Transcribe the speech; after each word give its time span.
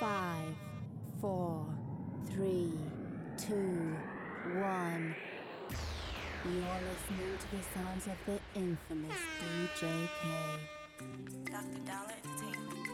Five, 0.00 0.54
four, 1.20 1.66
three, 2.30 2.72
two, 3.36 3.96
one. 4.60 5.14
You're 6.44 6.52
listening 6.52 7.38
to 7.38 7.56
the 7.56 7.62
sounds 7.74 8.06
of 8.06 8.16
the 8.26 8.38
infamous 8.54 9.18
DJK. 9.40 10.24
Dr. 11.44 11.80
Dollar 11.86 12.14
Entertainment. 12.24 12.88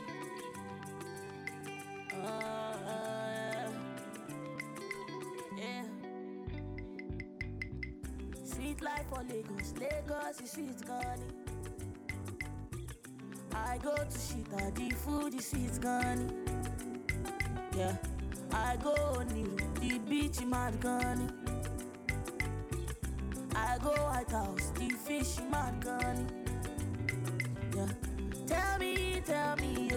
Uh, 2.13 3.71
yeah. 5.57 5.85
Sweet 8.45 8.83
life 8.83 9.07
for 9.09 9.23
Lagos, 9.29 9.75
Lagos 9.79 10.41
is 10.43 10.51
sweet 10.51 10.87
gone. 10.87 11.50
I 13.67 13.79
go 13.79 13.95
to 13.95 14.19
Shita, 14.19 14.75
the 14.75 14.95
food 14.97 15.35
is 15.35 15.47
sweet 15.47 15.81
gone. 15.81 16.33
Yeah, 17.77 17.97
I 18.53 18.77
go 18.83 18.95
Niru, 19.33 19.81
the 19.81 19.99
beach 19.99 20.41
mad 20.45 20.81
gone. 20.81 21.33
I 23.55 23.79
go 23.83 23.91
White 23.91 24.31
House, 24.31 24.73
the 24.75 24.89
fish 24.91 25.39
mad 25.51 25.85
gone. 25.85 26.27
Yeah, 27.77 27.89
tell 28.47 28.79
me, 28.79 29.23
tell 29.25 29.57
me, 29.57 29.90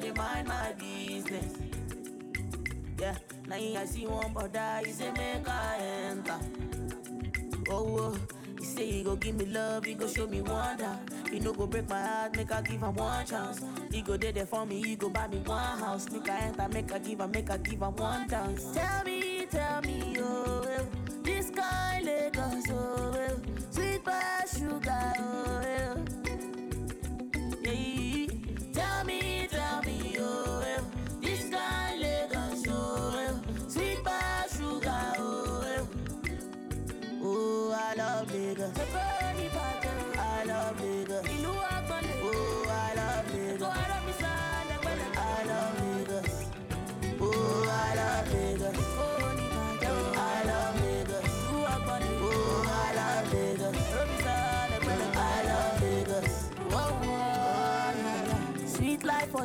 Did 0.00 0.16
mind 0.16 0.46
my 0.46 0.72
business. 0.78 1.54
Yeah, 3.00 3.16
now 3.48 3.56
I 3.56 3.84
see 3.84 4.06
one 4.06 4.32
brother, 4.32 4.80
he 4.84 4.92
say 4.92 5.10
make 5.10 5.48
I 5.48 5.78
enter. 6.10 6.38
Oh, 7.70 7.98
oh, 7.98 8.18
he 8.58 8.64
say 8.64 8.90
he 8.90 9.02
go 9.02 9.16
give 9.16 9.34
me 9.34 9.46
love, 9.46 9.84
he 9.84 9.94
go 9.94 10.06
show 10.06 10.26
me 10.28 10.40
wonder. 10.40 10.96
He 11.30 11.40
no 11.40 11.52
go 11.52 11.66
break 11.66 11.88
my 11.88 12.00
heart, 12.00 12.36
make 12.36 12.52
I 12.52 12.62
give 12.62 12.80
him 12.80 12.94
one 12.94 13.26
chance. 13.26 13.60
He 13.90 14.02
go 14.02 14.16
there, 14.16 14.32
there 14.32 14.46
for 14.46 14.64
me, 14.64 14.82
he 14.82 14.94
go 14.96 15.08
buy 15.10 15.26
me 15.26 15.38
one 15.38 15.78
house. 15.78 16.08
Make 16.10 16.30
I 16.30 16.38
enter, 16.46 16.68
make 16.68 16.92
I 16.92 16.98
give 16.98 17.20
him, 17.20 17.30
make 17.32 17.50
I 17.50 17.56
give 17.58 17.82
him 17.82 17.96
one 17.96 18.28
dance. 18.28 18.64
Tell 18.72 19.04
me, 19.04 19.46
tell 19.50 19.80
me, 19.82 20.07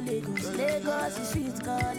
Lagos. 0.06 0.46
Lagos 0.58 1.18
is 1.20 1.30
sweet, 1.30 1.64
gone. 1.64 1.98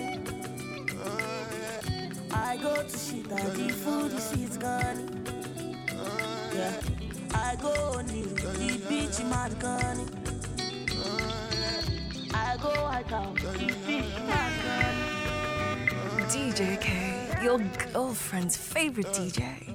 I 2.30 2.56
go 2.58 2.74
to 2.74 2.82
Shita, 2.82 3.54
the 3.54 3.72
food 3.72 4.12
is 4.12 4.24
sweet, 4.30 4.58
gone. 4.60 5.24
Yeah. 6.54 6.80
I 7.32 7.56
go 7.56 7.72
Niru, 8.04 8.34
the 8.58 8.88
beach 8.88 9.18
mad 9.30 9.58
gone. 9.58 10.06
I 12.34 12.56
go 12.60 12.68
White 12.68 13.06
House, 13.06 13.40
the 13.40 13.72
fish 13.86 14.18
mad 14.26 14.52
gone. 14.64 16.28
DJ 16.28 16.80
K, 16.80 17.42
your 17.42 17.58
girlfriend's 17.92 18.56
favorite 18.56 19.06
DJ. 19.06 19.74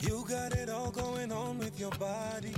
You 0.00 0.24
got 0.28 0.52
it 0.54 0.70
all 0.70 0.90
going 0.90 1.30
on 1.30 1.58
with 1.58 1.78
your 1.78 1.92
body. 1.92 2.54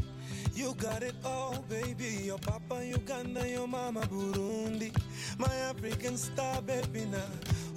You 0.58 0.74
got 0.74 1.04
it 1.04 1.14
all, 1.24 1.64
baby. 1.68 2.24
Your 2.24 2.38
papa 2.38 2.84
Uganda, 2.84 3.48
your 3.48 3.68
mama 3.68 4.00
Burundi. 4.00 4.90
My 5.38 5.54
African 5.70 6.16
star, 6.16 6.60
baby, 6.62 7.04
na 7.04 7.22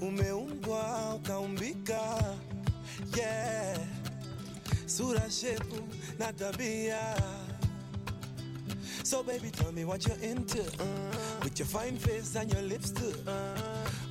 umeumbwa 0.02 1.14
ukaumbika. 1.16 2.36
Yeah, 3.16 3.78
sura 4.88 5.30
shepu 5.30 5.84
na 6.18 6.32
tabia. 6.32 7.22
So 9.04 9.22
baby, 9.22 9.52
tell 9.52 9.72
me 9.72 9.86
what 9.86 10.08
you're 10.08 10.18
into. 10.24 10.62
Uh-huh. 10.62 11.40
With 11.44 11.60
your 11.60 11.68
fine 11.68 11.98
face 11.98 12.36
and 12.36 12.52
your 12.52 12.64
lips 12.64 12.90
too. 12.90 13.14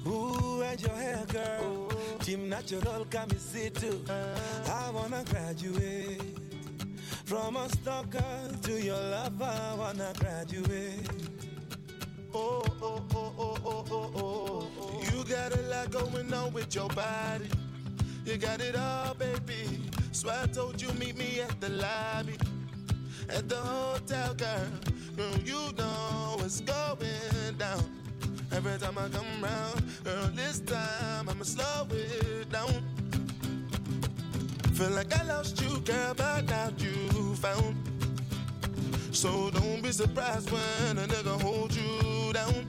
Ooh, 0.07 0.63
and 0.63 0.81
your 0.81 0.95
hair, 0.95 1.25
girl. 1.27 1.89
Team 2.21 2.49
Natural, 2.49 3.05
come 3.11 3.31
see 3.37 3.71
too. 3.71 4.01
Uh-huh. 4.09 4.73
I 4.73 4.91
wanna 4.91 5.25
graduate 5.29 6.50
from 7.31 7.55
a 7.55 7.69
stalker 7.69 8.49
to 8.61 8.83
your 8.83 9.01
lover. 9.01 9.77
Wanna 9.79 10.13
graduate. 10.19 11.09
Oh, 12.35 12.61
oh, 12.83 13.05
oh, 13.15 13.33
oh, 13.39 13.57
oh, 13.65 13.85
oh, 13.89 14.11
oh, 14.17 14.71
oh. 14.81 15.03
You 15.13 15.23
got 15.23 15.57
a 15.57 15.63
lot 15.71 15.93
going 15.93 16.35
on 16.35 16.53
with 16.53 16.75
your 16.75 16.89
body. 16.89 17.49
You 18.25 18.37
got 18.37 18.61
it 18.61 18.75
all, 18.75 19.15
baby. 19.15 19.79
So 20.11 20.29
I 20.29 20.47
told 20.49 20.83
you 20.83 20.93
meet 20.95 21.17
me 21.17 21.41
at 21.41 21.61
the 21.61 21.69
lobby, 21.69 22.37
at 23.29 23.49
the 23.49 23.59
hotel, 23.59 24.35
girl. 24.35 24.67
Girl, 25.17 25.39
you 25.45 25.73
know 25.79 26.35
what's 26.37 26.61
going 26.63 27.55
down. 27.57 27.85
Every 28.51 28.77
time 28.79 28.99
I 28.99 29.09
come 29.09 29.41
round, 29.41 29.85
girl, 30.03 30.31
this 30.35 30.59
time 30.59 31.29
I'ma 31.29 31.45
slow 31.45 31.87
it 31.93 32.51
down. 32.51 32.83
Feel 34.81 34.93
like 34.93 35.15
I 35.15 35.23
lost 35.25 35.61
you, 35.61 35.79
girl, 35.81 36.15
but 36.17 36.47
now 36.49 36.71
you 36.79 37.35
found. 37.35 37.77
So 39.13 39.51
don't 39.51 39.83
be 39.83 39.93
surprised 39.93 40.51
when 40.51 40.97
a 40.97 41.07
nigga 41.07 41.39
hold 41.43 41.77
you 41.77 42.33
down. 42.33 42.65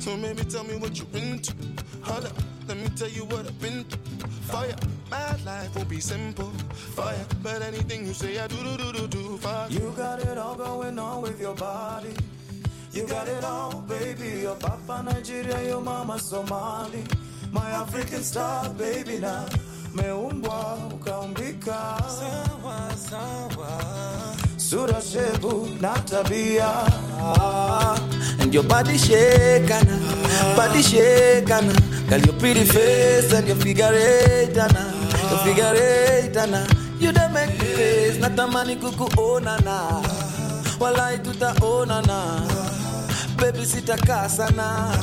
So 0.00 0.18
maybe 0.18 0.44
tell 0.44 0.64
me 0.64 0.76
what 0.76 0.98
you 0.98 1.06
into. 1.14 1.54
Hold 2.02 2.26
up, 2.26 2.32
let 2.66 2.76
me 2.76 2.90
tell 2.94 3.08
you 3.08 3.24
what 3.24 3.46
I've 3.46 3.58
been 3.58 3.84
through. 3.84 4.68
Ya, 4.68 4.76
my 5.10 5.34
life 5.46 5.74
won't 5.74 5.88
be 5.88 5.98
simple. 5.98 6.52
Ya, 6.98 7.14
but 7.42 7.62
anything 7.62 8.04
you 8.04 8.12
say, 8.12 8.38
I 8.38 8.48
do 8.48 8.56
do 8.56 8.76
do 8.76 8.92
do 8.92 9.08
do. 9.08 9.40
You. 9.70 9.80
You 9.80 9.94
got 9.96 10.20
it 10.20 10.36
all 10.36 10.56
going 10.56 10.98
on 10.98 11.22
with 11.22 11.40
your 11.40 11.54
body. 11.54 12.12
You 12.92 13.06
got 13.06 13.28
it 13.28 13.44
all, 13.44 13.80
baby. 13.88 14.42
Your 14.42 14.56
papa 14.56 15.04
Nigeria, 15.06 15.68
your 15.68 15.80
mama 15.80 16.18
Somali. 16.18 17.02
My 17.50 17.70
African 17.70 18.22
star, 18.22 18.68
baby 18.74 19.20
now. 19.20 19.46
Meumbwa 20.02 20.78
ukaumbika, 20.94 21.76
Sawa, 22.18 22.78
sawa. 23.10 23.70
sura 24.56 25.00
shepu 25.00 25.68
na 25.80 25.94
tabia. 25.94 26.70
And 28.40 28.52
your 28.54 28.62
body 28.64 28.96
shaking, 28.98 29.88
body 30.56 30.82
shaking. 30.82 31.72
Girl, 32.08 32.20
your 32.20 32.34
pretty 32.38 32.64
face 32.64 33.32
and 33.32 33.46
your 33.48 33.56
figure 33.56 33.92
eight, 33.92 34.56
ana. 34.56 34.84
Your 35.30 35.38
figure 35.44 35.74
eight, 35.76 36.36
ana. 36.36 36.66
You 36.98 37.12
don't 37.12 37.32
make 37.32 37.50
me 37.50 37.64
face, 37.76 38.18
natamani 38.18 38.76
kukuona 38.76 39.58
na. 39.64 40.02
Walai 40.80 41.18
tutaona 41.18 42.02
na. 42.06 42.40
Baby 43.36 43.64
sitakaa 43.66 44.28
sana. 44.28 44.94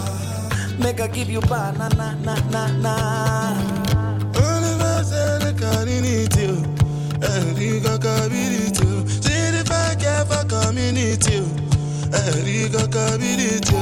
Make 0.79 0.99
I 0.99 1.07
give 1.07 1.29
you 1.29 1.41
banana, 1.41 2.17
na 2.23 2.35
na 2.51 2.67
na. 2.67 3.94
Universal 5.55 5.85
community. 5.85 6.47
Eriga 7.19 7.99
community. 7.99 9.07
See 9.21 9.51
the 9.51 9.63
back 9.67 10.01
for 10.27 10.45
community. 10.47 11.41
Eriga 12.11 12.85
community. 12.91 13.75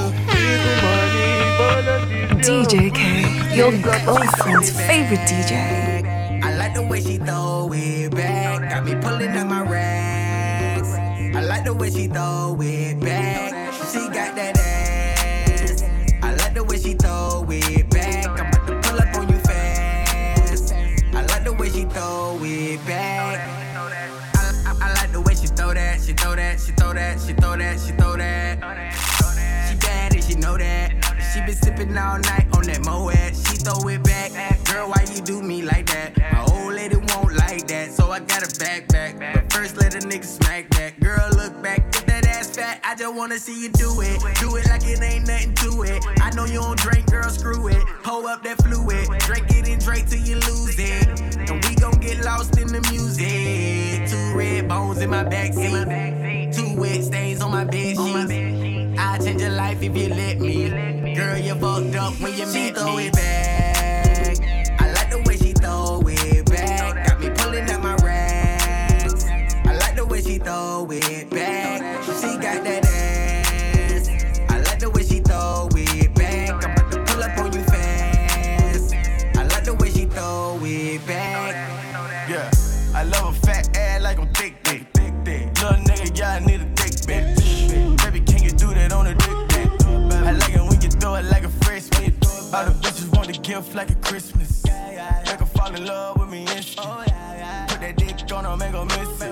DJ 2.44 2.94
K, 2.94 3.56
your 3.56 3.72
girlfriend's 3.82 4.72
favorite 4.72 5.20
DJ. 5.22 6.44
I 6.44 6.56
like 6.58 6.74
the 6.74 6.82
way 6.84 7.02
she 7.02 7.18
throw 7.18 7.72
it 7.74 8.12
back. 8.14 8.70
Got 8.70 8.86
me 8.86 8.96
pulling 8.96 9.30
out 9.30 9.48
my 9.48 9.62
rags. 9.62 10.90
I 11.36 11.42
like 11.42 11.64
the 11.64 11.74
way 11.74 11.90
she 11.90 12.08
throw 12.08 12.58
it 12.60 13.00
back. 13.00 13.74
She 13.92 14.00
got 14.10 14.36
that 14.36 14.58
ass. 14.58 14.83
Been 31.54 31.64
sipping 31.64 31.98
all 31.98 32.20
night 32.20 32.48
on 32.56 32.64
that 32.64 32.86
Moet. 32.86 33.36
She 33.36 33.58
throw 33.58 33.88
it 33.88 34.04
back. 34.04 34.32
Girl, 34.66 34.90
why 34.90 35.06
you 35.14 35.22
do 35.22 35.42
me 35.42 35.62
like 35.62 35.88
that? 35.88 36.18
My 36.18 36.46
old 36.54 36.74
lady 36.74 36.96
won't 36.96 37.34
like 37.36 37.68
that, 37.68 37.92
so 37.92 38.12
I 38.12 38.20
got 38.20 38.44
a 38.44 38.60
back 38.60 38.88
back. 38.88 39.20
But 39.20 39.52
first 39.52 39.78
let 39.78 39.96
a 39.96 40.00
nigga 40.00 40.26
smack 40.26 40.70
that. 40.72 41.00
Girl, 41.00 41.30
look 41.32 41.62
back, 41.62 41.80
if 41.96 42.06
that 42.06 42.26
ass 42.26 42.56
fat, 42.56 42.82
I 42.84 42.96
just 42.96 43.14
wanna 43.14 43.38
see 43.38 43.62
you 43.62 43.70
do 43.70 44.02
it. 44.02 44.20
Do 44.40 44.56
it 44.56 44.68
like 44.68 44.86
it 44.86 45.02
ain't 45.02 45.28
nothing 45.28 45.54
to 45.56 45.84
it. 45.84 46.04
I 46.22 46.32
know 46.32 46.46
you 46.46 46.60
don't 46.60 46.80
drink, 46.80 47.10
girl, 47.12 47.30
screw 47.30 47.68
it. 47.68 47.84
Pull 48.04 48.28
up 48.28 48.44
that 48.44 48.62
fluid, 48.64 49.08
drink 49.20 49.50
it 49.52 49.68
and 49.68 49.84
drink 49.84 50.10
till 50.10 50.22
you 50.22 50.36
lose 50.36 50.78
it. 50.80 51.08
And 51.50 51.64
we 51.66 51.76
gon' 51.76 52.00
get 52.00 52.24
lost 52.24 52.58
in 52.58 52.68
the 52.68 52.82
music. 52.92 54.10
Two 54.10 54.38
red 54.38 54.68
bones 54.68 55.02
in 55.02 55.10
my 55.10 55.24
backseat, 55.24 56.56
two 56.56 56.80
wet 56.80 57.04
stains 57.04 57.42
on 57.42 57.52
my 57.52 57.64
bed 57.64 57.98
sheets. 57.98 58.63
I 59.14 59.20
change 59.20 59.42
your 59.42 59.52
life 59.52 59.80
if 59.84 59.96
you 59.96 60.10
let 60.10 60.40
me. 60.40 61.14
Girl, 61.14 61.38
you 61.38 61.54
fucked 61.54 61.96
up 61.96 62.20
when 62.20 62.34
you 62.34 62.48
met 62.48 62.76
throw 62.76 62.96
me. 62.96 63.08
it 63.10 63.14
back. 63.14 64.82
I 64.82 64.92
like 64.92 65.12
the 65.12 65.22
way 65.28 65.38
she 65.38 65.54
throw 65.54 66.02
it 66.04 66.50
back. 66.50 67.08
Got 67.08 67.20
me 67.20 67.30
pulling 67.30 67.70
out 67.70 67.84
my 67.84 67.96
rags. 67.98 69.26
I 69.66 69.76
like 69.76 69.96
the 69.96 70.06
way 70.08 70.20
she 70.20 70.40
throw 70.40 70.88
it 70.90 71.30
back. 71.30 71.63
Gift 93.44 93.76
like 93.76 93.90
a 93.90 93.96
Christmas. 93.96 94.64
Make 94.66 95.40
her 95.40 95.46
fall 95.46 95.76
in 95.76 95.86
love 95.86 96.18
with 96.18 96.30
me 96.30 96.42
instant. 96.44 96.88
Oh, 96.90 97.04
Put 97.68 97.82
that 97.82 97.96
dick 97.98 98.32
on 98.32 98.46
her, 98.46 98.56
make 98.56 98.72
her 98.72 98.86
miss 98.86 99.23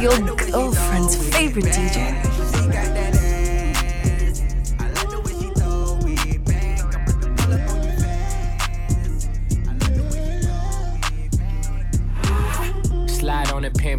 your 0.00 0.18
girlfriend's 0.36 1.16
favorite 1.16 1.64
DJ. 1.66 2.25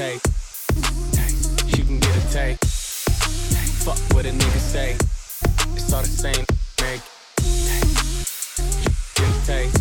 A. 0.00 0.18
She 1.68 1.82
can 1.82 1.98
get 1.98 2.16
a 2.16 2.32
taste. 2.32 2.64
Fuck 3.84 3.98
what 4.14 4.24
a 4.24 4.30
nigga 4.30 4.58
say. 4.58 4.92
It's 5.76 5.92
all 5.92 6.00
the 6.00 6.08
same. 6.08 6.44
Make 6.80 7.02
get 9.14 9.28
a 9.28 9.46
taste. 9.46 9.76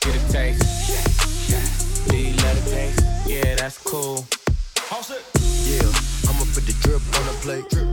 Get 0.00 0.16
a 0.16 0.32
taste. 0.32 2.08
Do 2.08 2.16
you 2.16 2.32
love 2.36 2.64
the 2.64 2.70
taste? 2.70 3.02
Yeah, 3.26 3.54
that's 3.56 3.78
cool. 3.78 4.24
Yeah, 5.64 5.92
I'ma 6.28 6.44
put 6.54 6.64
the 6.64 6.74
drip 6.80 7.02
on 7.18 7.26
the 7.26 7.34
plate. 7.42 7.87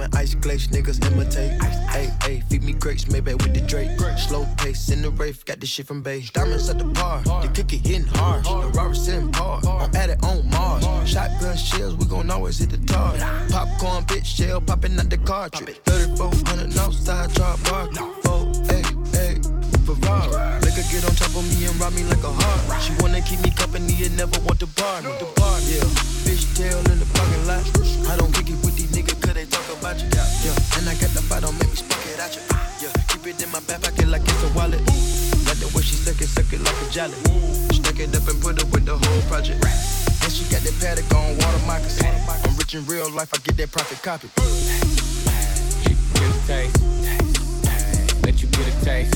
Diamond 0.00 0.16
ice 0.16 0.34
glaze, 0.34 0.68
niggas 0.68 1.04
imitate. 1.12 1.62
Hey, 1.90 2.08
hey, 2.22 2.42
feed 2.48 2.62
me 2.62 2.72
grapes, 2.72 3.06
maybe 3.10 3.34
with 3.34 3.52
the 3.52 3.60
Drake. 3.60 3.90
Slow 4.16 4.46
pace 4.56 4.88
in 4.88 5.02
the 5.02 5.10
rave, 5.10 5.44
got 5.44 5.60
this 5.60 5.68
shit 5.68 5.86
from 5.86 6.00
base. 6.00 6.30
Diamonds 6.30 6.70
at 6.70 6.78
the 6.78 6.84
bar, 6.84 7.20
the 7.22 7.50
it 7.52 7.70
hitting 7.70 8.06
hard. 8.06 8.42
The 8.44 8.78
Robert 8.78 8.94
sitting 8.94 9.30
par, 9.30 9.60
I'm 9.66 9.94
at 9.94 10.08
it 10.08 10.24
on 10.24 10.48
Mars. 10.48 10.86
Shotgun 11.06 11.54
shells, 11.54 11.96
we 11.96 12.06
gon' 12.06 12.30
always 12.30 12.58
hit 12.58 12.70
the 12.70 12.78
target. 12.78 13.20
Popcorn, 13.50 14.04
bitch, 14.04 14.24
shell 14.24 14.62
popping 14.62 14.98
out 14.98 15.10
the 15.10 15.18
cartridge. 15.18 15.76
3400 15.84 16.78
outside, 16.78 17.34
drop 17.34 17.62
bar. 17.64 17.92
Four, 18.22 18.52
eight, 18.72 18.86
eight. 19.20 19.44
Ferrari. 19.84 20.64
Her 20.80 20.86
get 20.88 21.04
on 21.04 21.14
top 21.14 21.36
of 21.36 21.44
me 21.44 21.66
and 21.66 21.76
rob 21.78 21.92
me 21.92 22.04
like 22.04 22.24
a 22.24 22.32
heart. 22.32 22.82
She 22.82 22.94
wanna 23.00 23.20
keep 23.20 23.40
me 23.42 23.50
company 23.50 24.00
and 24.04 24.16
never 24.16 24.40
want 24.48 24.60
to 24.60 24.66
bar 24.66 25.02
me. 25.02 25.12
The 25.20 25.28
bar, 25.36 25.60
yeah. 25.68 25.84
Fish 26.24 26.48
tail 26.54 26.78
in 26.88 26.98
the 26.98 27.08
parking 27.12 27.46
lot. 27.46 27.60
I 28.08 28.16
don't 28.16 28.32
kick 28.32 28.48
it 28.48 28.64
with 28.64 28.76
these 28.76 28.90
niggas 28.96 29.19
about 29.90 30.02
you. 30.02 30.08
Yeah, 30.14 30.26
yeah. 30.44 30.78
And 30.78 30.88
I 30.88 30.94
got 30.94 31.10
the 31.10 31.22
fight, 31.22 31.42
don't 31.42 31.58
make 31.58 31.70
me 31.70 31.76
spunk 31.76 32.06
it 32.06 32.18
at 32.18 32.34
you. 32.36 32.42
Yeah, 32.82 32.92
keep 33.08 33.26
it 33.26 33.42
in 33.42 33.50
my 33.50 33.60
back 33.66 33.82
pocket 33.82 34.08
like 34.08 34.22
it's 34.22 34.42
a 34.44 34.50
wallet. 34.54 34.80
Like 35.46 35.58
the 35.58 35.70
way 35.74 35.82
she 35.82 35.96
suck 35.96 36.20
it, 36.20 36.28
suck 36.30 36.52
it 36.52 36.62
like 36.62 36.78
a 36.78 36.88
jelly. 36.90 37.18
Stuck 37.74 37.98
it 37.98 38.14
up 38.14 38.26
and 38.28 38.40
put 38.40 38.62
it 38.62 38.68
with 38.70 38.86
the 38.86 38.96
whole 38.96 39.22
project. 39.26 39.58
And 39.64 40.32
she 40.32 40.46
got 40.46 40.62
that 40.62 40.76
paddock 40.78 41.10
on 41.14 41.34
water 41.38 41.62
moccasin. 41.66 42.14
I'm 42.46 42.56
rich 42.56 42.74
in 42.74 42.86
real 42.86 43.10
life, 43.10 43.34
I 43.34 43.38
get 43.42 43.56
that 43.58 43.70
profit 43.72 44.02
copy. 44.02 44.28
Get 44.38 45.98
a 46.22 46.40
taste. 46.46 46.78
Let 48.22 48.42
you 48.42 48.48
get 48.48 48.66
a 48.70 48.74
taste. 48.84 49.14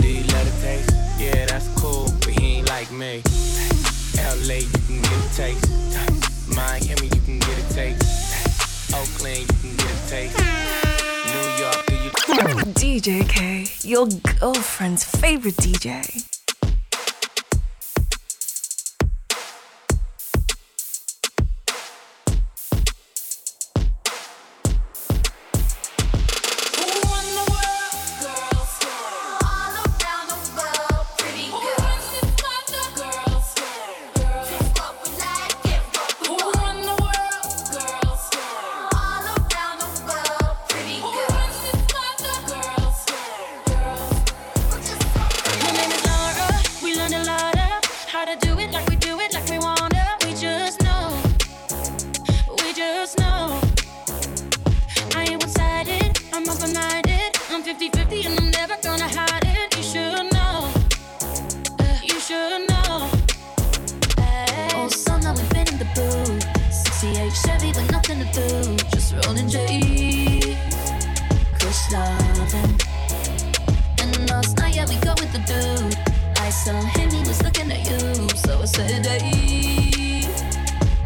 Do 0.00 0.08
you 0.08 0.24
love 0.32 0.48
a 0.48 0.54
taste? 0.62 0.90
Yeah, 1.18 1.46
that's 1.46 1.68
cool, 1.76 2.08
but 2.24 2.32
he 2.32 2.58
ain't 2.58 2.68
like 2.68 2.90
me. 2.92 3.22
LA, 4.16 4.64
you 4.64 4.80
can 4.88 5.02
get 5.02 5.20
a 5.20 5.28
taste. 5.36 5.68
Miami, 6.48 7.12
you 7.12 7.22
can 7.26 7.38
get 7.40 7.58
a 7.58 7.74
taste. 7.74 8.27
Oakland, 8.94 9.40
you 9.62 9.70
can 9.70 9.76
get 9.76 9.90
a 9.90 10.08
taste. 10.08 10.38
New 11.28 11.46
York, 11.62 11.86
do 11.86 11.94
you? 11.94 12.10
DJ 12.74 13.28
K, 13.28 13.66
your 13.86 14.06
girlfriend's 14.40 15.04
favorite 15.04 15.56
DJ. 15.56 16.37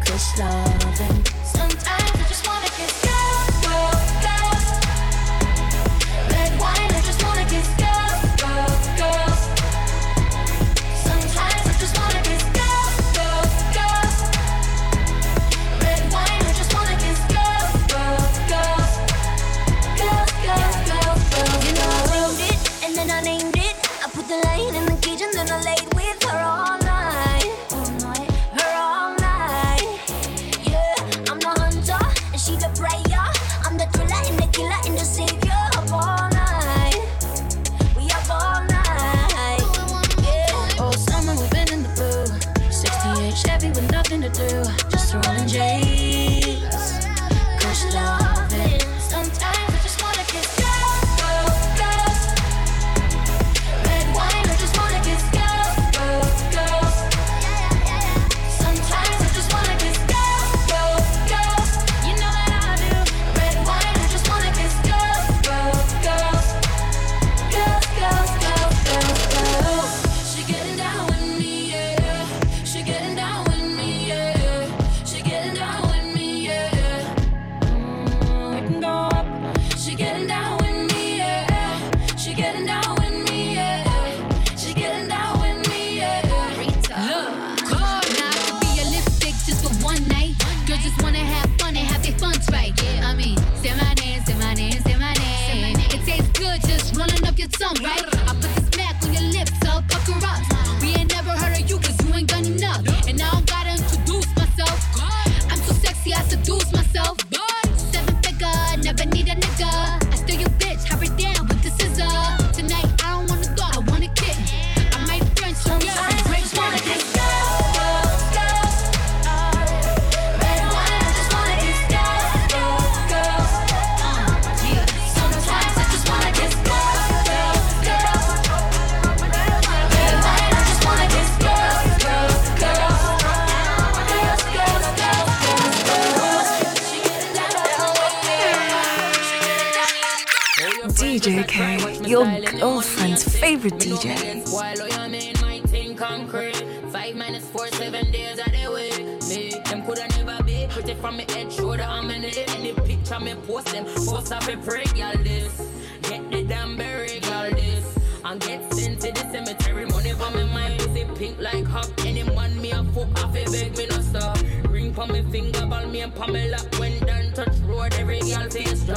Kush 0.05 0.39
loving. 0.39 1.25
Sometimes 1.43 2.11
I 2.15 2.25
just 2.27 2.47
wanna 2.47 2.67
kiss 2.67 3.05
you. 3.05 3.22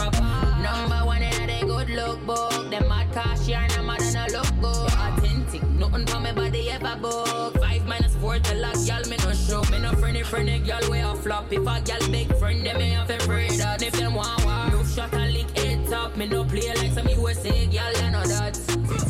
up. 0.06 0.14
Number 0.62 1.04
one 1.04 1.22
in 1.22 1.50
a 1.50 1.60
good 1.60 1.90
look 1.90 2.24
book. 2.26 2.70
Them 2.70 2.88
mad 2.88 3.12
cash 3.12 3.48
yarn, 3.48 3.70
I'm 3.72 3.86
mad 3.86 4.02
and 4.02 4.16
I 4.16 4.26
look 4.28 4.50
good. 4.60 4.92
Authentic, 4.92 5.62
nothing 5.70 6.06
for 6.06 6.20
my 6.20 6.32
body 6.32 6.70
ever 6.70 6.96
book. 7.00 7.58
Five 7.58 7.86
minus 7.86 8.14
four 8.16 8.38
tell 8.38 8.64
a 8.64 8.72
gal 8.86 9.02
me 9.08 9.16
no 9.18 9.32
show. 9.32 9.62
Me 9.70 9.78
no 9.78 9.92
friendly 9.92 10.22
friendly 10.22 10.58
gal 10.60 10.90
way 10.90 11.00
a 11.00 11.14
flop. 11.14 11.52
If 11.52 11.66
a 11.66 11.80
gal 11.80 12.08
big 12.10 12.34
friend, 12.36 12.64
them 12.64 12.78
me 12.78 12.90
have 12.90 13.10
a 13.10 13.16
afraid 13.16 13.52
that 13.52 13.82
if 13.82 13.92
them 13.92 14.14
want 14.14 14.44
war, 14.44 14.70
move 14.70 14.88
shot 14.88 15.12
a 15.14 15.26
lick 15.26 15.50
it 15.56 15.92
up. 15.92 16.16
Me 16.16 16.26
no 16.26 16.44
play 16.44 16.68
like 16.74 16.92
some 16.92 17.08
USA 17.08 17.66
gal, 17.66 17.96
I 17.96 18.10
know 18.10 18.24
that. 18.24 18.58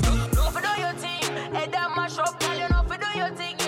No, 0.03 0.27
no 0.37 0.51
for 0.51 0.61
do 0.61 0.73
your 0.81 0.93
thing, 0.95 1.55
head 1.55 1.73
that 1.73 1.91
mash 1.97 2.19
up, 2.19 2.39
girl, 2.41 2.55
you 2.55 2.69
know 2.69 2.83
for 2.89 2.97
do 2.97 3.19
your 3.19 3.31
thing. 3.31 3.66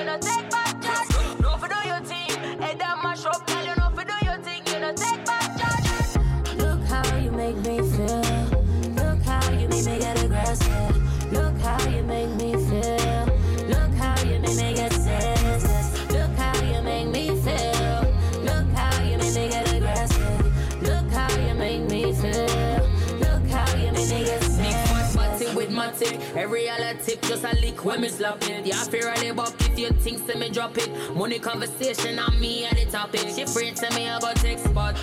Just 27.29 27.45
a 27.45 27.55
lick 27.61 27.85
when 27.85 28.01
me 28.01 28.09
slap 28.09 28.43
it. 28.49 28.65
Yeah, 28.65 28.83
fear 28.85 29.13
I 29.15 29.21
live 29.21 29.39
up 29.39 29.53
if 29.61 29.79
you 29.79 29.91
think 29.91 30.27
to 30.27 30.39
me 30.39 30.49
drop 30.49 30.79
it. 30.79 30.91
Money 31.15 31.39
conversation 31.39 32.19
on 32.19 32.41
me 32.41 32.65
at 32.65 32.77
the 32.77 32.87
topic. 32.87 33.21
She 33.35 33.43
afraid 33.43 33.77
to 33.77 33.95
me 33.95 34.09
I 34.09 34.19
go 34.19 34.33
take 34.33 34.59
spot. 34.59 34.97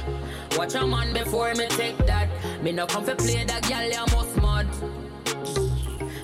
Watch 0.58 0.74
a 0.74 0.88
man 0.88 1.13
before 1.13 1.53
me 1.53 1.67
take 1.67 1.98
that. 2.08 2.27
Me 2.63 2.72
no 2.72 2.88
come 2.88 3.05
for 3.05 3.13
play 3.13 3.44
that 3.44 3.62
girl, 3.70 3.84
you 3.84 4.05
must 4.15 4.36
mad. 4.38 4.65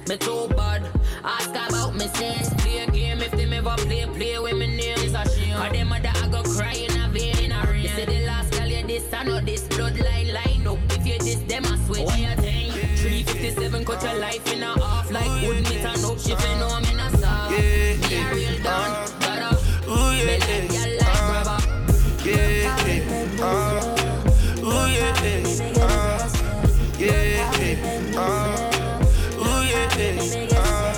Me 0.09 0.17
too 0.17 0.47
bad. 0.57 0.89
Ask 1.23 1.51
about 1.51 1.93
me 1.93 2.07
sense. 2.07 2.49
Play 2.63 2.79
a 2.79 2.89
game 2.89 3.21
if 3.21 3.31
them 3.31 3.53
ever 3.53 3.75
play, 3.77 4.05
play 4.07 4.39
with 4.39 4.57
me 4.57 4.67
name. 4.75 4.97
It's 4.97 5.13
a 5.13 5.23
shame. 5.29 5.55
Cause 5.55 5.71
them 5.71 5.89
mother 5.89 6.11
I 6.15 6.27
go 6.29 6.41
cry 6.41 6.73
in 6.73 6.99
a 6.99 7.09
vein 7.09 7.37
in 7.37 7.51
a 7.51 7.63
rain. 7.67 7.83
You 7.83 7.89
say 7.89 8.05
the 8.05 8.25
last 8.25 8.51
girl 8.53 8.67
you 8.67 8.87
this, 8.87 9.13
I 9.13 9.23
know 9.23 9.39
this 9.39 9.67
bloodline 9.67 10.33
line 10.33 10.65
up. 10.65 10.79
If 10.97 11.05
you 11.05 11.19
this, 11.19 11.41
them 11.41 11.65
I 11.65 11.77
swear. 11.85 12.05
What 12.05 12.19
you 12.19 12.35
think? 12.37 12.73
357 12.97 13.85
cut 13.85 14.01
your 14.01 14.15
life 14.15 14.51
in 14.51 14.63
a 14.63 14.79
half 14.79 15.00
like 15.41 15.47
wood 15.47 15.69
meat 15.69 15.85
up. 15.85 16.19
She 16.19 16.35
fin 16.35 16.59
know 16.59 16.67
I'm 16.69 16.83
in 16.85 16.99
a 16.99 17.09
soft. 17.17 17.51
Yeah, 17.51 17.97
Me 17.97 18.15
a 18.15 18.33
real 18.33 18.63
done. 18.63 19.09
Gotta. 19.19 19.57
Ooh, 19.89 20.11
yeah, 20.15 20.25
Me 20.25 20.67
girl 20.67 20.91
like 20.97 21.19
grabber. 21.27 21.59
yeah, 22.25 22.49
yeah, 22.49 23.41
uh, 23.41 23.97
ooh, 24.59 24.87
yeah, 24.91 25.23
yeah, 25.23 25.81
uh, 25.81 26.29
yeah, 26.97 27.23
yeah, 27.23 28.17
uh, 28.17 28.29
ooh, 29.39 29.63
yeah, 29.63 29.97
yeah, 29.97 30.57
uh, 30.57 30.93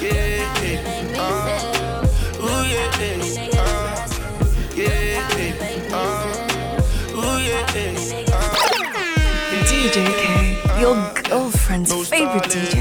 yeah, 0.00 0.26
yeah, 0.62 1.18
uh, 1.18 2.40
ooh, 2.40 2.64
yeah, 2.66 2.98
yeah, 2.98 3.60
uh, 3.60 4.08
yeah, 4.74 5.00
yeah, 5.04 5.92
uh, 5.92 6.00
ooh, 7.14 7.38
yeah, 7.38 7.74
yeah, 7.74 8.32
uh, 8.32 8.54
DJ 9.66 9.96
K, 10.16 10.80
your 10.80 10.96
girlfriend's 11.22 11.92
favorite 12.08 12.44
DJ. 12.44 12.74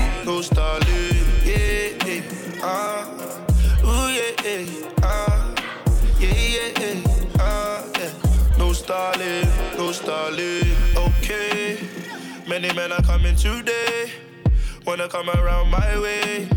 Many 12.59 12.73
men 12.73 12.91
are 12.91 13.03
coming 13.03 13.35
today, 13.35 14.09
wanna 14.83 15.07
come 15.07 15.29
around 15.29 15.69
my 15.69 15.99
way. 15.99 16.49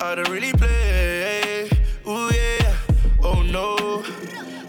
I 0.00 0.14
don't 0.14 0.28
really 0.28 0.52
play, 0.52 1.68
ooh 2.06 2.30
yeah, 2.32 2.76
oh 3.24 3.42
no, 3.42 4.04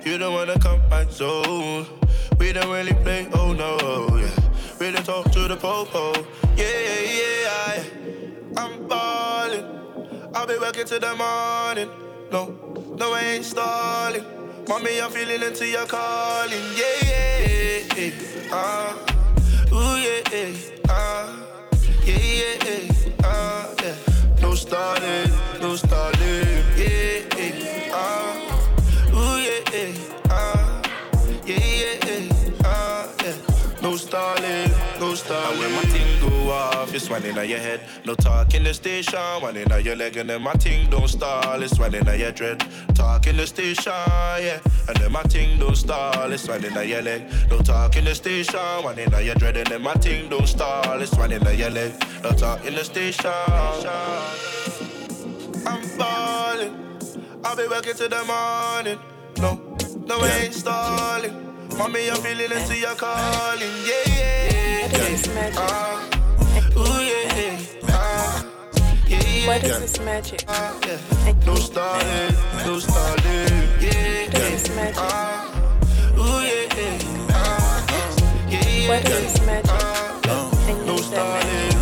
you 0.04 0.18
don't 0.18 0.34
wanna 0.34 0.58
come 0.58 0.82
my 0.90 1.06
zone. 1.12 1.86
We 2.40 2.54
don't 2.54 2.72
really 2.72 2.96
play, 3.04 3.28
oh 3.34 3.54
no, 3.54 4.18
yeah. 4.18 4.32
We 4.80 4.92
don't 4.92 5.06
talk 5.06 5.32
to 5.34 5.48
the 5.48 5.58
popo, 5.58 6.12
yeah, 6.58 6.80
yeah, 6.88 7.20
yeah. 7.20 7.86
I, 8.58 8.66
I'm 8.66 8.88
ballin'. 8.88 9.66
I'll 10.34 10.48
be 10.48 10.58
working 10.58 10.86
till 10.86 11.00
the 11.00 11.14
morning. 11.16 11.90
No, 12.32 12.96
no, 12.98 13.14
I 13.14 13.22
ain't 13.36 13.46
stalling. 13.46 14.26
Mommy, 14.68 15.00
I'm 15.00 15.12
feeling 15.12 15.44
into 15.44 15.68
your 15.68 15.86
calling. 15.86 16.64
Yeah, 16.76 16.98
yeah, 17.06 17.96
yeah. 17.96 18.12
Uh, 18.52 19.13
yeah, 20.06 20.22
yeah. 20.32 20.54
Uh, 20.90 21.28
yeah, 22.06 22.18
yeah, 22.18 22.66
yeah. 22.66 23.28
Uh, 23.28 23.76
yeah. 23.84 23.96
No 24.42 24.56
stalling, 24.56 25.32
no 25.62 25.76
stalling. 25.76 26.64
Yeah, 26.78 27.38
yeah. 27.38 28.00
Uh, 28.02 29.14
ooh, 29.14 29.38
yeah, 29.48 29.74
yeah. 29.74 29.92
Uh, 30.30 30.82
yeah, 31.46 32.00
yeah. 32.06 32.66
Uh, 32.66 33.08
yeah. 33.24 33.36
No 33.82 33.98
stalling, 33.98 34.72
no 35.00 35.16
stalling. 35.16 35.93
It's 36.94 37.10
one 37.10 37.24
in 37.24 37.36
your 37.36 37.60
head. 37.60 37.82
No 38.06 38.16
talk 38.16 38.54
in 38.54 38.64
the 38.64 38.74
station, 38.74 39.20
one 39.42 39.58
in 39.58 39.70
your 39.84 39.96
leg, 39.96 40.18
and 40.18 40.30
then 40.30 40.42
my 40.42 40.54
thing 40.54 40.90
don't 40.90 41.08
stall, 41.08 41.62
it's 41.62 41.80
one 41.80 41.94
in 41.96 42.06
your 42.20 42.32
dread. 42.32 42.66
Talk 42.94 43.28
in 43.28 43.38
the 43.38 43.48
station, 43.48 43.94
yeah, 44.40 44.60
and 44.88 44.98
then 44.98 45.12
my 45.12 45.24
thing 45.24 45.60
don't 45.60 45.76
stall, 45.76 46.32
it's 46.32 46.48
one 46.48 46.64
in 46.64 46.74
your 46.88 47.02
leg. 47.02 47.24
No 47.50 47.60
talk 47.60 47.96
in 47.96 48.06
the 48.06 48.16
station, 48.16 48.60
one 48.84 49.00
in 49.00 49.12
your 49.26 49.36
dread, 49.36 49.58
and 49.58 49.68
then 49.68 49.82
my 49.82 49.94
thing 49.94 50.30
don't 50.30 50.48
stall, 50.48 51.02
it's 51.02 51.16
one 51.16 51.32
in 51.32 51.44
your 51.58 51.70
leg. 51.70 51.94
No 52.24 52.32
talk 52.32 52.66
in 52.66 52.76
the 52.76 52.84
station. 52.84 53.32
I'm 55.66 55.82
falling. 55.82 56.74
I'll 57.46 57.56
be 57.56 57.68
working 57.68 57.94
till 57.94 58.10
the 58.10 58.24
morning. 58.24 59.00
No, 59.38 59.78
no, 60.06 60.20
I 60.20 60.44
ain't 60.44 60.54
stalling. 60.54 61.34
Mommy, 61.78 62.10
I'm 62.10 62.18
feeling 62.18 62.52
into 62.52 62.78
your 62.78 62.96
calling, 62.96 63.70
yeah, 63.86 64.04
yeah, 64.08 64.88
yeah. 64.92 65.52
Uh, 65.58 66.23
What 69.46 69.64
is 69.64 69.80
this 69.80 70.00
magic? 70.00 70.44
Uh. 70.48 70.74
No 71.46 71.56
stalling, 71.56 72.34
no 72.66 72.80
stalling, 72.80 73.70
yeah, 73.80 74.28
This 74.32 74.70
magic. 74.76 74.98
Ooh, 76.18 76.42
yeah, 76.42 76.74
yeah. 76.76 76.98
Yeah, 78.50 78.68
yeah. 78.68 78.90
What 78.90 79.06
is 79.08 79.34
this 79.34 79.46
magic? 79.46 79.70
No 80.26 80.38
stalling, 80.50 80.86
no 80.88 80.96
stalling. 80.98 81.74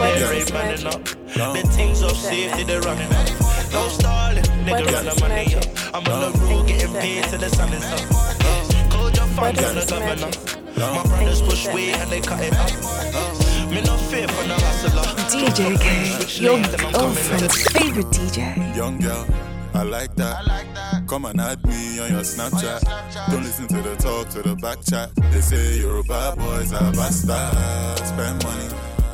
What 0.00 0.16
is 0.16 0.28
this 0.30 0.52
magic? 0.52 0.86
up. 0.86 1.04
The 1.04 1.62
things 1.72 2.02
of 2.02 2.16
safety, 2.16 2.64
they 2.64 2.78
running 2.80 3.12
up. 3.12 3.28
No 3.72 3.88
stalling, 3.88 4.36
What 4.36 4.82
nigga 4.82 4.92
run 4.92 5.04
the 5.04 5.10
this 5.10 5.20
money 5.20 5.34
magic? 5.34 5.58
up. 5.58 5.94
I'm 5.94 6.12
on 6.12 6.32
the 6.32 6.38
road 6.40 6.66
getting 6.66 6.92
paid 6.94 7.24
till 7.24 7.38
the 7.38 7.48
sun 7.50 7.72
is 7.72 7.84
up. 7.84 8.00
Uh, 8.10 8.90
Code 8.90 9.16
your 9.16 9.26
What 9.26 9.56
funds 9.56 9.60
is 9.60 9.86
the 9.86 10.00
governor. 10.00 10.63
Magic? 10.76 11.10
My 11.10 11.16
brothers 11.16 11.42
push 11.42 11.66
weight 11.68 11.94
and 11.96 12.10
they 12.10 12.20
cut 12.20 12.40
it 12.42 12.52
up. 12.54 12.70
Uh, 12.70 13.70
Me 13.70 13.80
no 13.82 13.96
fear 13.96 14.28
for 14.28 14.46
no 14.46 14.54
hustler. 14.54 15.02
DJ 15.30 15.78
K, 15.80 16.42
your 16.42 16.58
girlfriend's 16.92 17.68
favorite 17.72 18.06
DJ. 18.06 18.76
Young 18.76 18.98
girl, 18.98 19.26
I 19.74 19.82
like 19.82 20.14
that. 20.16 20.36
I 20.36 20.42
like 20.42 20.74
that. 20.74 21.06
Come 21.08 21.24
and 21.26 21.40
add 21.40 21.64
me 21.66 21.98
on 22.00 22.10
your 22.10 22.20
Snapchat. 22.22 22.80
Don't 23.30 23.42
listen 23.42 23.66
to 23.68 23.82
the 23.82 23.96
talk, 23.96 24.28
to 24.30 24.42
the 24.42 24.54
back 24.56 24.78
chat. 24.84 25.10
They 25.32 25.40
say 25.40 25.78
you're 25.78 25.98
a 25.98 26.02
bad 26.04 26.38
boy's 26.38 26.72
a 26.72 26.92
bastard. 26.92 28.06
Spend 28.06 28.42
money, 28.44 28.68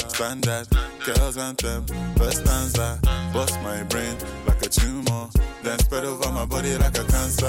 spend 0.09 0.45
that. 0.45 0.69
Girls 1.05 1.37
anthem, 1.39 1.85
first 2.17 2.39
stanza. 2.43 2.99
Bust 3.33 3.59
my 3.63 3.83
brain 3.85 4.17
like 4.47 4.61
a 4.63 4.69
tumor. 4.69 5.29
Then 5.63 5.79
spread 5.79 6.05
over 6.05 6.31
my 6.33 6.45
body 6.45 6.77
like 6.77 6.99
a 6.99 7.05
cancer. 7.05 7.47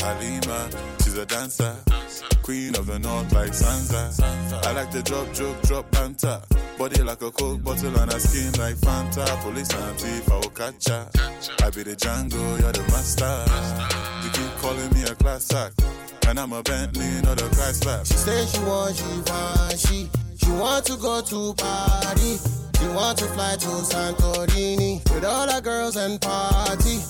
Halima, 0.00 0.70
she's 0.97 0.97
a 1.18 1.26
dancer. 1.26 1.76
Queen 2.42 2.74
of 2.76 2.86
the 2.86 2.98
north 2.98 3.32
like 3.32 3.50
Sansa. 3.50 4.64
I 4.64 4.72
like 4.72 4.90
to 4.92 5.02
drop, 5.02 5.32
joke, 5.32 5.60
drop, 5.62 5.90
banter. 5.90 6.40
Body 6.78 7.02
like 7.02 7.22
a 7.22 7.30
coke 7.30 7.62
bottle 7.62 7.96
and 7.98 8.12
a 8.12 8.20
skin 8.20 8.52
like 8.60 8.76
Fanta. 8.76 9.26
Police 9.42 9.72
and 9.74 9.98
thief, 9.98 10.30
I 10.30 10.34
will 10.36 10.50
catch 10.50 10.88
ya. 10.88 11.04
I 11.64 11.70
be 11.70 11.82
the 11.82 11.96
Django, 11.96 12.60
you're 12.60 12.72
the 12.72 12.82
master. 12.92 13.44
You 14.24 14.30
keep 14.30 14.56
calling 14.62 14.90
me 14.94 15.02
a 15.04 15.14
class 15.14 15.52
act. 15.54 15.82
And 16.28 16.38
I'm 16.38 16.52
a 16.52 16.62
Bentley, 16.62 17.20
not 17.22 17.40
a 17.40 17.44
Chrysler. 17.46 18.06
She 18.06 18.14
say 18.14 18.46
she 18.46 18.60
want, 18.60 18.96
she 18.96 19.30
want, 19.30 19.78
she 19.78 20.08
She 20.36 20.50
want 20.52 20.84
to 20.86 20.96
go 20.96 21.20
to 21.20 21.54
party 21.54 22.38
She 22.78 22.86
want 22.88 23.18
to 23.18 23.24
fly 23.26 23.56
to 23.56 23.66
Santorini 23.66 25.02
With 25.12 25.24
all 25.24 25.50
her 25.50 25.60
girls 25.60 25.96
and 25.96 26.20
party 26.20 27.00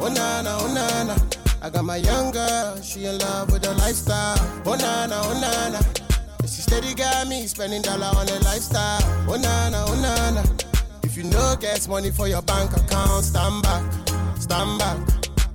Oh 0.00 0.12
na 0.14 0.42
na, 0.42 0.58
oh 0.60 0.72
na 0.74 1.04
na 1.04 1.16
I 1.64 1.70
got 1.70 1.84
my 1.84 1.96
young 1.96 2.32
girl, 2.32 2.80
she 2.82 3.04
in 3.04 3.18
love 3.18 3.52
with 3.52 3.62
the 3.62 3.72
lifestyle 3.74 4.36
Oh 4.66 4.74
na 4.74 5.06
na, 5.06 5.22
oh 5.24 5.40
na 5.40 5.78
na 5.78 5.80
She 6.42 6.60
steady 6.60 6.92
got 6.92 7.28
me 7.28 7.46
spending 7.46 7.82
dollar 7.82 8.06
on 8.06 8.28
a 8.28 8.38
lifestyle 8.40 9.00
Oh 9.28 9.36
na 9.40 9.68
na, 9.70 9.84
oh 9.86 9.94
na 10.02 10.30
na 10.30 10.42
If 11.04 11.16
you 11.16 11.22
no 11.22 11.54
get 11.60 11.86
money 11.88 12.10
for 12.10 12.26
your 12.26 12.42
bank 12.42 12.72
account 12.76 13.24
Stand 13.24 13.62
back, 13.62 13.84
stand 14.40 14.78
back 14.80 14.98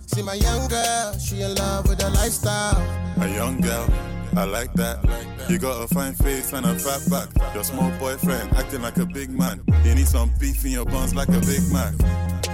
See 0.05 0.21
my 0.21 0.35
young 0.35 0.69
girl, 0.69 1.17
she 1.19 1.41
in 1.41 1.53
love 1.55 1.89
with 1.89 1.99
the 1.99 2.09
lifestyle 2.11 2.79
A 3.19 3.27
young 3.27 3.59
girl, 3.59 3.89
I 4.37 4.45
like 4.45 4.71
that. 4.73 5.03
You 5.49 5.57
got 5.57 5.83
a 5.83 5.87
fine 5.93 6.13
face 6.13 6.53
and 6.53 6.65
a 6.65 6.75
fat 6.75 7.01
back. 7.09 7.53
Your 7.55 7.63
small 7.63 7.89
boyfriend 7.99 8.53
acting 8.53 8.81
like 8.81 8.97
a 8.97 9.05
big 9.05 9.29
man. 9.31 9.61
You 9.83 9.95
need 9.95 10.07
some 10.07 10.31
beef 10.39 10.63
in 10.63 10.71
your 10.71 10.85
buns 10.85 11.15
like 11.15 11.29
a 11.29 11.39
Big 11.39 11.63
Mac. 11.71 11.93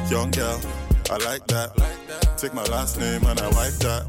Young 0.09 0.31
girl, 0.31 0.61
I 1.09 1.17
like 1.25 1.45
that. 1.47 1.71
Take 2.37 2.53
my 2.53 2.63
last 2.65 2.99
name 2.99 3.23
and 3.25 3.39
I 3.39 3.47
wipe 3.49 3.73
that. 3.85 4.03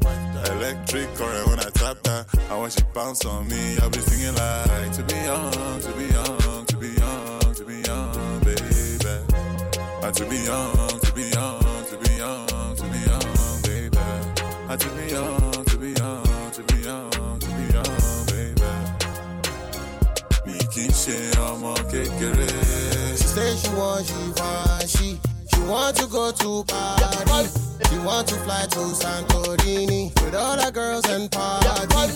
Electric 0.51 1.13
current 1.15 1.47
when 1.47 1.59
I 1.59 1.69
tap 1.71 1.97
that. 2.03 2.25
And 2.49 2.61
when 2.61 2.69
she 2.71 2.81
bounce 2.93 3.25
on 3.25 3.47
me, 3.47 3.77
I'll 3.81 3.89
be 3.89 3.99
singing 3.99 4.35
like 4.35 4.91
to 4.93 5.03
be 5.03 5.15
young, 5.15 5.79
to 5.81 5.91
be 5.93 6.05
young, 6.07 6.65
to 6.65 6.77
be 6.77 6.87
young, 6.89 7.53
to 7.53 7.63
be 7.65 7.75
young, 7.87 8.39
baby. 8.43 8.61
And 10.03 10.13
to 10.15 10.25
be 10.25 10.37
young, 10.37 10.99
to 10.99 11.11
be 11.13 11.23
young, 11.29 11.61
to 11.89 11.97
be 11.97 12.11
young, 12.15 12.75
to 12.75 12.83
be 12.91 12.99
young, 13.09 13.61
baby. 13.63 13.97
And 14.69 14.79
to 14.79 14.89
be 14.89 15.11
young, 15.11 15.65
to 15.65 15.77
be 15.77 15.89
young, 15.91 16.51
to 16.51 16.63
be 16.63 16.77
young, 16.81 17.39
to 17.39 17.49
be 17.57 17.63
young, 17.73 18.25
baby. 18.29 18.71
Mi 20.45 20.57
kì 20.73 20.85
í 20.85 20.91
ṣe 20.93 21.17
ọmọ 21.49 21.73
kékeré. 21.91 22.49
She 23.17 23.27
say 23.33 23.55
she 23.57 23.69
want, 23.77 24.05
she 24.05 24.13
want, 24.37 24.89
she 24.89 25.19
She 25.65 25.71
want 25.71 25.97
to 25.97 26.05
go 26.05 26.31
to 26.31 26.63
party 26.65 27.49
You 27.91 28.01
want 28.03 28.27
to 28.27 28.35
fly 28.35 28.67
to 28.69 28.81
Santorini 28.93 30.13
With 30.23 30.35
all 30.35 30.55
the 30.57 30.71
girls 30.71 31.09
and 31.09 31.31
party 31.31 32.13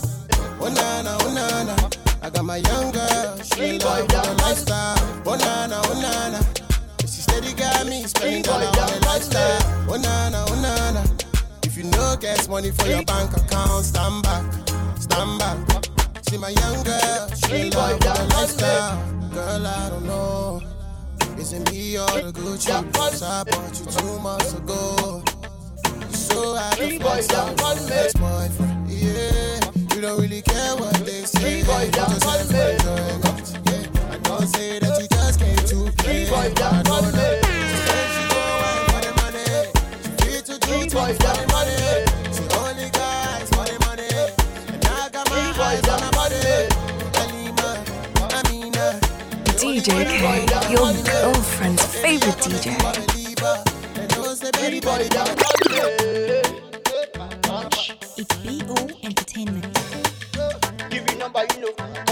Oh 0.62 0.70
na 0.70 1.02
na, 1.02 1.18
oh 1.20 1.34
na 1.34 1.90
I 2.22 2.30
got 2.30 2.46
my 2.46 2.58
young 2.58 2.92
girl, 2.92 3.38
she 3.42 3.80
love 3.80 4.08
the 4.08 4.36
lifestyle. 4.44 5.24
Oh 5.26 5.36
na 5.36 5.66
na, 5.66 5.82
oh. 5.84 6.40
She 7.02 7.08
steady 7.08 7.54
got 7.56 7.88
me 7.88 8.04
spending 8.04 8.44
dollar 8.44 8.68
on 8.68 8.74
the 8.74 9.06
lifestyle. 9.08 9.90
Oh 9.90 9.98
na 9.98 10.30
na, 10.30 10.46
oh 10.48 10.62
na 10.62 10.92
na. 10.92 11.04
If 11.64 11.76
you 11.76 11.86
no 11.86 12.18
get 12.22 12.48
money 12.48 12.70
for 12.70 12.86
your 12.86 13.04
bank 13.04 13.36
account, 13.36 13.84
stand 13.84 14.22
back, 14.22 14.46
stand 15.00 15.40
back. 15.40 15.58
See 16.30 16.38
my 16.38 16.50
young 16.50 16.84
girl, 16.84 17.30
she 17.34 17.72
love 17.72 18.00
the 18.00 18.28
lifestyle. 18.36 19.30
Girl, 19.34 19.66
I 19.66 19.90
don't 19.90 20.06
know. 20.06 20.62
Is 21.40 21.54
it 21.54 21.72
me 21.72 21.98
or 21.98 22.06
the 22.08 22.34
Gucci 22.34 22.82
boots 22.92 23.22
I 23.22 23.44
bought 23.46 23.80
you 23.80 23.86
two 23.86 24.20
months 24.20 24.54
ago? 24.54 25.24
So 26.12 26.56
happy 26.56 27.00
for 27.00 27.22
some 27.22 27.56
ex-boyfriend, 27.90 28.90
yeah. 28.90 29.60
You 29.96 30.02
don't 30.02 30.20
really 30.20 30.42
care 30.42 30.76
what 30.76 30.94
they 31.06 31.24
say. 31.24 31.60
You 31.60 31.92
just 31.92 32.24
have 32.26 32.42
enjoying 32.42 33.24
it, 33.38 33.60
yeah. 33.66 34.12
I 34.12 34.18
don't 34.18 34.48
say 34.48 34.80
that 34.80 35.02
you 35.02 35.08
just 35.08 35.40
came 35.40 35.56
to 35.56 35.92
play. 36.04 36.30
I 36.30 36.84
know 36.84 37.29
DJ 49.80 50.04
K, 50.04 50.72
your 50.74 50.92
girlfriend's 51.06 51.86
favorite 51.86 52.36
DJ. 52.36 52.76
It's 58.18 58.36
BO 58.44 58.76
Entertainment. 59.04 59.80
Give 60.90 61.10
you 61.10 61.18
number, 61.18 61.46
you 61.56 61.62
know. 61.62 62.09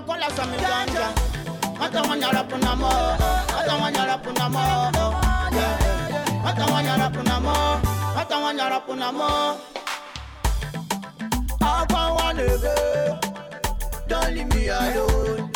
Be 0.00 0.06
like 0.06 0.20
make 0.20 0.30
her 0.30 0.30
call 0.30 0.30
us 0.30 0.36
some 0.36 0.52
ganja. 0.52 1.78
Hata 1.78 2.02
wanya 2.02 2.32
rap 2.32 2.50
na 2.60 2.74
mo, 2.76 2.88
hata 3.50 3.74
wanya 3.80 4.06
rap 4.06 4.26
na 4.26 4.48
mo, 4.48 4.58
yeah, 4.58 5.52
yeah, 5.52 6.08
yeah. 6.10 6.42
Hata 6.42 6.64
wanya 6.72 6.98
rap 6.98 7.24
na 7.24 7.40
mo, 7.40 7.54
hata 8.14 8.36
wanya 8.38 8.70
rap 8.70 8.88
na 8.96 9.12
mo. 9.12 9.58
I 11.60 11.86
can't 11.88 12.14
want 12.14 12.38
to 12.38 13.18
Don't 14.08 14.34
leave 14.34 14.54
me 14.54 14.68
alone, 14.68 15.47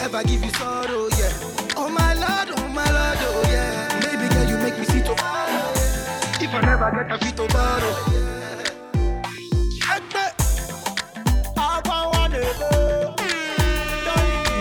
ever 0.00 0.22
give 0.24 0.42
you 0.44 0.50
sorrow, 0.52 1.08
yeah. 1.18 1.32
Oh 1.76 1.88
my 1.88 2.14
lord, 2.14 2.48
oh 2.58 2.68
my 2.68 2.84
lord, 2.90 3.18
oh 3.20 3.42
yeah. 3.50 4.00
Baby 4.00 4.32
girl, 4.34 4.48
you 4.48 4.56
make 4.58 4.78
me 4.78 4.84
see 4.84 5.02
tomorrow. 5.02 5.72
If 6.42 6.54
I 6.54 6.60
never 6.62 6.90
get 6.90 7.12
a 7.12 7.18
fit 7.24 7.36
to 7.36 7.46
borrow. 7.48 7.94
I 11.56 11.82
can't 11.84 12.06
want 12.14 12.32
to 12.34 12.40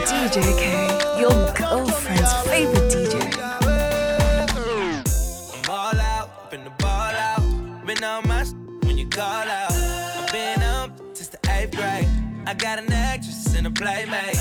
DJ 0.06 0.58
K, 0.60 1.20
your 1.20 1.54
girlfriend's 1.54 2.34
favorite 2.44 2.92
DJ. 2.92 3.32
Ball 5.66 6.00
out, 6.00 6.52
finna 6.52 6.78
ball 6.80 7.16
out. 7.30 7.86
Been 7.86 8.04
on 8.04 8.28
my 8.28 8.42
s- 8.42 8.54
when 8.84 8.98
you 8.98 9.08
call 9.08 9.24
out. 9.60 9.72
I've 9.72 10.32
been 10.32 10.62
up 10.62 10.92
since 11.14 11.30
the 11.30 11.40
eighth 11.52 11.76
grade. 11.76 12.08
I 12.46 12.54
got 12.54 12.80
an 12.80 12.92
actress 12.92 13.56
and 13.56 13.68
a 13.68 13.72
playmate. 13.72 14.38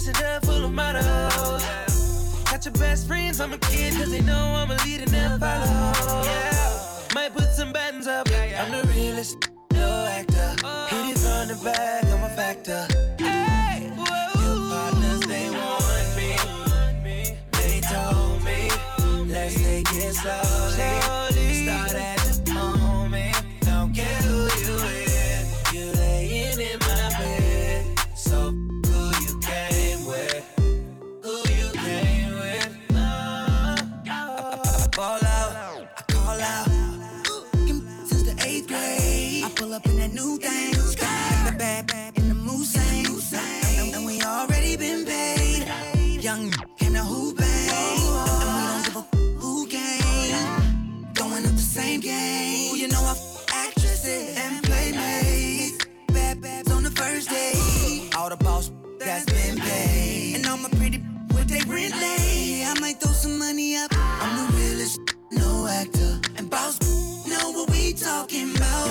Passenger 0.00 0.40
full 0.46 0.64
of 0.64 0.72
models. 0.72 1.64
Got 2.44 2.64
your 2.64 2.72
best 2.74 3.06
friends, 3.06 3.40
I'm 3.40 3.52
a 3.52 3.58
kid, 3.58 3.94
cause 3.94 4.10
they 4.10 4.22
know 4.22 4.54
I'm 4.56 4.70
a 4.70 4.76
leader, 4.84 5.10
never 5.10 5.38
follow. 5.38 6.22
Yeah. 6.24 6.78
Might 7.14 7.34
put 7.34 7.50
some 7.52 7.72
buttons 7.72 8.06
up. 8.06 8.28
I'm 8.30 8.70
the 8.72 8.88
realest, 8.94 9.50
no 9.72 10.06
actor. 10.10 10.56
Hit 10.88 11.12
it 11.12 11.18
from 11.18 11.48
the 11.48 11.60
back, 11.62 12.04
I'm 12.04 12.24
a 12.24 12.28
factor. 12.30 12.86
Hey, 13.18 13.92
your 13.96 14.70
partners, 14.70 15.20
they 15.20 15.50
want 15.50 16.16
me. 17.04 17.36
They 17.52 17.80
told 17.80 18.42
me, 18.44 18.70
let's 19.32 19.54
take 19.54 19.92
it 19.92 20.14
slowly. 20.14 20.99
Rent 61.70 61.94
late. 61.94 62.64
I 62.66 62.74
might 62.80 63.00
throw 63.00 63.12
some 63.12 63.38
money 63.38 63.76
up. 63.76 63.90
I'm 63.94 64.32
the 64.36 64.56
realest, 64.56 65.00
no 65.32 65.66
actor. 65.66 66.20
And 66.36 66.50
boss 66.50 66.80
know 67.26 67.52
what 67.52 67.70
we 67.70 67.92
talking 67.92 68.54
about. 68.56 68.90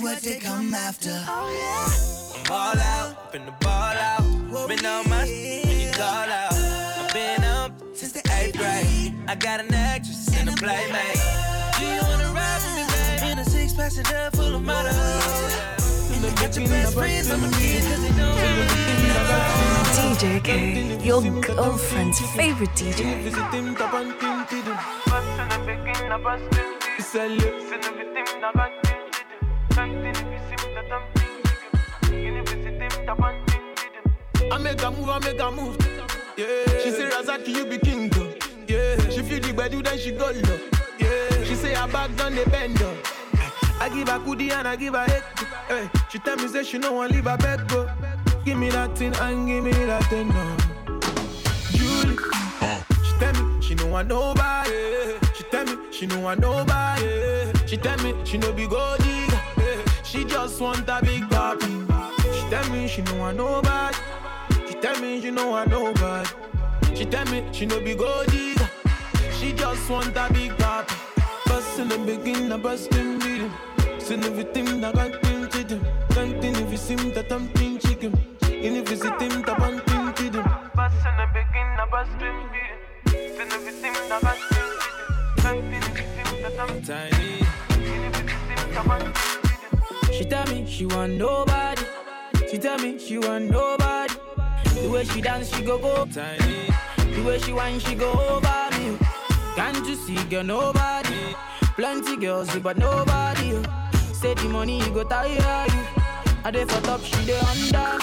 What 0.00 0.18
they 0.22 0.38
come 0.38 0.74
after. 0.74 1.16
Oh, 1.28 2.44
I'm 2.44 2.52
all 2.52 2.78
out, 2.78 3.32
finna 3.32 3.58
ball 3.60 3.96
out. 4.10 4.68
Been 4.68 4.84
on 4.84 5.08
my 5.08 5.24
shit 5.26 5.64
when 5.66 5.80
you 5.80 5.90
call 5.92 6.28
out. 6.40 6.52
I've 6.52 7.12
been 7.12 7.44
up 7.44 7.72
since 7.94 8.12
the 8.12 8.22
eighth 8.38 8.56
grade. 8.58 9.14
I 9.28 9.34
got 9.34 9.60
an 9.60 9.72
actress 9.72 10.28
and 10.36 10.48
a 10.48 10.52
playmate. 10.52 11.20
Do 11.78 11.86
you 11.86 12.02
wanna 12.02 12.32
ride 12.32 12.60
with 12.64 12.74
me, 12.76 12.84
babe? 12.92 13.32
In 13.32 13.38
a 13.38 13.44
six 13.44 13.72
passenger 13.72 14.30
full 14.34 14.54
of 14.54 14.62
models. 14.62 15.72
Get 16.40 16.56
your 16.56 16.66
best 16.66 16.94
friends 16.94 17.30
on 17.30 17.40
my 17.40 17.50
kids, 17.50 17.86
cause 17.86 18.02
they 18.02 18.10
know 18.16 19.61
DJ 19.92 20.42
K, 20.42 20.98
your 21.04 21.20
girlfriend's 21.42 22.18
favorite 22.34 22.70
DJ. 22.70 23.04
I 34.50 34.58
make 34.58 34.82
a 34.82 34.90
move, 34.90 35.08
I 35.10 35.18
make 35.18 35.40
a 35.40 35.50
move. 35.50 35.76
Yeah. 36.38 36.46
She 36.82 36.90
say 36.90 37.10
Razaki, 37.10 37.48
you 37.48 37.66
be 37.66 37.76
king 37.78 38.08
though. 38.08 38.34
Yeah. 38.66 38.96
She 39.10 39.20
feel 39.20 39.40
the 39.40 39.52
bed, 39.52 39.72
then 39.72 39.98
she 39.98 40.12
go 40.12 40.30
low. 40.30 40.58
Yeah. 40.98 41.44
She 41.44 41.54
say 41.54 41.74
her 41.74 41.86
back 41.88 42.16
done 42.16 42.34
the 42.34 42.48
bend 42.48 42.78
though. 42.78 42.96
I 43.78 43.90
give 43.90 44.08
her 44.08 44.18
goodie 44.20 44.52
and 44.52 44.66
I 44.66 44.76
give 44.76 44.94
her 44.94 45.04
head. 45.04 45.22
Hey. 45.68 45.90
She 46.08 46.18
tell 46.18 46.36
me 46.36 46.48
say 46.48 46.64
she 46.64 46.78
no 46.78 46.92
want 46.92 47.12
leave 47.12 47.24
her 47.24 47.36
bed 47.36 47.68
go. 47.68 47.90
Give 48.44 48.58
me 48.58 48.70
that 48.70 48.98
thing 48.98 49.14
and 49.14 49.46
give 49.46 49.62
me 49.62 49.70
that 49.70 50.04
thing 50.06 50.28
no. 50.28 50.56
Julie. 51.70 52.16
She 53.04 53.12
tell 53.18 53.32
me 53.34 53.62
she 53.62 53.74
no 53.76 53.86
want 53.86 54.08
nobody. 54.08 55.16
She 55.34 55.44
tell 55.44 55.64
me 55.64 55.76
she 55.92 56.06
no 56.06 56.18
want 56.18 56.40
nobody. 56.40 57.52
She 57.66 57.76
tell 57.76 57.96
me 57.98 58.14
she 58.24 58.38
no 58.38 58.52
be 58.52 58.66
gold. 58.66 59.00
She 60.02 60.24
just 60.24 60.60
want 60.60 60.88
a 60.88 61.00
big 61.02 61.22
papi. 61.30 61.86
She 62.34 62.50
tell 62.50 62.68
me 62.72 62.88
she 62.88 63.02
no 63.02 63.14
want 63.16 63.36
nobody. 63.36 63.96
She 64.66 64.74
tell 64.74 65.00
me 65.00 65.20
she 65.20 65.30
no 65.30 65.50
want 65.50 65.70
nobody. 65.70 66.28
She 66.96 67.04
tell 67.04 67.24
me 67.26 67.44
she 67.52 67.64
no 67.66 67.80
be 67.80 67.94
gold. 67.94 68.26
She 69.38 69.52
just 69.52 69.88
want 69.88 70.16
a 70.16 70.28
big 70.32 70.50
papi. 70.58 70.96
Bust 71.46 71.78
in 71.78 71.88
the 71.88 71.98
beginning, 71.98 72.60
bust 72.60 72.92
in 72.96 73.20
the 73.20 73.50
Send 74.00 74.24
everything 74.24 74.80
that 74.80 74.94
got 74.94 75.22
thing 75.22 75.48
to 75.48 75.64
them. 75.64 75.86
Something 76.10 76.56
if 76.56 76.72
you 76.72 76.76
seem 76.76 77.12
that 77.12 77.30
I'm 77.30 77.46
thin 77.48 77.71
chicken. 78.62 78.76
And 78.76 78.86
if 78.86 78.90
you 78.90 78.96
see 78.96 79.28
them, 79.28 79.42
that 79.42 79.60
I'm 79.60 79.80
thin 79.80 80.12
to 80.14 80.30
them. 80.30 80.44
Bust 80.74 80.94
in 81.06 81.16
the 81.16 81.26
beginning, 81.32 81.90
bust 81.90 82.10
in 82.12 82.36
the 82.52 83.30
Send 83.36 83.52
everything 83.52 83.92
that 83.92 84.22
got 84.22 84.36
to 84.36 84.54
them. 84.54 84.70
Something 85.38 85.74
if 85.74 85.98
you 85.98 86.04
seem 86.14 86.42
that 86.42 86.84
tiny. 86.86 87.42
And 87.70 88.14
if 88.14 88.22
you 88.22 88.28
see 88.28 88.72
them, 88.72 88.88
that 88.88 90.12
She 90.12 90.24
tell 90.24 90.46
me 90.46 90.66
she 90.66 90.86
want 90.86 91.12
nobody. 91.14 91.82
She 92.50 92.58
tell 92.58 92.78
me 92.78 92.98
she 92.98 93.18
want 93.18 93.50
nobody. 93.50 94.14
The 94.80 94.90
way 94.90 95.04
she 95.04 95.20
dance, 95.20 95.54
she 95.54 95.62
go 95.62 95.78
go 95.78 96.06
tiny. 96.06 96.70
The 96.96 97.22
way 97.24 97.38
she 97.38 97.52
whine, 97.52 97.78
she 97.80 97.94
go 97.94 98.10
over 98.12 98.68
me. 98.78 98.98
Can't 99.54 99.86
you 99.86 99.94
see, 99.94 100.22
girl, 100.24 100.44
nobody. 100.44 101.34
Plenty 101.76 102.16
girls, 102.16 102.54
but 102.58 102.76
nobody. 102.78 103.54
Oh. 103.54 103.62
Say 104.12 104.34
the 104.34 104.48
money 104.48 104.78
you 104.78 104.90
go 104.92 105.04
tire 105.04 105.66
you. 105.68 106.01
I 106.44 106.50
dey 106.50 106.64
for 106.64 106.80
top, 106.82 107.00
she 107.02 107.24
dey 107.24 107.38
under. 107.38 107.98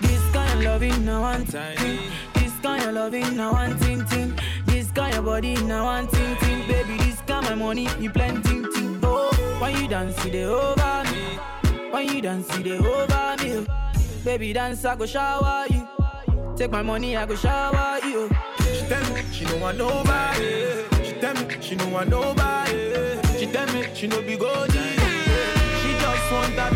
This 0.00 0.20
kind 0.32 0.52
of 0.58 0.62
loving, 0.64 1.04
now 1.04 1.22
one 1.22 1.46
tiny. 1.46 2.00
This 2.34 2.52
kind 2.62 2.82
of 2.84 2.94
loving, 2.94 3.36
now 3.36 3.52
one 3.52 3.78
ting 3.78 4.04
ting. 4.06 4.38
This 4.66 4.90
kind 4.90 5.14
of 5.16 5.24
body, 5.24 5.54
now 5.62 5.84
one 5.84 6.06
ting 6.08 6.36
ting. 6.36 6.66
Baby, 6.68 6.96
this 6.98 7.20
kind 7.26 7.46
of 7.46 7.58
money, 7.58 7.88
you 7.98 8.10
plenty 8.10 8.62
ting. 8.74 9.00
Oh, 9.02 9.30
when 9.60 9.74
you 9.80 9.88
dance, 9.88 10.16
dey 10.24 10.44
over 10.44 11.02
me. 11.12 11.38
When 11.90 12.08
you 12.08 12.20
dance, 12.20 12.48
dey 12.58 12.78
over 12.78 13.36
me. 13.42 13.66
Baby, 14.24 14.52
dance, 14.52 14.84
I 14.84 14.94
go 14.96 15.06
shower 15.06 15.64
you. 15.70 15.88
Take 16.56 16.70
my 16.70 16.82
money, 16.82 17.16
I 17.16 17.24
go 17.24 17.36
shower 17.36 17.98
you. 18.04 18.28
She 18.74 18.86
tell 18.86 19.14
me 19.14 19.22
she 19.32 19.44
no 19.46 19.56
want 19.58 19.78
nobody. 19.78 20.84
She 21.04 21.12
tell 21.20 21.34
me 21.34 21.56
she 21.60 21.74
no 21.76 21.88
want 21.88 22.10
nobody. 22.10 23.18
She 23.38 23.46
tell 23.46 23.66
me 23.72 23.86
she 23.94 24.06
no 24.08 24.20
be 24.20 24.36
gold 24.36 24.68
digger. 24.68 25.08
She 25.80 25.92
just 26.00 26.32
want 26.32 26.58
a 26.58 26.74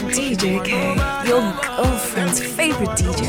DJ 0.00 0.64
K, 0.64 0.94
your 1.28 1.42
girlfriend's 1.76 2.40
favorite 2.40 2.90
DJ. 2.90 3.26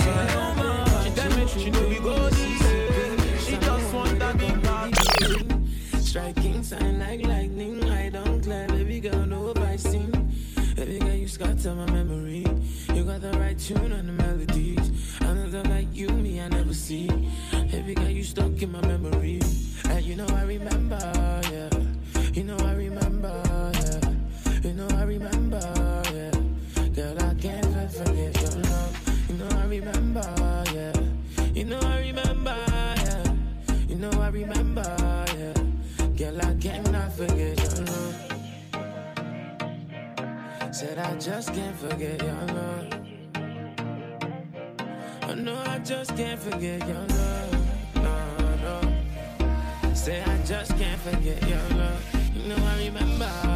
Striking 5.99 6.63
sign 6.63 6.99
like 6.99 7.25
lightning. 7.25 7.83
I 7.89 8.09
don't 8.09 8.41
clear, 8.41 8.67
baby 8.67 8.99
girl, 8.99 9.25
no 9.25 9.53
vicing. 9.53 10.11
Baby 10.75 10.99
girl, 10.99 11.13
you 11.15 11.27
scatter 11.27 11.73
my 11.73 11.89
memory. 11.91 12.45
You 12.93 13.03
got 13.03 13.21
the 13.21 13.31
right 13.39 13.57
tune 13.57 13.91
I 41.03 41.15
just 41.15 41.53
can't 41.53 41.75
forget 41.75 42.21
your 42.21 42.33
love. 42.55 42.87
I 45.23 45.33
know 45.35 45.61
I 45.65 45.79
just 45.79 46.15
can't 46.15 46.39
forget 46.39 46.87
your 46.87 46.95
love. 46.95 47.95
No, 47.95 48.17
no. 48.63 49.93
Say 49.93 50.23
I 50.23 50.37
just 50.45 50.77
can't 50.77 51.01
forget 51.01 51.41
your 51.47 51.77
love. 51.77 52.01
You 52.33 52.47
know 52.47 52.55
I 52.55 52.85
remember, 52.85 53.52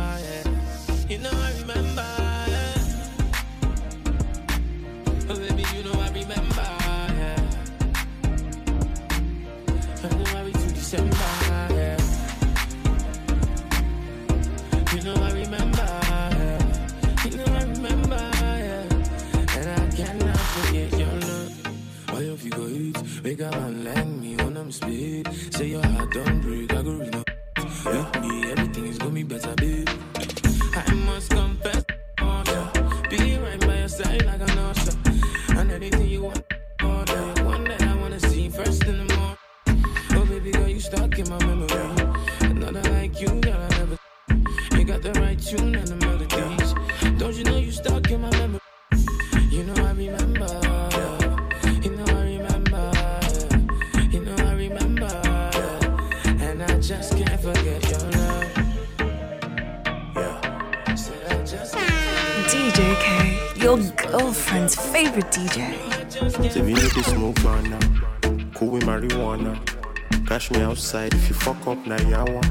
Cash 70.47 70.57
me 70.59 70.63
outside 70.63 71.13
if 71.13 71.27
you 71.27 71.35
fuck 71.35 71.67
up 71.67 71.85
na 71.85 71.97
yawa, 71.97 72.41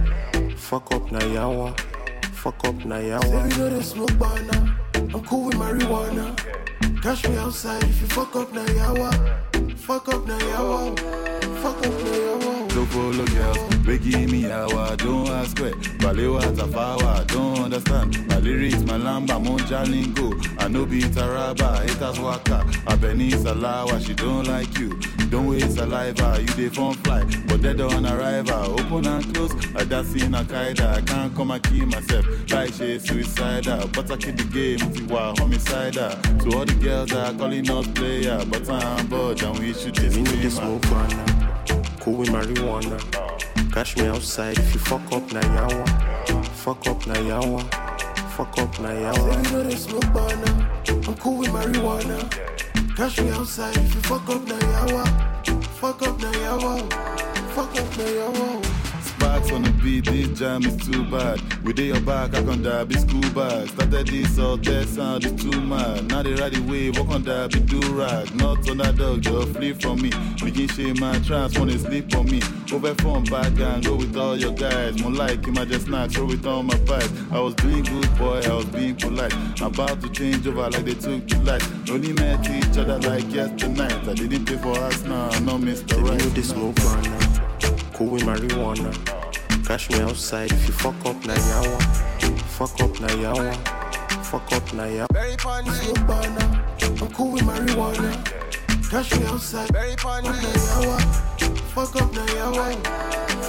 fuck 0.59 0.92
up 0.94 1.11
na 1.11 1.18
yawa, 1.20 1.74
fuck 2.35 2.62
up 2.68 2.85
na 2.85 2.98
Say 2.98 3.09
yawa. 3.09 3.42
we 3.44 3.56
know 3.56 3.70
they 3.70 3.80
smoke 3.82 4.18
banana. 4.18 4.78
I'm 4.96 5.24
cool 5.24 5.46
with 5.46 5.56
marijuana. 5.56 6.37
Cash 7.02 7.26
me 7.26 7.38
outside 7.38 7.82
if 7.85 8.00
you 8.02 8.06
fuck 8.09 8.37
up 8.37 8.52
na 8.52 8.64
yawa. 8.66 9.11
Fuck 9.78 10.09
up 10.11 10.26
na 10.26 10.37
yawa. 10.38 10.98
Fuck 11.62 11.78
up 11.78 11.85
na 11.85 12.11
yawa. 12.26 12.74
Look 12.74 12.88
for 12.90 12.98
look 12.98 13.30
girls, 13.30 13.87
we 13.87 13.96
give 13.98 14.30
me 14.30 14.50
hour, 14.52 14.94
don't 14.96 15.28
ask 15.28 15.59
where. 15.59 15.72
Balewa, 16.02 16.42
Tafawa, 16.54 17.26
don't 17.28 17.61
understand. 17.61 18.26
My 18.28 18.37
lyrics, 18.40 18.82
my 18.82 18.98
lamba, 18.98 19.42
monja 19.42 19.88
lingo. 19.88 20.35
I 20.59 20.68
know 20.68 20.85
be 20.85 21.00
Taraba, 21.00 21.80
haters 21.88 22.20
waka. 22.20 22.62
Abeni 22.85 23.30
Salawa, 23.32 24.04
she 24.04 24.12
don't 24.12 24.46
like 24.46 24.78
you. 24.78 24.90
Don't 25.31 25.49
waste 25.49 25.75
saliva, 25.77 26.23
ah, 26.25 26.39
you 26.39 26.47
dey 26.47 26.69
phone 26.69 26.95
fly. 26.95 27.25
But 27.49 27.62
dead 27.62 27.81
on 27.81 28.07
arrival, 28.07 28.55
ah, 28.55 28.67
open 28.71 29.07
and 29.07 29.35
close. 29.35 29.53
Ah, 29.75 29.81
I 29.81 29.85
just 29.85 30.12
seen 30.12 30.35
a 30.35 30.45
kaida, 30.45 30.87
I 30.97 31.01
can't 31.03 31.35
come 31.35 31.51
and 31.51 31.62
kill 31.62 31.87
myself. 31.87 32.25
Like 32.51 32.73
she 32.73 32.99
suicidal, 32.99 33.89
but 33.89 34.11
I 34.11 34.17
keep 34.17 34.37
the 34.37 34.45
game, 34.45 34.79
tiwa 34.79 35.37
homicidal. 35.39 36.11
To 36.41 36.59
all 36.59 36.65
the 36.65 36.75
girls 36.81 37.11
that 37.11 37.35
are 37.35 37.39
calling 37.39 37.69
us 37.71 37.87
player, 37.89 38.41
but 38.49 38.69
I'm 38.71 39.07
bored 39.09 39.43
and 39.43 39.59
we 39.59 39.73
should 39.75 39.99
Me 40.01 40.09
need 40.09 40.27
the 40.27 40.37
disclaimer. 40.43 40.81
smoke 40.81 40.83
banana, 40.83 41.97
cool 42.01 42.15
with 42.19 42.29
marijuana. 42.31 43.73
Catch 43.73 43.97
me 43.97 44.07
outside 44.07 44.59
if 44.59 44.73
you 44.75 44.81
fuck 44.81 45.12
up 45.12 45.31
na 45.33 45.41
yawa. 45.41 46.47
Fuck 46.65 46.87
up 46.87 47.07
na 47.07 47.15
yawa. 47.15 47.61
Fuck 48.37 48.59
up 48.59 48.79
na 48.81 48.89
Say 48.89 48.99
we 48.99 49.05
yawa. 49.05 49.53
know 49.53 49.62
they 49.65 49.75
smoke 49.77 50.12
banana. 50.12 50.71
I'm 50.89 51.15
cool 51.17 51.39
with 51.39 51.51
marijuana. 51.51 52.56
Catch 52.96 53.20
me 53.20 53.30
outside 53.30 53.76
if 53.76 53.94
you 53.94 54.00
fuck 54.02 54.26
up 54.30 54.42
na 54.48 54.56
yawa. 54.56 55.04
Fuck 55.80 56.00
up 56.02 56.18
na 56.18 56.30
yawa. 56.32 56.80
Fuck 57.54 57.76
up 57.76 57.96
na 57.98 58.04
yawa. 58.04 58.76
Sparks 59.37 59.53
on 59.53 59.62
the 59.64 59.70
beat, 59.83 60.07
this 60.07 60.38
jam 60.38 60.64
is 60.64 60.77
too 60.87 61.05
bad. 61.11 61.38
We 61.62 61.72
With 61.72 61.79
your 61.79 62.01
back, 62.01 62.35
I 62.35 62.42
can 62.42 62.62
die, 62.62 62.85
be 62.85 62.94
school 62.94 63.20
bag. 63.35 63.68
Started 63.68 64.07
this 64.07 64.38
all 64.38 64.57
that 64.57 64.88
sound 64.88 65.27
is 65.27 65.33
too 65.42 65.61
mad. 65.61 66.09
Now 66.09 66.22
they 66.22 66.33
ride 66.33 66.55
the 66.55 66.62
wave, 66.62 66.99
walk 66.99 67.11
on 67.11 67.22
that, 67.25 67.53
be 67.53 67.61
do 67.61 67.81
rag. 67.92 68.35
Not 68.35 68.66
on 68.70 68.79
that 68.79 68.96
dog, 68.96 69.20
just 69.20 69.49
flee 69.53 69.75
from 69.75 70.01
me. 70.01 70.11
Begin 70.42 70.68
shame 70.68 70.96
my 71.01 71.18
trance, 71.18 71.59
wanna 71.59 71.79
sleep 71.79 72.16
on 72.16 72.25
me. 72.31 72.40
Over 72.72 72.94
from 72.94 73.25
back 73.25 73.53
and 73.59 73.85
go 73.85 73.96
with 73.96 74.16
all 74.16 74.38
your 74.38 74.55
guys. 74.55 74.99
More 75.03 75.12
like 75.12 75.44
him, 75.44 75.59
I 75.59 75.66
just 75.66 75.85
snacks, 75.85 76.14
throw 76.14 76.31
it 76.31 76.46
on 76.46 76.66
my 76.68 76.79
pies. 76.87 77.11
I 77.31 77.38
was 77.38 77.55
doing 77.57 77.83
good, 77.83 78.16
boy, 78.16 78.40
I 78.42 78.55
was 78.55 78.64
being 78.66 78.96
polite. 78.96 79.35
About 79.61 80.01
to 80.01 80.09
change 80.09 80.46
over 80.46 80.70
like 80.70 80.85
they 80.87 80.94
took 80.94 81.29
to 81.29 81.38
light. 81.40 81.90
Only 81.90 82.14
met 82.14 82.49
each 82.49 82.79
other 82.79 82.99
like 83.01 83.31
yesterday 83.31 83.68
night. 83.68 84.09
I 84.09 84.14
didn't 84.14 84.46
pay 84.46 84.57
for 84.57 84.79
us 84.79 85.03
now, 85.05 85.29
no 85.40 85.59
Mr. 85.59 86.03
Right. 86.03 86.20
the 86.35 86.42
smoke 86.42 86.77
banana, 86.77 87.92
cool 87.92 88.12
with 88.12 88.22
marijuana. 88.22 89.26
Catch 89.66 89.90
me 89.90 89.98
outside 90.00 90.52
if 90.52 90.66
you 90.68 90.72
fuck 90.74 90.94
up 91.05 91.16
na 91.26 91.35
yawa. 91.35 91.83
Fuck 92.57 92.81
up 92.81 93.00
na 93.00 93.09
yawa. 93.09 93.52
Fuck 94.24 94.52
up 94.52 94.72
na 94.72 94.85
yawa. 94.85 95.07
Very 95.12 95.37
funny. 95.38 95.70
Smoke 95.70 96.07
banana. 96.07 96.64
I'm 96.83 97.09
cool 97.12 97.33
with 97.33 97.42
marijuana. 97.42 98.12
Catch 98.90 99.18
me 99.18 99.26
outside. 99.26 99.70
Very 99.72 99.96
funny. 99.96 100.29
Fuck 100.29 100.42
na 100.42 100.48
yawa. 100.68 101.00
Fuck 101.74 101.96
up 102.00 102.12
na 102.14 102.24
yawa. 102.26 102.66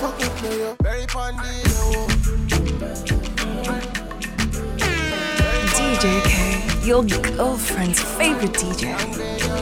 Fuck 0.02 0.26
up 0.26 0.44
na 0.44 0.50
yawa. 0.50 0.76
Very 0.82 1.08
funny. 1.08 1.38
DJ 5.78 6.22
K, 6.24 6.86
your 6.88 7.04
girlfriend's 7.04 8.02
favorite 8.02 8.54
DJ. 8.54 9.57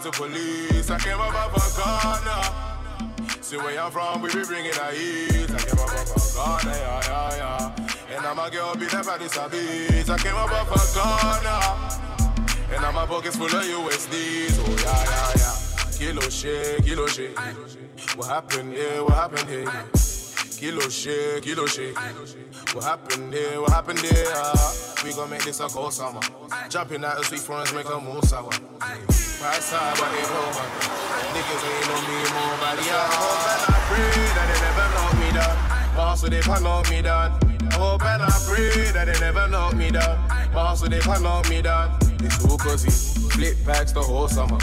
Talk 0.00 0.12
to 0.12 0.18
police. 0.18 0.90
I 0.90 0.98
came 0.98 1.20
up 1.20 1.34
off 1.34 1.56
a 1.56 1.60
corner. 1.80 3.42
See 3.42 3.56
where 3.56 3.80
I'm 3.80 3.90
from, 3.90 4.22
we 4.22 4.28
be 4.32 4.44
bringing 4.44 4.72
the 4.72 4.86
heat. 4.92 5.50
I 5.50 5.58
came 5.58 5.78
up 5.78 5.90
off 5.90 6.16
a 6.16 6.36
corner, 6.36 6.76
yeah, 6.76 7.00
yeah, 7.06 7.36
yeah. 7.36 8.16
And 8.16 8.26
I'm 8.26 8.38
a 8.38 8.50
girl, 8.50 8.74
be 8.74 8.86
there 8.86 9.04
by 9.04 9.18
this 9.18 9.36
a 9.36 9.48
beat. 9.48 10.08
I 10.08 10.18
came 10.18 10.36
up 10.36 10.50
off 10.52 10.70
a 10.70 10.78
corner. 10.98 11.60
And 12.72 12.82
now 12.82 12.92
my 12.92 13.06
pockets 13.06 13.36
full 13.36 13.46
of 13.46 13.52
USDs. 13.52 14.58
Oh, 14.60 14.70
yeah, 14.84 15.04
yeah, 15.04 15.32
yeah. 15.36 15.98
Kilo 15.98 16.28
shit, 16.30 16.84
kilo 16.84 17.06
shit. 17.06 17.36
What 18.16 18.28
happened 18.28 18.72
here? 18.72 19.04
What 19.04 19.14
happened 19.14 19.48
here? 19.48 19.70
Kilo 20.56 20.88
shit, 20.88 21.42
kilo 21.42 21.66
shit. 21.66 21.96
What 22.72 22.84
happened 22.84 23.34
here? 23.34 23.60
What 23.60 23.72
happened 23.72 23.98
here? 23.98 24.26
Ah, 24.30 24.94
we 25.02 25.12
gon' 25.12 25.28
make 25.28 25.42
this 25.42 25.58
a 25.58 25.66
cold 25.66 25.92
summer. 25.92 26.20
Jumping 26.68 27.04
out 27.04 27.18
the 27.18 27.24
sweet 27.24 27.40
friends, 27.40 27.74
make 27.74 27.90
a 27.90 28.00
move 28.00 28.22
sour. 28.22 28.46
Price 28.48 29.74
high, 29.74 29.90
but 29.98 30.06
they 30.14 30.22
blow 30.30 30.46
man. 30.54 30.70
Niggas 31.34 31.66
ain't 31.66 31.86
no 31.90 31.98
me 32.06 32.18
more 32.30 32.54
body. 32.62 32.86
I 32.86 33.10
hope 33.10 33.42
and 33.50 33.62
I 33.66 33.78
pray 33.90 34.22
that 34.38 34.46
they 34.46 34.60
never 34.62 34.86
knock 34.94 35.14
me 35.18 35.28
down. 35.34 35.96
Boss, 35.96 36.20
so 36.20 36.28
they 36.28 36.40
can't 36.42 36.62
knock 36.62 36.90
me 36.90 37.02
down. 37.02 37.40
I 37.42 37.74
hope 37.74 38.04
and 38.04 38.22
I 38.22 38.30
pray 38.46 38.92
that 38.92 39.06
they 39.06 39.18
never 39.18 39.48
knock 39.48 39.74
me 39.74 39.90
down. 39.90 40.52
Boss, 40.52 40.80
so 40.80 40.86
they 40.86 41.00
can't 41.00 41.22
knock 41.22 41.48
me 41.50 41.62
down. 41.62 41.98
It's 42.22 42.44
all 42.44 42.54
he 42.54 42.90
flip 43.34 43.56
packs 43.66 43.90
the 43.90 44.02
whole 44.02 44.28
summer. 44.28 44.58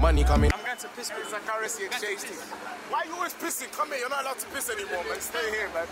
Money 0.00 0.24
coming. 0.24 0.50
I'm 0.54 0.64
going 0.64 0.78
to 0.78 0.88
piss 0.96 1.12
with 1.12 1.28
Zachary 1.28 1.66
exchange 1.66 2.22
team. 2.22 2.40
Why 2.88 3.04
you 3.04 3.12
always 3.12 3.34
pissing? 3.34 3.70
Come 3.72 3.90
here, 3.90 3.98
you're 3.98 4.08
not 4.08 4.22
allowed 4.22 4.38
to 4.38 4.46
piss 4.46 4.70
anymore, 4.70 5.04
man. 5.04 5.20
Stay 5.20 5.50
here, 5.50 5.68
man. 5.74 5.86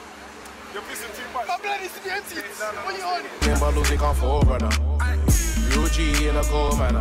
Remember 3.42 3.70
losing 3.72 4.00
on 4.00 4.14
four, 4.14 4.42
brother. 4.42 4.66
UG 4.66 5.98
in 6.22 6.36
a 6.36 6.42
cold 6.44 6.78
manner. 6.78 7.00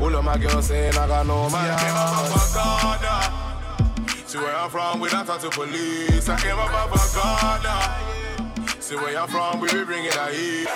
All 0.00 0.14
of 0.14 0.24
my 0.24 0.36
girls 0.36 0.66
saying 0.66 0.96
I 0.96 1.06
got 1.06 1.26
no 1.26 1.48
man. 1.48 1.70
I 1.70 1.78
came 1.78 1.94
up 1.94 2.12
off 2.12 2.36
a 2.36 2.58
corner. 2.58 4.26
See 4.26 4.38
where 4.38 4.54
I'm 4.54 4.68
from, 4.68 5.00
we 5.00 5.08
don't 5.08 5.24
talk 5.24 5.40
to 5.40 5.50
police. 5.50 6.28
I 6.28 6.36
came 6.38 6.58
up 6.58 6.72
off 6.72 6.92
a 6.92 6.98
corner. 7.18 8.80
See 8.80 8.96
where 8.96 9.18
I'm 9.18 9.28
from, 9.28 9.60
we 9.60 9.68
be 9.72 9.84
bringing 9.84 10.10
the 10.10 10.26
heat. 10.26 10.68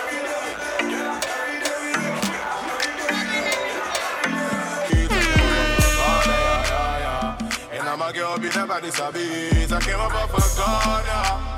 And 7.72 7.88
I'm 7.88 8.00
a 8.00 8.12
girl, 8.12 8.38
be 8.38 8.48
never 8.48 8.80
this 8.80 8.98
a 8.98 9.12
beat. 9.12 9.72
I 9.72 9.80
came 9.80 10.00
up 10.00 10.14
off 10.14 10.32
a 10.32 10.40
corner. 10.60 11.49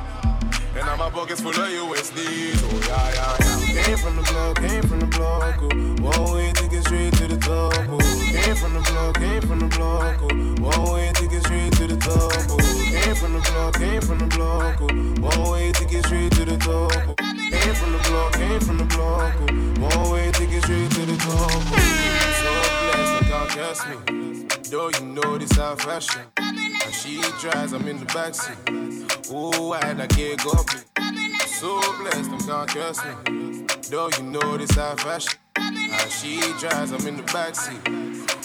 And 0.75 0.87
now 0.87 0.97
my 0.97 1.11
pockets 1.11 1.43
full 1.43 1.51
of 1.51 1.57
USDs. 1.57 2.63
Oh, 2.65 2.81
yeah, 2.89 3.13
yeah, 3.13 3.75
yeah. 3.75 3.83
Came 3.83 3.99
from 3.99 4.17
the 4.17 4.23
block, 4.23 4.57
came 4.57 4.83
from 4.83 5.01
the 5.01 5.07
block. 5.07 5.59
Oh. 5.61 5.69
One 6.01 6.35
way 6.35 6.53
to 6.53 6.69
get 6.69 6.85
straight 6.85 7.13
to 7.15 7.29
the 7.29 7.37
top. 7.37 7.75
Oh. 7.91 7.99
Came 8.33 8.57
from 8.57 8.73
the 8.73 8.81
block, 8.81 9.19
came 9.19 9.43
from 9.43 9.59
the 9.59 9.69
block. 9.69 10.17
Oh. 10.23 10.81
One 10.81 10.95
way 10.95 11.13
to 11.13 11.29
get 11.29 11.43
straight 11.45 11.73
to 11.75 11.87
the 11.87 11.97
top. 11.99 12.33
Oh. 12.49 12.57
Came 12.89 13.15
from 13.15 13.35
the 13.35 13.41
block, 13.41 13.75
came 13.75 14.01
from 14.01 14.19
the 14.19 14.27
block. 14.35 14.81
Oh. 14.81 15.21
One 15.21 15.53
way 15.53 15.73
to 15.73 15.85
get 15.85 16.07
straight 16.07 16.33
to 16.33 16.45
the 16.47 16.57
top. 16.57 16.93
Oh. 16.97 17.15
Came 17.17 17.75
from 17.75 17.93
the 17.93 17.99
block, 18.09 18.33
came 18.33 18.61
from 18.61 18.79
the 18.79 18.85
block. 18.85 19.35
Oh. 19.41 19.99
One 20.01 20.13
way 20.13 20.31
to 20.33 20.47
get 20.47 20.63
straight 20.65 20.91
to 20.91 21.05
the 21.05 21.17
top. 21.19 21.51
Oh. 21.53 22.03
So 22.41 22.51
blessed, 22.89 23.31
I 23.31 23.47
can't 23.53 24.09
me. 24.09 24.47
Though 24.71 24.89
you 24.89 25.05
know 25.05 25.37
this 25.37 25.59
our 25.59 25.77
fashion. 25.77 26.72
And 27.05 27.11
she 27.11 27.21
drives, 27.41 27.73
I'm 27.73 27.89
in 27.89 27.99
the 27.99 28.05
backseat. 28.07 29.33
Ooh, 29.33 29.69
why 29.71 29.95
that 29.95 30.11
kid 30.11 30.39
got 30.39 30.73
me? 30.73 31.37
So 31.47 31.81
blessed, 31.99 32.31
them 32.31 32.39
can't 32.41 32.69
curse 32.69 33.05
me. 33.05 33.67
Though 33.91 34.09
you 34.17 34.23
know 34.25 34.57
this 34.57 34.77
our 34.79 34.97
fashion. 34.97 35.39
And 35.57 36.11
she 36.11 36.41
drives, 36.61 36.93
I'm 36.93 37.05
in 37.07 37.17
the 37.17 37.25
backseat. 37.25 37.89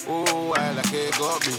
Ooh, 0.09 0.49
why 0.49 0.73
that 0.73 0.85
kid 0.85 1.13
got 1.19 1.45
me? 1.45 1.53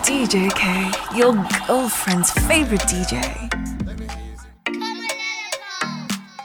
DJ 0.00 0.54
K, 0.54 0.90
your 1.18 1.34
girlfriend's 1.66 2.30
favorite 2.30 2.80
DJ. 2.82 3.20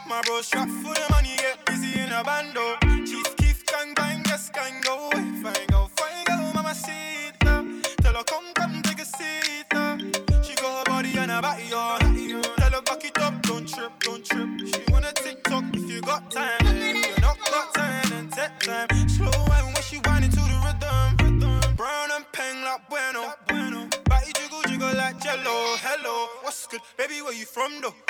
My 0.06 0.20
bro 0.26 0.42
shot 0.42 0.68
for 0.68 0.94
the 0.94 1.06
money, 1.10 1.36
get 1.36 1.64
busy 1.64 1.98
in 2.00 2.12
a 2.12 2.22
bando. 2.22 2.76
Chief 3.06 3.36
Keef 3.36 3.64
gang 3.66 3.94
bang, 3.94 4.22
yes 4.26 4.50
gang 4.50 4.79
body 11.40 11.62
and 11.64 11.74
on. 11.74 12.42
Tell 12.56 12.70
her 12.70 12.82
back 12.82 13.04
it 13.04 13.18
up, 13.18 13.42
don't 13.42 13.66
trip, 13.66 13.92
don't 14.00 14.24
trip. 14.24 14.48
She 14.58 14.92
wanna 14.92 15.12
TikTok 15.12 15.64
if 15.74 15.90
you 15.90 16.00
got 16.02 16.30
time. 16.30 16.58
If 16.60 17.16
you 17.16 17.22
not 17.22 17.38
got 17.38 17.74
time, 17.74 18.10
then 18.10 18.28
take 18.28 18.58
time. 18.60 19.08
Slow 19.08 19.30
wine 19.48 19.64
when 19.66 19.82
she 19.82 19.96
whining 19.98 20.30
to 20.30 20.36
the 20.36 20.58
rhythm. 20.64 21.76
Brown 21.76 22.10
and 22.16 22.24
peng 22.32 22.62
like 22.62 22.88
bueno. 22.88 23.88
Body 24.04 24.32
jiggle 24.38 24.62
jiggle 24.68 24.94
like 24.94 25.20
jello. 25.22 25.76
Hello, 25.86 26.28
what's 26.42 26.66
good, 26.66 26.80
baby? 26.98 27.22
Where 27.22 27.32
you 27.32 27.46
from 27.46 27.80
though? 27.80 28.09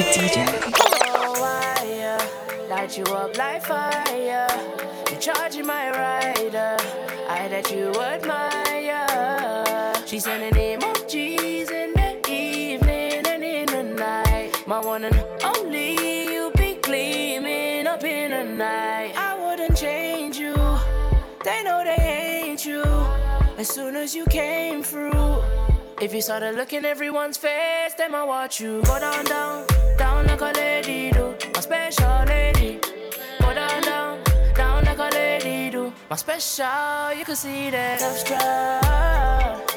Secret 0.00 0.32
DJ. 0.32 0.46
Light 2.70 2.96
you 2.96 3.04
up 3.04 3.36
like 3.36 3.62
fire. 3.62 4.46
You're 5.10 5.20
charging 5.20 5.66
my 5.66 5.90
rider. 5.90 6.76
I 7.28 7.48
that 7.48 7.70
you 7.70 7.92
admire. 8.00 9.06
She 10.06 10.18
said 10.18 10.40
the 10.40 10.56
name 10.56 10.82
of 10.82 11.06
Jesus 11.06 11.70
in 11.70 11.92
the 11.92 12.18
evening 12.30 13.26
and 13.26 13.44
in 13.44 13.66
the 13.66 13.82
night. 13.82 14.66
My 14.66 14.80
one 14.80 15.04
and 15.04 15.22
only, 15.44 15.92
you 16.32 16.50
be 16.56 16.78
gleaming 16.80 17.86
up 17.86 18.02
in 18.02 18.30
the 18.30 18.44
night. 18.44 19.12
I 19.16 19.38
wouldn't 19.38 19.76
change 19.76 20.38
you. 20.38 20.54
They 21.44 21.62
know 21.62 21.84
they 21.84 22.46
ain't 22.46 22.64
you. 22.64 22.84
As 23.58 23.68
soon 23.68 23.96
as 23.96 24.14
you 24.14 24.24
came. 24.26 24.59
If 26.00 26.14
you 26.14 26.22
started 26.22 26.54
looking 26.54 26.86
everyone's 26.86 27.36
face, 27.36 27.92
then 27.98 28.14
I 28.14 28.24
watch 28.24 28.58
you 28.58 28.80
go 28.84 28.98
down, 28.98 29.22
down, 29.26 29.66
down 29.98 30.26
like 30.26 30.40
a 30.40 30.50
lady 30.56 31.10
do, 31.10 31.36
my 31.54 31.60
special 31.60 32.24
lady. 32.24 32.80
Go 33.38 33.52
down, 33.52 33.82
down, 33.82 34.18
down 34.54 34.84
like 34.86 34.98
a 34.98 35.10
lady 35.12 35.68
do, 35.70 35.92
my 36.08 36.16
special. 36.16 37.12
You 37.12 37.26
can 37.26 37.36
see 37.36 37.68
that 37.68 38.00
love 38.00 38.16
struck. 38.16 39.68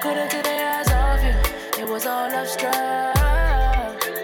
Couldn't 0.00 0.30
get 0.30 0.44
the 0.44 0.56
eyes 0.64 0.90
off 0.92 1.22
you. 1.22 1.82
It 1.82 1.90
was 1.90 2.06
all 2.06 2.30
love 2.30 2.48
struck. 2.48 2.72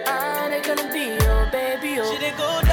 Ah, 0.08 0.46
they're 0.48 0.62
gonna 0.62 0.90
be 0.90 1.22
your 1.22 1.50
baby. 1.52 2.00
Oh. 2.00 2.18
Go 2.38 2.66
down. 2.66 2.71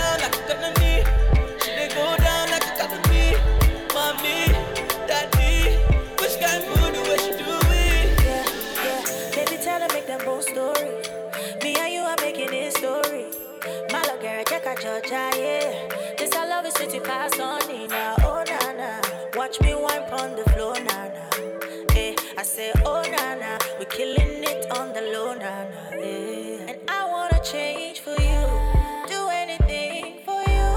touch 14.89 15.09
her, 15.09 15.31
yeah. 15.37 16.15
This 16.17 16.33
I 16.33 16.47
love 16.47 16.65
is 16.65 16.73
city 16.73 16.99
pass 16.99 17.39
on 17.39 17.61
in 17.69 17.91
oh 17.91 18.43
nana. 18.51 19.01
Watch 19.35 19.61
me 19.61 19.75
wipe 19.75 20.11
on 20.21 20.35
the 20.35 20.45
floor, 20.51 20.73
nana. 20.73 21.23
Eh, 21.95 22.15
I 22.37 22.43
say 22.43 22.71
oh 22.85 23.01
nana, 23.15 23.51
we're 23.77 23.93
killing 23.97 24.43
it 24.53 24.61
on 24.77 24.87
the 24.93 25.03
low, 25.13 25.33
nana. 25.35 25.81
Eh. 25.93 26.69
And 26.69 26.79
I 26.87 27.01
wanna 27.13 27.39
change 27.43 27.99
for 27.99 28.17
you, 28.31 28.43
do 29.13 29.21
anything 29.43 30.05
for 30.27 30.41
you. 30.55 30.69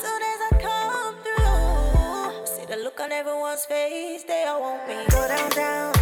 Soon 0.00 0.20
as 0.32 0.38
I 0.48 0.52
come 0.68 1.14
through, 1.24 2.46
see 2.52 2.66
the 2.72 2.78
look 2.84 3.00
on 3.00 3.12
everyone's 3.12 3.64
face, 3.66 4.24
they 4.24 4.44
all 4.44 4.60
want 4.62 4.88
me. 4.88 4.96
Go 5.10 5.28
down, 5.28 5.50
down. 5.50 6.01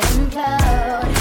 And 0.00 0.32
I 0.36 1.17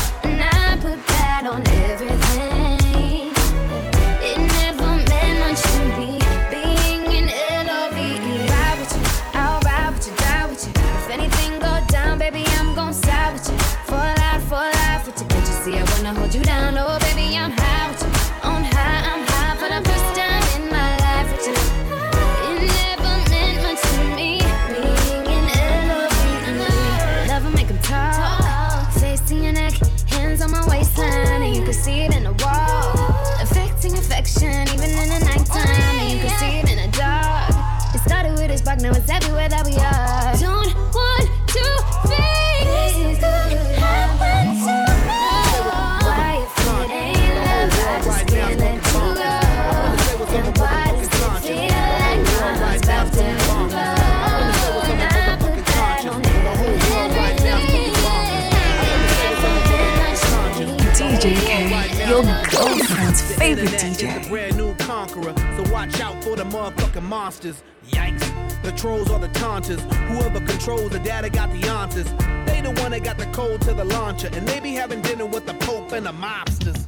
motherfucking 66.72 67.04
monsters. 67.04 67.64
Yikes. 67.90 68.64
The 68.64 68.72
trolls 68.74 69.10
are 69.10 69.20
the 69.20 69.30
taunters. 69.30 69.82
Whoever 70.08 70.40
controls 70.40 70.92
the 70.92 71.00
data 71.00 71.30
got 71.30 71.52
the 71.52 71.68
answers. 71.68 72.06
They 72.46 72.62
the 72.62 72.72
one 72.82 72.92
that 72.92 73.04
got 73.04 73.18
the 73.18 73.26
code 73.28 73.62
to 73.62 73.74
the 73.74 73.86
launcher, 73.86 74.30
and 74.34 74.48
they 74.48 74.60
be 74.60 74.74
having 74.74 75.02
dinner 75.02 75.26
with 75.26 75.46
the 75.46 75.54
Pope 75.56 75.92
and 75.94 76.06
the 76.06 76.12
mobsters. 76.12 76.86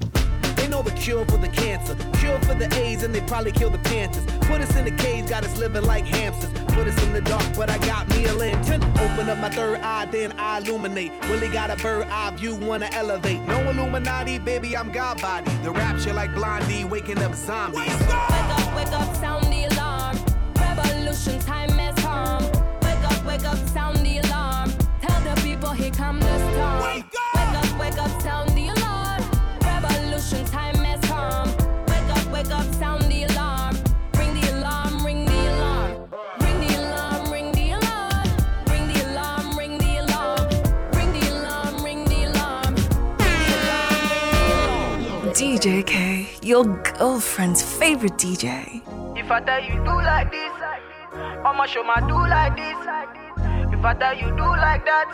They 0.55 0.67
know 0.67 0.81
the 0.81 0.91
cure 0.91 1.25
for 1.25 1.37
the 1.37 1.47
cancer, 1.47 1.95
cure 2.19 2.39
for 2.41 2.53
the 2.53 2.67
AIDS, 2.75 3.03
and 3.03 3.15
they 3.15 3.21
probably 3.21 3.51
kill 3.51 3.69
the 3.69 3.77
Panthers. 3.79 4.25
Put 4.47 4.61
us 4.61 4.75
in 4.75 4.85
the 4.85 4.91
cage, 4.91 5.29
got 5.29 5.45
us 5.45 5.57
living 5.57 5.83
like 5.83 6.05
hamsters. 6.05 6.49
Put 6.73 6.87
us 6.87 7.01
in 7.03 7.13
the 7.13 7.21
dark, 7.21 7.45
but 7.55 7.69
I 7.69 7.77
got 7.79 8.09
me 8.09 8.25
a 8.25 8.33
lantern. 8.33 8.83
Open 8.99 9.29
up 9.29 9.37
my 9.37 9.49
third 9.49 9.79
eye, 9.79 10.05
then 10.05 10.33
I 10.37 10.59
illuminate. 10.59 11.11
Really 11.29 11.47
got 11.47 11.69
a 11.69 11.77
bird 11.77 12.07
eye 12.07 12.35
view, 12.35 12.55
wanna 12.55 12.89
elevate. 12.91 13.41
No 13.47 13.69
Illuminati, 13.69 14.39
baby, 14.39 14.75
I'm 14.75 14.91
God 14.91 15.21
body. 15.21 15.49
The 15.63 15.71
rapture 15.71 16.13
like 16.13 16.33
Blondie, 16.33 16.83
waking 16.83 17.19
up 17.19 17.33
zombies. 17.35 18.38
Wake 18.79 18.93
up, 18.93 19.13
sound 19.17 19.43
the 19.51 19.65
alarm. 19.65 20.17
Revolution 20.55 21.37
time 21.39 21.69
has 21.71 21.95
come. 21.95 22.43
Wake 22.81 23.03
up, 23.11 23.25
wake 23.25 23.43
up, 23.43 23.57
sound 23.67 23.97
the 23.97 24.19
alarm. 24.19 24.71
Tell 25.01 25.21
the 25.21 25.35
people 25.41 25.71
here 25.71 25.91
come 25.91 26.17
the 26.21 26.37
storm. 26.53 26.81
Wake 26.81 27.03
up, 27.35 27.79
wake 27.79 27.97
up, 27.97 28.21
sound 28.21 28.49
the 28.51 28.69
alarm. 28.69 29.21
Revolution 29.61 30.45
time 30.45 30.75
has 30.75 31.01
come. 31.01 31.49
Wake 31.87 32.09
up, 32.15 32.25
wake 32.31 32.51
up, 32.51 32.65
sound 32.75 33.03
the 33.11 33.23
alarm. 33.25 33.75
Ring 34.17 34.33
the 34.39 34.49
alarm, 34.57 35.05
ring 35.05 35.25
the 35.25 35.47
alarm. 35.51 36.07
Ring 36.39 36.59
the 36.61 36.75
alarm, 36.79 37.31
ring 37.33 37.51
the 37.51 37.71
alarm. 37.71 38.27
Ring 38.71 38.87
the 38.87 38.99
alarm, 39.11 39.57
ring 39.57 39.77
the 39.77 39.97
alarm. 39.97 40.47
Ring 40.93 41.11
the 41.11 41.23
alarm, 41.35 41.83
ring 41.83 42.05
the 42.05 42.23
alarm. 42.31 42.75
DJ 45.33 45.85
K, 45.85 46.18
your 46.49 46.65
girlfriend's 46.97 47.61
favorite 47.61 48.17
DJ. 48.17 48.81
If 49.15 49.29
I 49.29 49.39
tell 49.39 49.61
you 49.63 49.75
do 49.85 49.93
like 50.01 50.31
this, 50.31 50.51
I'ma 51.45 51.67
show 51.67 51.83
my 51.83 51.99
do 52.09 52.17
like 52.25 52.55
this. 52.57 52.79
If 53.71 53.85
I 53.85 53.93
tell 53.93 54.15
you 54.17 54.29
do 54.35 54.47
like 54.57 54.83
that, 54.83 55.09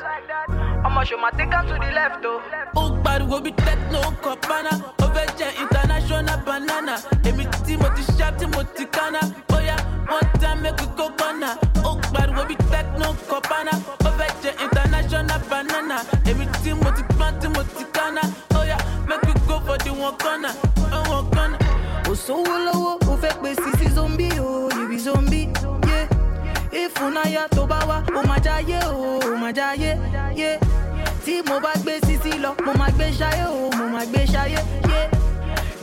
I'ma 0.85 1.03
show 1.03 1.17
my 1.17 1.31
take 1.31 1.51
am 1.53 1.67
to 1.67 1.73
the 1.73 1.91
left 1.91 2.23
though. 2.23 2.39
oh. 2.77 2.87
ó 2.87 3.03
pariwo 3.03 3.37
bí 3.43 3.51
techno 3.65 3.99
kọ̀pánà 4.23 4.71
ó 5.03 5.05
fẹ́ 5.13 5.51
international 5.63 6.39
banana 6.47 6.95
èmi 7.27 7.43
tí 7.65 7.73
mo 7.81 7.87
ti 7.95 8.03
ṣá 8.17 8.27
tí 8.39 8.45
mo 8.53 8.61
ti 8.75 8.85
kánná 8.95 9.19
bóyá 9.49 9.75
one 10.15 10.29
time 10.39 10.61
make 10.63 10.79
we 10.81 10.87
go 10.97 11.07
corner 11.19 11.53
ó 11.89 11.91
pariwo 12.13 12.43
bí 12.49 12.55
techno 12.71 13.07
kọ̀pánà 13.31 13.73
ó 14.07 14.09
international 14.65 15.41
banana 15.51 15.97
èmi 16.29 16.45
tí 16.63 16.71
mo 16.81 16.89
ti 16.97 17.03
pọ́n 17.19 17.33
tí 17.41 17.47
mo 17.55 17.61
ti 17.75 17.83
kánná 17.97 18.23
bóyá 18.53 18.77
make 19.09 19.27
we 19.27 19.33
go 19.47 19.59
for 19.65 19.77
the 19.83 19.91
one 19.91 20.15
corner. 20.23 20.53
Oh, 20.53 20.55
one 20.55 20.63
corner. 20.63 20.74
Lọ́wọ́ 22.19 23.11
ó 23.11 23.17
fẹ́ 23.21 23.33
pé 23.41 23.49
sisi 23.55 23.89
zombie 23.95 24.39
o 24.39 24.69
you 24.77 24.87
be 24.87 24.97
zombie 24.97 25.49
yeah. 25.87 26.07
ìfúnnáyà 26.71 27.47
tó 27.55 27.65
bá 27.67 27.79
wá 27.89 28.03
ó 28.17 28.21
máa 28.27 28.39
jáyé 28.39 28.79
o 28.87 29.19
ó 29.19 29.37
máa 29.37 29.51
jáyé 29.51 29.97
yeah. 30.35 30.59
tí 31.25 31.41
mo 31.47 31.59
bá 31.59 31.71
gbé 31.83 31.99
sisi 32.05 32.37
lọ 32.39 32.55
mo 32.65 32.73
máa 32.73 32.89
gbé 32.91 33.11
ṣayé 33.19 33.45
o 33.47 33.69
mo 33.77 33.87
máa 33.89 34.05
gbé 34.05 34.25
ṣayé 34.25 34.59
yeah. 34.89 35.09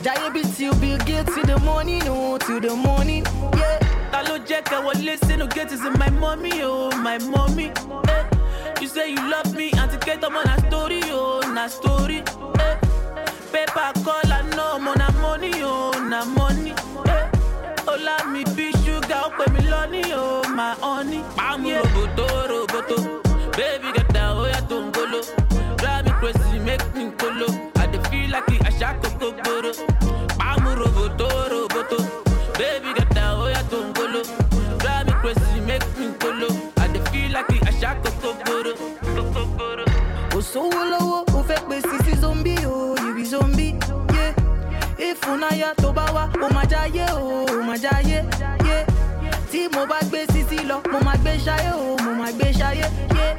jáyé 0.03 0.29
bí 0.33 0.41
till 0.57 0.73
bill 0.81 0.97
gates 1.05 1.33
till 1.35 1.45
the 1.45 1.57
morning 1.65 2.01
o 2.09 2.37
till 2.39 2.59
the 2.59 2.75
morning 2.75 3.23
yeah. 3.57 3.79
Ta 4.11 4.21
ló 4.23 4.37
jẹ́ 4.47 4.61
kẹ́ 4.69 4.79
wọlé 4.85 5.13
sínú 5.27 5.45
gate 5.55 5.71
is 5.73 5.81
my 5.99 6.09
mommy 6.09 6.63
oh 6.63 6.89
my 6.97 7.17
mommy. 7.19 7.71
Eh. 8.07 8.23
You 8.81 8.87
say 8.87 9.09
you 9.11 9.21
love 9.29 9.55
me, 9.55 9.71
auntie 9.79 9.97
Kate 9.99 10.21
ọmọ 10.27 10.41
na 10.45 10.55
story 10.67 11.01
oh 11.11 11.41
na 11.53 11.67
story. 11.67 12.23
Paper 13.53 13.91
I 14.37 14.41
know 14.55 14.77
ọmọ 14.77 14.91
na 14.97 15.07
money 15.21 15.51
oh 15.63 15.91
na 16.09 16.19
money. 16.25 16.73
Eh. 17.05 17.25
Ọlá 17.91 18.15
mi 18.31 18.41
bí 18.55 18.65
ṣúgà 18.83 19.17
ó 19.25 19.29
pè 19.37 19.45
mí 19.53 19.61
lọ́ní 19.71 20.01
oh 20.15 20.41
my 20.57 20.73
honey. 20.81 21.21
Pàmò 21.37 21.69
roboto, 21.81 22.27
ìfúnnáyà 45.43 45.73
tó 45.77 45.91
bá 45.91 46.05
wá 46.15 46.27
ó 46.41 46.49
máa 46.55 46.63
jáyé 46.71 47.05
o 47.13 47.45
ó 47.45 47.61
máa 47.67 47.77
jáyé 47.77 48.23
yeah. 48.65 48.85
tí 49.51 49.67
mo 49.73 49.85
bá 49.85 49.99
gbé 50.09 50.25
sisi 50.33 50.63
lọ 50.65 50.79
mo 50.91 50.99
máa 51.05 51.15
gbé 51.21 51.37
ṣayé 51.45 51.71
o 51.73 51.97
mo 52.03 52.11
máa 52.19 52.31
gbé 52.31 52.51
ṣayé 52.59 52.87
yeah. 53.15 53.37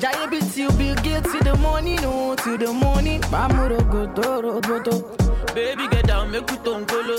jáyé 0.00 0.26
bí 0.30 0.38
till 0.54 0.70
bill 0.78 0.94
gates 1.02 1.32
till 1.32 1.40
the 1.44 1.54
morning 1.58 2.00
oh, 2.04 2.30
o 2.32 2.36
till 2.36 2.58
the 2.58 2.72
morning. 2.72 3.20
bámúrògòtò 3.32 4.40
roboto. 4.42 5.21
Baby 5.54 5.86
get 5.90 6.06
down 6.06 6.30
make 6.30 6.50
we 6.50 6.56
tó 6.58 6.80
ngolo. 6.80 7.16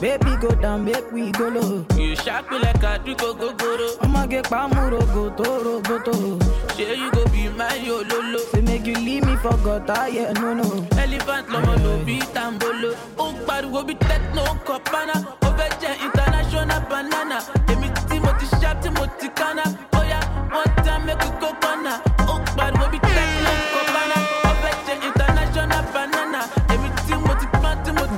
baby 0.00 0.36
go 0.40 0.48
down 0.60 0.84
make 0.84 1.10
we 1.12 1.30
go 1.32 1.48
low. 1.48 1.86
You 1.96 2.14
shock 2.16 2.50
me 2.50 2.58
like 2.58 2.82
àdúgbò 2.92 3.28
gogoro. 3.40 3.88
ọmọge 4.04 4.40
pàmúrògòtò 4.50 5.48
roboto. 5.64 6.12
Ṣé 6.76 6.96
you 7.00 7.10
go 7.12 7.24
be 7.32 7.48
my 7.58 7.88
ololo? 7.88 8.38
say 8.52 8.60
make 8.60 8.86
you 8.86 8.94
leave 8.94 9.24
me 9.26 9.36
for 9.36 9.56
gutter 9.64 10.08
yeah 10.08 10.32
no 10.40 10.54
no. 10.54 10.64
Elephant 11.02 11.46
lọmọ 11.52 11.74
ló 11.84 11.92
bí 12.06 12.18
tambolo. 12.34 12.90
Ó 13.18 13.32
ń 13.32 13.34
pariwo 13.46 13.80
bí 13.88 13.94
techno 14.08 14.42
fẹ́ 15.58 15.70
jẹ́ 15.80 15.94
international 16.06 16.80
banana. 16.90 17.38
Èmi 17.72 17.88
tí 18.08 18.16
mo 18.24 18.30
ti 18.38 18.46
ṣá 18.60 18.70
tí 18.82 18.88
mo 18.96 19.04
ti 19.18 19.28
kánná. 19.38 19.64
Bóyá 19.92 20.18
one 20.58 20.72
time 20.84 21.06
make 21.06 21.24
we 21.24 21.30
go 21.40 21.48
kọ́nà. 21.62 21.92
Ó 22.32 22.34
ń 22.38 22.42
pariwo 22.56 22.86
bí 22.92 22.98
techno 23.00 23.71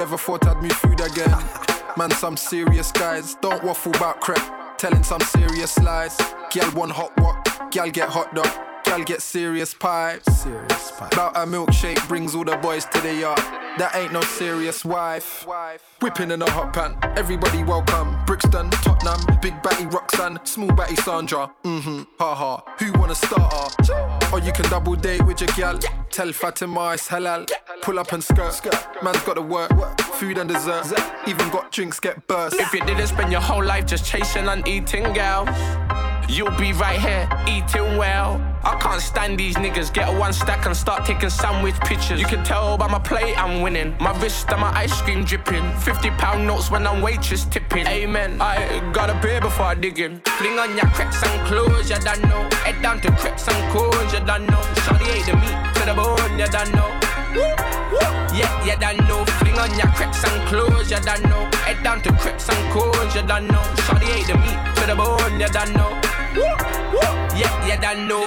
never 0.00 0.16
thought 0.16 0.46
I'd 0.46 0.62
meet 0.62 0.72
food 0.72 0.98
again. 0.98 1.30
Man, 1.98 2.10
some 2.12 2.34
serious 2.34 2.90
guys. 2.90 3.34
Don't 3.34 3.62
waffle 3.62 3.94
about 3.96 4.18
crap. 4.22 4.78
Telling 4.78 5.02
some 5.02 5.20
serious 5.20 5.78
lies. 5.78 6.16
Gal 6.50 6.70
want 6.72 6.92
hot 6.92 7.12
what? 7.18 7.70
Gal 7.70 7.90
get 7.90 8.08
hot 8.08 8.34
dog. 8.34 8.69
Gal 8.84 9.04
get 9.04 9.22
serious 9.22 9.74
pie. 9.74 10.18
Serious 10.28 10.90
pie. 10.92 11.08
About 11.12 11.36
a 11.36 11.40
milkshake 11.40 12.06
brings 12.08 12.34
all 12.34 12.44
the 12.44 12.56
boys 12.56 12.84
to 12.86 13.00
the 13.00 13.14
yard. 13.14 13.38
That 13.78 13.94
ain't 13.94 14.12
no 14.12 14.20
serious 14.22 14.84
wife. 14.84 15.46
Whipping 16.00 16.30
in 16.30 16.42
a 16.42 16.50
hot 16.50 16.72
pan. 16.72 16.96
Everybody 17.16 17.62
welcome. 17.62 18.16
Brixton, 18.26 18.70
Tottenham, 18.70 19.38
Big 19.40 19.62
Batty 19.62 19.86
Roxanne, 19.86 20.40
Small 20.44 20.72
Batty 20.72 20.96
Sandra. 20.96 21.52
Mm-hmm. 21.64 22.02
Ha 22.18 22.34
ha. 22.34 22.62
Who 22.78 22.92
wanna 22.98 23.14
start 23.14 23.52
her? 23.52 24.28
Or 24.32 24.40
you 24.40 24.52
can 24.52 24.68
double 24.68 24.96
date 24.96 25.24
with 25.24 25.40
your 25.40 25.50
gal. 25.56 25.78
Tell 26.10 26.32
Fatima 26.32 26.92
it's 26.94 27.08
halal. 27.08 27.48
Pull 27.82 27.98
up 27.98 28.12
and 28.12 28.22
skirt. 28.22 28.60
Man's 29.02 29.22
got 29.22 29.34
to 29.34 29.42
work. 29.42 29.70
Food 30.00 30.38
and 30.38 30.48
dessert. 30.48 30.92
Even 31.26 31.48
got 31.50 31.70
drinks 31.70 32.00
get 32.00 32.26
burst. 32.26 32.56
If 32.56 32.72
you 32.74 32.84
didn't 32.84 33.06
spend 33.06 33.30
your 33.32 33.40
whole 33.40 33.64
life 33.64 33.86
just 33.86 34.04
chasing 34.04 34.48
and 34.48 34.66
eating, 34.66 35.12
gal, 35.12 35.46
you'll 36.30 36.50
be 36.58 36.72
right 36.72 37.00
here 37.00 37.28
eating 37.48 37.96
well. 37.96 38.40
I 38.62 38.78
can't 38.78 39.00
stand 39.00 39.38
these 39.38 39.56
niggas. 39.56 39.92
Get 39.92 40.08
a 40.08 40.18
one 40.18 40.32
stack 40.32 40.66
and 40.66 40.76
start 40.76 41.04
taking 41.04 41.30
sandwich 41.30 41.74
pictures. 41.80 42.20
You 42.20 42.26
can 42.26 42.44
tell 42.44 42.76
by 42.76 42.88
my 42.88 42.98
plate 42.98 43.36
I'm 43.36 43.62
winning. 43.62 43.96
My 44.00 44.12
wrist 44.20 44.50
and 44.50 44.60
my 44.60 44.70
ice 44.70 45.00
cream 45.02 45.24
dripping. 45.24 45.64
50 45.78 46.10
pound 46.10 46.46
notes 46.46 46.70
when 46.70 46.86
I'm 46.86 47.00
waitress 47.00 47.44
tipping. 47.46 47.86
Amen. 47.86 48.40
I 48.40 48.80
got 48.92 49.10
a 49.10 49.14
beer 49.20 49.40
before 49.40 49.66
I 49.66 49.74
dig 49.74 49.98
in. 49.98 50.20
Fling 50.38 50.58
on 50.58 50.76
your 50.76 50.86
crepes 50.86 51.22
and 51.22 51.46
clothes, 51.46 51.90
you 51.90 51.98
done 51.98 52.22
know. 52.22 52.48
Head 52.64 52.80
down 52.82 53.00
to 53.00 53.10
crepes 53.12 53.48
and 53.48 53.72
cones, 53.72 54.12
you 54.12 54.20
done 54.20 54.46
know. 54.46 54.62
Shawty 54.84 55.08
ate 55.14 55.26
the 55.26 55.36
meat 55.36 55.74
to 55.74 55.86
the 55.86 55.94
bone, 55.94 56.38
you 56.38 56.46
done 56.46 56.70
know. 56.72 56.90
Yeah, 58.32 58.64
you 58.64 58.76
done 58.76 58.96
know. 59.08 59.24
Fling 59.40 59.58
on 59.58 59.70
your 59.76 59.88
crepes 59.96 60.22
and 60.24 60.48
clothes, 60.48 60.90
you 60.90 61.00
done 61.00 61.22
know. 61.22 61.48
Head 61.64 61.82
down 61.82 62.02
to 62.02 62.12
crepes 62.12 62.48
and 62.48 62.72
cones, 62.72 63.14
you 63.14 63.22
done 63.22 63.46
know. 63.48 63.62
Shawty 63.84 64.08
ate 64.14 64.26
the 64.26 64.36
meat 64.38 64.76
to 64.76 64.86
the 64.86 64.94
bone, 64.94 65.40
you 65.40 65.48
done 65.48 65.72
know. 65.72 66.09
Yeah, 66.34 67.66
you 67.66 67.80
done 67.80 68.08
know. 68.08 68.26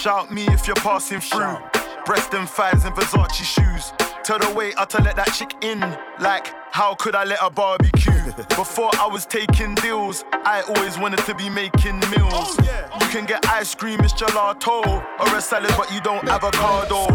Shout 0.00 0.30
me 0.30 0.46
if 0.48 0.66
you're 0.66 0.76
passing 0.76 1.20
through. 1.20 1.56
Breast 2.04 2.34
and 2.34 2.48
thighs 2.48 2.84
and 2.84 2.94
Versace 2.94 3.44
shoes. 3.44 3.92
Tell 4.24 4.38
the 4.38 4.52
waiter 4.54 4.84
to 4.84 5.02
let 5.02 5.16
that 5.16 5.32
chick 5.32 5.54
in. 5.62 5.80
Like, 6.20 6.52
how 6.72 6.94
could 6.94 7.14
I 7.14 7.24
let 7.24 7.38
her 7.38 7.50
barbecue? 7.50 8.12
Before 8.56 8.90
I 8.94 9.06
was 9.06 9.26
taking 9.26 9.74
deals, 9.76 10.24
I 10.32 10.62
always 10.62 10.98
wanted 10.98 11.20
to 11.26 11.34
be 11.34 11.48
making 11.48 12.00
meals. 12.00 12.56
Oh, 12.58 12.98
you 13.00 13.06
can 13.08 13.26
get 13.26 13.46
ice 13.48 13.74
cream, 13.74 14.00
it's 14.00 14.12
gelato, 14.12 14.84
or 15.20 15.36
a 15.36 15.40
salad, 15.40 15.72
but 15.76 15.92
you 15.92 16.00
don't 16.00 16.28
avocado. 16.28 17.06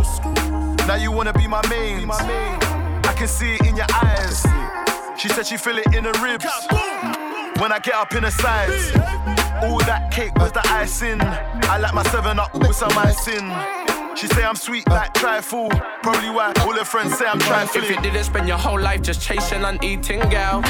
Now 0.86 0.96
you 0.96 1.12
wanna 1.12 1.34
be 1.34 1.48
my 1.48 1.66
main. 1.70 2.10
I 2.10 3.14
can 3.18 3.28
see 3.28 3.56
it 3.56 3.66
in 3.66 3.76
your 3.76 3.88
eyes. 3.94 4.46
She 5.18 5.30
said 5.30 5.48
she 5.48 5.58
feel 5.58 5.78
it 5.78 5.96
in 5.96 6.04
her 6.06 6.24
ribs. 6.24 6.46
When 7.60 7.72
I 7.72 7.80
get 7.80 7.96
up 7.96 8.14
in 8.14 8.24
the 8.24 8.32
sides. 8.32 8.92
All 9.64 9.80
that 9.80 10.12
cake 10.12 10.36
was 10.36 10.52
the 10.52 10.62
icing. 10.68 11.20
I 11.22 11.80
like 11.80 11.94
my 11.94 12.04
seven 12.04 12.40
up 12.40 12.54
with 12.54 12.76
some 12.76 12.96
icing. 12.98 13.77
She 14.18 14.26
say 14.26 14.44
I'm 14.44 14.56
sweet 14.56 14.88
like 14.90 15.14
trifle. 15.14 15.70
Probably 16.02 16.32
why 16.32 16.52
all 16.62 16.74
her 16.74 16.84
friends 16.84 17.16
say 17.20 17.28
I'm 17.28 17.38
trifling. 17.38 17.84
If 17.84 17.90
you 17.92 18.02
didn't 18.02 18.24
spend 18.24 18.48
your 18.48 18.58
whole 18.58 18.80
life 18.80 19.04
just 19.04 19.22
chasing 19.22 19.64
and 19.64 19.84
eating, 19.84 20.22
gal, 20.30 20.64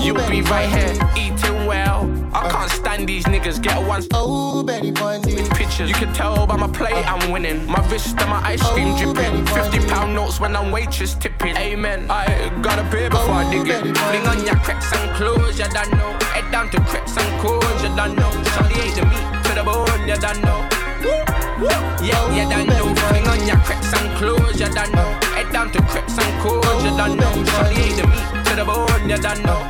you'll 0.00 0.14
be 0.30 0.40
right 0.42 0.68
here 0.68 0.94
eating 1.16 1.66
well. 1.66 2.08
I 2.32 2.48
can't 2.48 2.70
stand 2.70 3.08
these 3.08 3.24
niggas. 3.24 3.60
Get 3.60 3.76
one. 3.84 4.04
Oh, 4.14 4.62
Betty 4.62 4.92
Bundy. 4.92 5.34
With 5.34 5.50
pictures, 5.50 5.88
you 5.88 5.96
can 5.96 6.14
tell 6.14 6.46
by 6.46 6.56
my 6.56 6.68
plate 6.68 7.04
I'm 7.10 7.32
winning. 7.32 7.66
My 7.66 7.84
wrist 7.88 8.16
and 8.20 8.30
my 8.30 8.40
ice 8.46 8.62
cream 8.70 8.96
dripping. 8.96 9.46
50 9.46 9.88
pound 9.88 10.14
notes 10.14 10.38
when 10.38 10.54
I'm 10.54 10.70
waitress 10.70 11.16
tipping. 11.16 11.56
Amen. 11.56 12.08
I 12.08 12.56
got 12.62 12.78
a 12.78 12.88
beer 12.88 13.10
before 13.10 13.34
I 13.34 13.50
dig 13.50 13.66
it. 13.66 13.82
Fling 13.98 14.26
on 14.28 14.46
your 14.46 14.54
crepes 14.54 14.92
and 14.92 15.10
clothes, 15.16 15.58
you 15.58 15.66
don't 15.70 15.90
know. 15.90 16.16
Head 16.30 16.48
down 16.52 16.70
to 16.70 16.80
crepes 16.82 17.16
and 17.16 17.40
cones, 17.40 17.82
you 17.82 17.88
done 17.96 18.14
know. 18.14 18.30
Shawty 18.54 18.78
ate 18.78 18.94
the 18.94 19.06
meat 19.06 19.42
to 19.42 19.54
the 19.56 19.64
bone, 19.64 20.08
you 20.08 20.14
done 20.14 20.40
know. 20.42 20.79
Yeah, 21.00 22.24
you 22.34 22.48
done 22.48 22.66
know. 22.66 22.94
Fling 23.08 23.28
on 23.28 23.46
your 23.46 23.56
crepes 23.58 23.92
and 23.92 24.08
clothes, 24.16 24.60
you 24.60 24.68
done 24.68 24.92
know. 24.92 25.18
Head 25.34 25.52
down 25.52 25.70
to 25.72 25.82
crepes 25.82 26.18
and 26.18 26.42
cones, 26.42 26.84
you 26.84 26.90
done 26.96 27.16
know. 27.16 27.32
Shawty 27.32 27.76
ate 27.78 27.96
the 27.96 28.06
meat 28.06 28.44
to 28.46 28.56
the 28.56 28.64
bone, 28.64 29.08
you 29.08 29.18
done 29.18 29.42
know. 29.42 29.60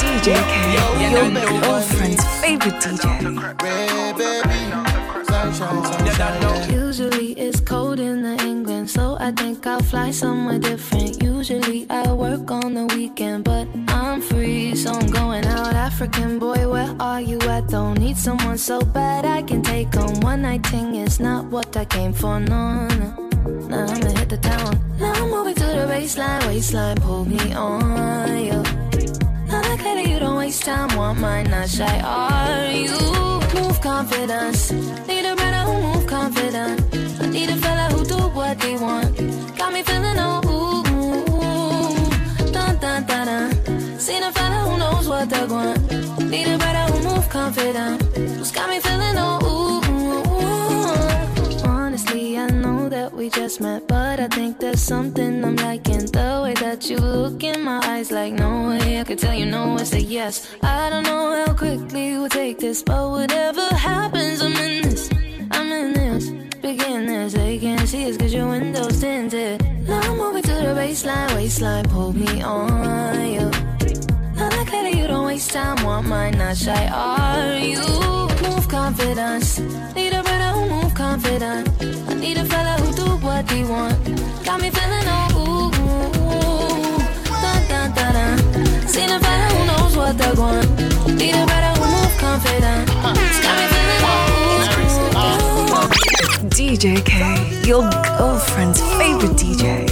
DJ 0.00 0.34
K, 0.34 0.52
your 1.10 1.60
girlfriend's 1.60 2.24
favorite 2.40 2.80
DJ. 2.80 3.54
Usually 6.04 6.73
I 9.24 9.32
think 9.32 9.66
I'll 9.66 9.80
fly 9.80 10.10
somewhere 10.10 10.58
different. 10.58 11.22
Usually 11.22 11.86
I 11.88 12.12
work 12.12 12.50
on 12.50 12.74
the 12.74 12.84
weekend, 12.94 13.44
but 13.44 13.66
I'm 13.88 14.20
free, 14.20 14.74
so 14.74 14.92
I'm 14.92 15.06
going 15.06 15.46
out. 15.46 15.72
African 15.72 16.38
boy, 16.38 16.68
where 16.68 16.94
are 17.00 17.22
you 17.22 17.38
at? 17.48 17.68
Don't 17.68 17.98
need 17.98 18.18
someone 18.18 18.58
so 18.58 18.80
bad 18.80 19.24
I 19.24 19.40
can 19.40 19.62
take 19.62 19.96
on 19.96 20.20
one 20.20 20.42
night 20.42 20.66
thing. 20.66 20.96
It's 20.96 21.20
not 21.20 21.46
what 21.46 21.74
I 21.74 21.86
came 21.86 22.12
for, 22.12 22.38
no. 22.38 22.86
no. 22.86 23.30
Now 23.66 23.86
I'ma 23.86 24.10
hit 24.10 24.28
the 24.28 24.36
town. 24.36 24.78
Now 25.00 25.14
I'm 25.14 25.30
moving 25.30 25.54
to 25.54 25.66
the 25.78 25.86
baseline, 25.88 26.46
waistline, 26.46 26.96
pull 26.96 27.24
me 27.24 27.54
on, 27.54 28.44
yo. 28.44 28.60
Now 29.48 29.62
that 29.62 30.06
you 30.06 30.18
don't 30.18 30.36
waste 30.36 30.64
time, 30.64 30.94
want 30.98 31.18
mine, 31.18 31.50
not 31.50 31.70
shy, 31.70 31.98
are 32.00 32.70
you? 32.70 33.00
Move 33.54 33.80
confidence, 33.80 34.70
need 35.08 35.24
a 35.24 35.34
brother 35.34 35.64
who 35.64 35.80
move 35.80 36.06
confident. 36.06 36.94
I 37.20 37.26
need 37.26 37.48
a 37.48 37.56
fella 37.56 37.88
who 37.94 38.03
what 38.54 38.62
they 38.62 38.76
want. 38.76 39.16
Got 39.56 39.72
me 39.72 39.82
feeling 39.82 40.16
oh 40.18 40.40
ooh, 40.46 40.84
dun 42.52 42.76
dun 42.78 43.04
dun 43.06 43.26
dun. 43.26 43.98
Seen 43.98 44.22
a 44.22 44.32
fella 44.32 44.70
who 44.70 44.78
knows 44.78 45.08
what 45.08 45.28
they 45.30 45.44
want. 45.46 45.78
Need 46.30 46.48
a 46.48 46.58
brother 46.58 46.92
who 46.92 47.02
move 47.08 47.28
confident. 47.28 48.02
Who's 48.16 48.52
got 48.52 48.68
me 48.68 48.80
feeling 48.80 49.16
oh 49.16 49.40
ooh. 49.48 49.82
Honestly, 51.68 52.38
I 52.38 52.48
know 52.50 52.88
that 52.88 53.12
we 53.12 53.30
just 53.30 53.60
met, 53.60 53.86
but 53.88 54.20
I 54.20 54.28
think 54.28 54.58
there's 54.60 54.80
something 54.80 55.44
I'm 55.44 55.56
liking. 55.56 56.06
The 56.06 56.40
way 56.44 56.54
that 56.54 56.88
you 56.90 56.98
look 56.98 57.42
in 57.42 57.62
my 57.62 57.80
eyes, 57.84 58.10
like 58.10 58.34
no 58.34 58.68
way 58.68 59.00
I 59.00 59.04
could 59.04 59.18
tell 59.18 59.34
you 59.34 59.46
no. 59.46 59.76
I 59.78 59.84
say 59.84 60.00
yes. 60.00 60.48
I 60.62 60.90
don't 60.90 61.04
know 61.04 61.44
how 61.44 61.54
quickly 61.54 62.18
we'll 62.18 62.28
take 62.28 62.58
this, 62.58 62.82
but 62.82 63.10
whatever 63.10 63.66
happens, 63.74 64.42
I'm 64.42 64.56
in 64.56 64.82
this. 64.82 65.10
I'm 65.50 65.72
in 65.72 65.92
this. 65.92 66.43
Begin 66.64 67.04
this. 67.04 67.34
They 67.34 67.58
can't 67.58 67.86
see 67.86 68.08
us 68.08 68.16
cause 68.16 68.32
your 68.32 68.48
window's 68.48 68.98
tinted. 68.98 69.60
Now 69.86 70.00
I'm 70.00 70.16
moving 70.16 70.42
to 70.44 70.48
the 70.48 70.72
baseline, 70.74 71.34
waistline, 71.34 71.84
pull 71.90 72.14
me 72.14 72.40
on 72.40 73.20
you. 73.34 73.50
Not 74.34 74.50
like 74.56 74.70
that 74.70 74.94
you 74.96 75.06
don't 75.06 75.26
waste 75.26 75.50
time, 75.50 75.84
want 75.84 76.08
mine, 76.08 76.38
not 76.38 76.56
shy, 76.56 76.88
are 76.88 77.58
you? 77.58 77.84
Move 78.48 78.66
confidence, 78.66 79.58
need 79.94 80.14
a 80.14 80.22
brother 80.22 80.52
who 80.56 80.62
move 80.70 80.94
confident. 80.94 81.68
I 82.08 82.14
need 82.14 82.38
a 82.38 82.46
fella 82.46 82.80
who 82.80 82.94
do 82.96 83.08
what 83.26 83.46
they 83.46 83.62
want. 83.64 83.98
Got 84.46 84.62
me 84.62 84.70
feeling 84.70 85.08
oh 85.18 85.36
ooh. 85.36 85.70
dun 87.42 87.60
dun 87.68 87.92
dun 87.92 88.12
dun. 88.16 88.88
Seen 88.88 89.10
a 89.10 89.20
fella 89.20 89.46
who 89.52 89.66
knows 89.66 89.96
what 89.98 90.16
they 90.16 90.32
want. 90.32 90.64
Need 91.20 91.34
a 91.34 91.44
brother 91.44 91.72
who 91.78 91.84
move 91.92 92.16
confident. 92.16 92.88
It's 92.88 93.40
got 93.44 93.54
me 93.60 93.66
feeling 93.68 94.03
DJ 96.66 97.04
K, 97.04 97.68
your 97.68 97.82
girlfriend's 98.16 98.80
favorite 98.96 99.36
DJ. 99.36 99.84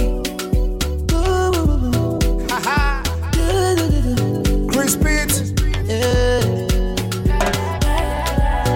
Chris 4.71 4.95
Pitt. 4.95 5.53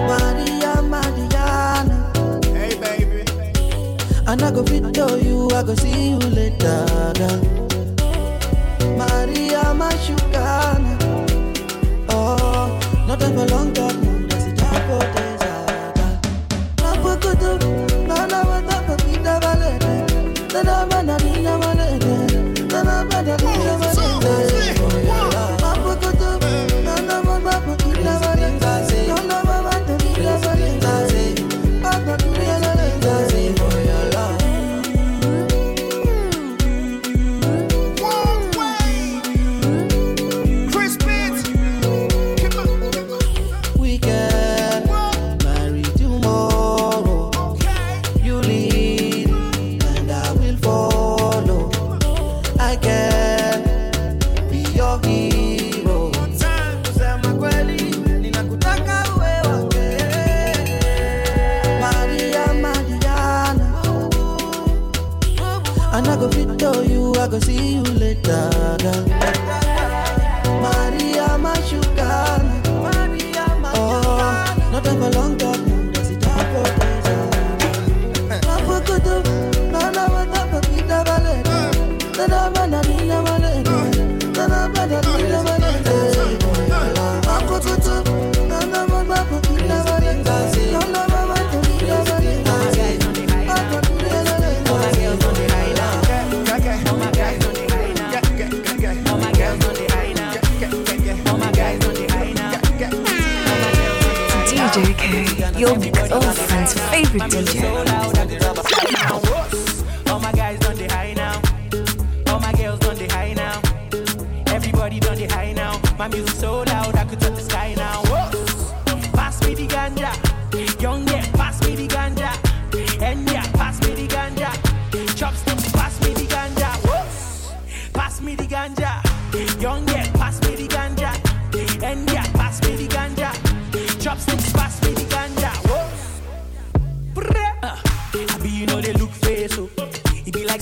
Maria, 0.06 0.80
Mariana. 0.80 2.12
Hey, 2.54 2.78
baby. 2.78 3.24
And 4.28 4.42
I 4.44 4.52
go 4.52 4.62
fit 4.62 4.94
to 4.94 5.18
you, 5.20 5.50
I 5.50 5.64
go 5.64 5.74
see 5.74 6.10
you 6.10 6.18
later. 6.18 7.12
girl. 7.18 7.57
Your 105.58 105.74
girlfriend's 105.74 106.76
oh, 106.76 106.88
favorite 106.92 107.22
DJ. 107.24 108.47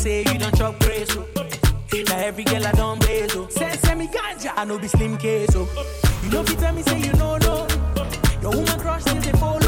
Say 0.06 0.18
you 0.32 0.38
don't 0.38 0.56
chop 0.56 0.78
grace 0.78 1.12
so. 1.12 1.26
Oh. 1.36 2.02
Now 2.08 2.18
every 2.18 2.44
girl 2.44 2.64
I 2.64 2.72
don't 2.72 3.00
blaze 3.00 3.32
so. 3.32 3.48
Say 3.48 3.72
send 3.84 3.98
me 3.98 4.06
ganja, 4.06 4.52
I 4.56 4.64
know 4.64 4.78
be 4.78 4.86
slim 4.86 5.16
case 5.18 5.52
so. 5.52 5.68
You 6.22 6.30
know 6.30 6.42
if 6.42 6.50
you 6.50 6.56
tell 6.56 6.72
me 6.72 6.82
say 6.82 6.98
you 7.06 7.12
know 7.14 7.36
no. 7.38 7.66
Your 8.42 8.52
woman 8.52 8.78
crush 8.78 9.04
they 9.04 9.32
follow. 9.32 9.65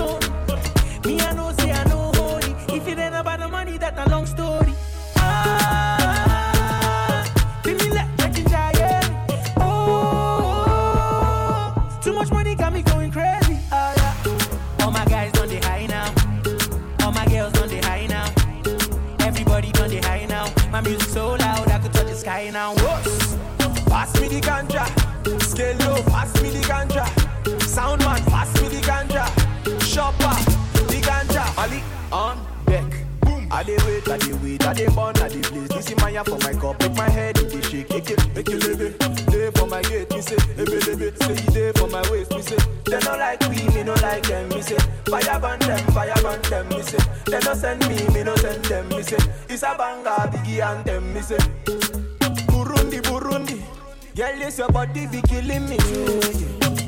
For 36.29 36.39
my 36.45 36.53
cup, 36.61 36.81
make 36.81 36.95
my 36.97 37.09
head 37.09 37.39
it 37.39 37.65
shake. 37.65 37.91
Eke, 37.91 38.17
eke 38.37 38.55
lebe, 38.65 38.99
dey 39.31 39.51
for 39.55 39.67
my 39.67 39.83
gate, 39.83 40.11
me 40.13 40.21
say, 40.21 40.37
ebe 40.57 40.79
lebe, 40.87 41.17
say 41.17 41.35
you 41.35 41.51
dey 41.53 41.73
for 41.73 41.89
my 41.89 42.03
waist, 42.11 42.31
me 42.35 42.43
say. 42.43 42.57
They 42.85 42.99
no 43.01 43.13
like 43.17 43.41
we, 43.49 43.63
me 43.75 43.83
no 43.85 43.95
like 44.03 44.23
them, 44.27 44.49
me 44.51 44.61
say. 44.63 44.77
Fire 45.09 45.41
burn 45.41 45.59
them, 45.61 45.87
fire 45.93 46.15
burn 46.23 46.41
them, 46.43 46.69
me 46.69 46.83
say. 46.83 46.99
They 47.27 47.39
no 47.41 47.55
send 47.55 47.81
me, 47.89 47.97
me 48.15 48.23
no 48.25 48.35
send 48.37 48.65
them, 48.67 48.89
me 48.89 49.03
say. 49.03 49.17
It's 49.49 49.63
a 49.63 49.75
banger, 49.77 50.31
biggie 50.33 50.61
anthem, 50.65 51.13
me 51.15 51.21
say. 51.21 51.39
Burundi, 52.49 53.01
Burundi. 53.03 53.63
Girl, 54.17 54.39
this 54.39 54.59
your 54.59 54.69
body 54.69 55.07
be 55.07 55.23
killing 55.23 55.69
me. 55.69 55.77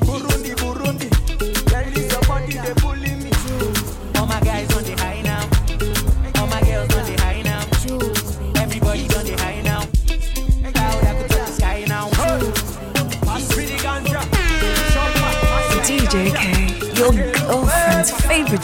Burundi, 0.05 0.53
Burundi. 0.55 1.09
Girl, 1.69 1.91
this 1.93 2.11
your 2.11 2.21
body 2.23 2.53
they 2.57 2.73
pulling 2.75 3.10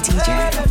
DJ. 0.04 0.67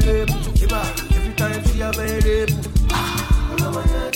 Label. 0.00 0.34
Every 1.14 1.34
time 1.34 1.64
she 1.64 1.80
available. 1.80 2.70
Ah, 2.90 3.56
all 3.62 4.15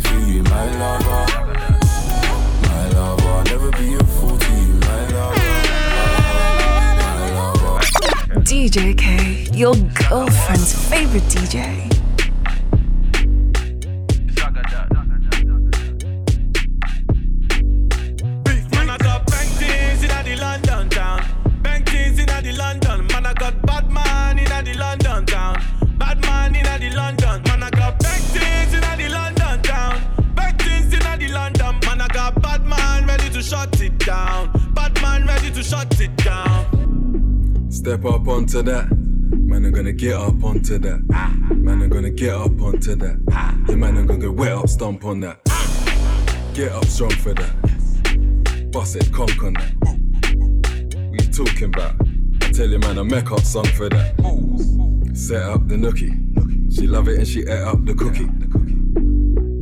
for 0.00 0.18
you, 0.18 0.42
my 0.44 0.64
lover. 0.78 1.24
My 2.62 2.88
lover, 2.90 3.28
I'll 3.28 3.44
never 3.44 3.70
be 3.72 3.94
a 3.94 4.04
fool 4.04 4.38
to 4.38 4.52
you, 4.52 4.74
my 4.74 5.08
lover. 5.08 5.38
My 7.00 7.30
lover. 7.34 7.80
DJ 8.42 8.96
K, 8.96 9.48
your 9.52 9.74
girlfriend's 10.08 10.72
favorite 10.88 11.24
DJ. 11.24 12.09
Onto 38.40 38.62
that. 38.62 38.90
Man, 38.90 39.66
I'm 39.66 39.70
gonna 39.70 39.92
get 39.92 40.14
up 40.14 40.42
onto 40.42 40.78
that. 40.78 41.00
Man, 41.50 41.82
I'm 41.82 41.90
gonna 41.90 42.08
get 42.08 42.32
up 42.32 42.58
onto 42.62 42.96
that. 42.96 43.20
Yeah, 43.68 43.74
man, 43.74 43.98
I'm 43.98 44.06
gonna 44.06 44.18
get 44.18 44.32
wet 44.32 44.52
up, 44.52 44.66
stomp 44.66 45.04
on 45.04 45.20
that. 45.20 45.44
Get 46.54 46.72
up 46.72 46.86
strong 46.86 47.10
for 47.10 47.34
that. 47.34 48.70
Bust 48.72 48.96
it, 48.96 49.12
conk 49.12 49.42
on 49.42 49.52
that. 49.52 49.74
What 49.82 51.20
you 51.22 51.30
talking 51.30 51.64
about? 51.64 51.96
I 52.40 52.50
tell 52.50 52.66
you, 52.66 52.78
man, 52.78 52.98
I 52.98 53.02
make 53.02 53.30
up 53.30 53.40
song 53.40 53.66
for 53.66 53.90
that. 53.90 54.14
Set 55.12 55.42
up 55.42 55.68
the 55.68 55.74
nookie. 55.74 56.16
She 56.74 56.86
love 56.86 57.08
it 57.08 57.18
and 57.18 57.28
she 57.28 57.40
ate 57.40 57.60
up 57.60 57.84
the 57.84 57.92
cookie. 57.92 58.30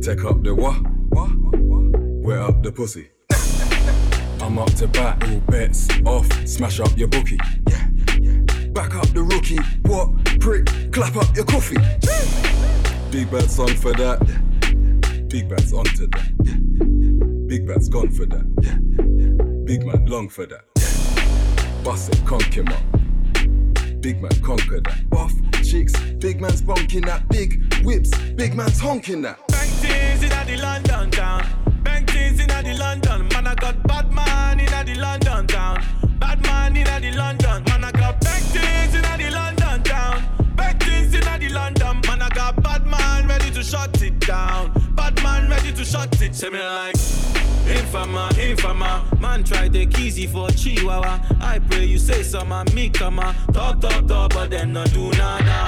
Take 0.01 0.23
up 0.23 0.41
the 0.41 0.55
what? 0.55 0.79
Wet 2.23 2.39
up 2.39 2.63
the 2.63 2.71
pussy. 2.71 3.09
I'm 4.41 4.57
up 4.57 4.73
to 4.75 4.87
bat, 4.87 5.21
all 5.27 5.39
bets 5.51 5.89
off. 6.05 6.47
Smash 6.47 6.79
up 6.79 6.97
your 6.97 7.09
bookie. 7.09 7.37
Back 8.73 8.95
up 8.95 9.07
the 9.07 9.23
rookie. 9.23 9.57
What? 9.83 10.09
Prick, 10.39 10.67
clap 10.91 11.15
up 11.15 11.35
your 11.35 11.45
coffee. 11.45 11.77
Big 13.11 13.29
bad 13.31 13.49
song 13.49 13.73
for 13.75 13.93
that. 13.93 14.19
Big 15.27 15.49
bad's 15.49 15.73
onto 15.73 16.07
that. 16.07 17.47
Big 17.47 17.67
bad's 17.67 17.89
gone 17.89 18.11
for 18.11 18.25
that. 18.25 19.65
Big 19.65 19.85
man 19.85 20.05
long 20.05 20.29
for 20.29 20.45
that. 20.45 20.65
Bust 21.83 22.09
it, 22.13 22.25
conk 22.25 22.53
him 22.53 22.67
up. 22.67 24.01
Big 24.01 24.21
man 24.21 24.31
conquer 24.41 24.81
that. 24.81 25.09
Buff 25.09 25.33
chicks, 25.63 25.93
big 26.19 26.39
man's 26.39 26.61
bonking 26.61 27.05
that. 27.05 27.27
Big 27.29 27.83
whips, 27.83 28.11
big 28.35 28.55
man's 28.55 28.79
honking 28.79 29.21
that. 29.23 29.45
Bank 29.47 29.69
things 29.71 30.23
in 30.23 30.29
the 30.29 30.61
London 30.61 31.11
town. 31.11 31.45
Bank 31.83 32.09
things 32.09 32.39
in 32.39 32.47
the 32.47 32.77
London. 32.79 33.27
Man, 33.29 33.47
I 33.47 33.55
got 33.55 33.83
bad 33.87 34.11
man 34.11 34.59
in 34.59 34.65
the 34.65 34.95
London 34.99 35.47
town. 35.47 35.83
Bad 36.19 36.41
man 36.43 36.75
in 36.77 36.83
the 36.83 37.17
London. 37.17 37.63
Man, 37.65 37.83
I 37.83 37.91
got 37.91 38.19
bank 38.21 38.43
things 38.45 38.95
in 38.95 39.01
the 39.01 39.31
London 39.31 39.83
town. 39.83 40.23
Bank 40.55 40.83
things 40.83 41.13
in 41.13 41.21
the 41.21 41.49
London. 41.53 42.01
Man, 42.07 42.21
I 42.21 42.29
got 42.29 42.61
bad 42.61 42.85
man 42.85 43.27
ready 43.27 43.51
to 43.51 43.63
shut 43.63 44.01
it 44.01 44.19
down. 44.19 44.71
Bad 44.95 45.21
man 45.23 45.49
ready 45.49 45.71
to 45.73 45.85
shut 45.85 46.21
it. 46.21 46.35
Say 46.35 46.49
me 46.49 46.59
like. 46.59 46.95
Infama, 47.69 48.29
infama, 48.31 49.19
man 49.19 49.43
try 49.43 49.67
take 49.69 49.97
easy 49.99 50.25
for 50.25 50.49
Chihuahua. 50.49 51.19
I 51.39 51.59
pray 51.59 51.85
you 51.85 51.99
say 51.99 52.23
some 52.23 52.51
and 52.51 52.73
me 52.73 52.89
come. 52.89 53.17
Talk, 53.53 53.79
talk, 53.79 54.07
talk, 54.07 54.33
but 54.33 54.49
then 54.49 54.73
not 54.73 54.91
do 54.91 55.11
nada. 55.11 55.65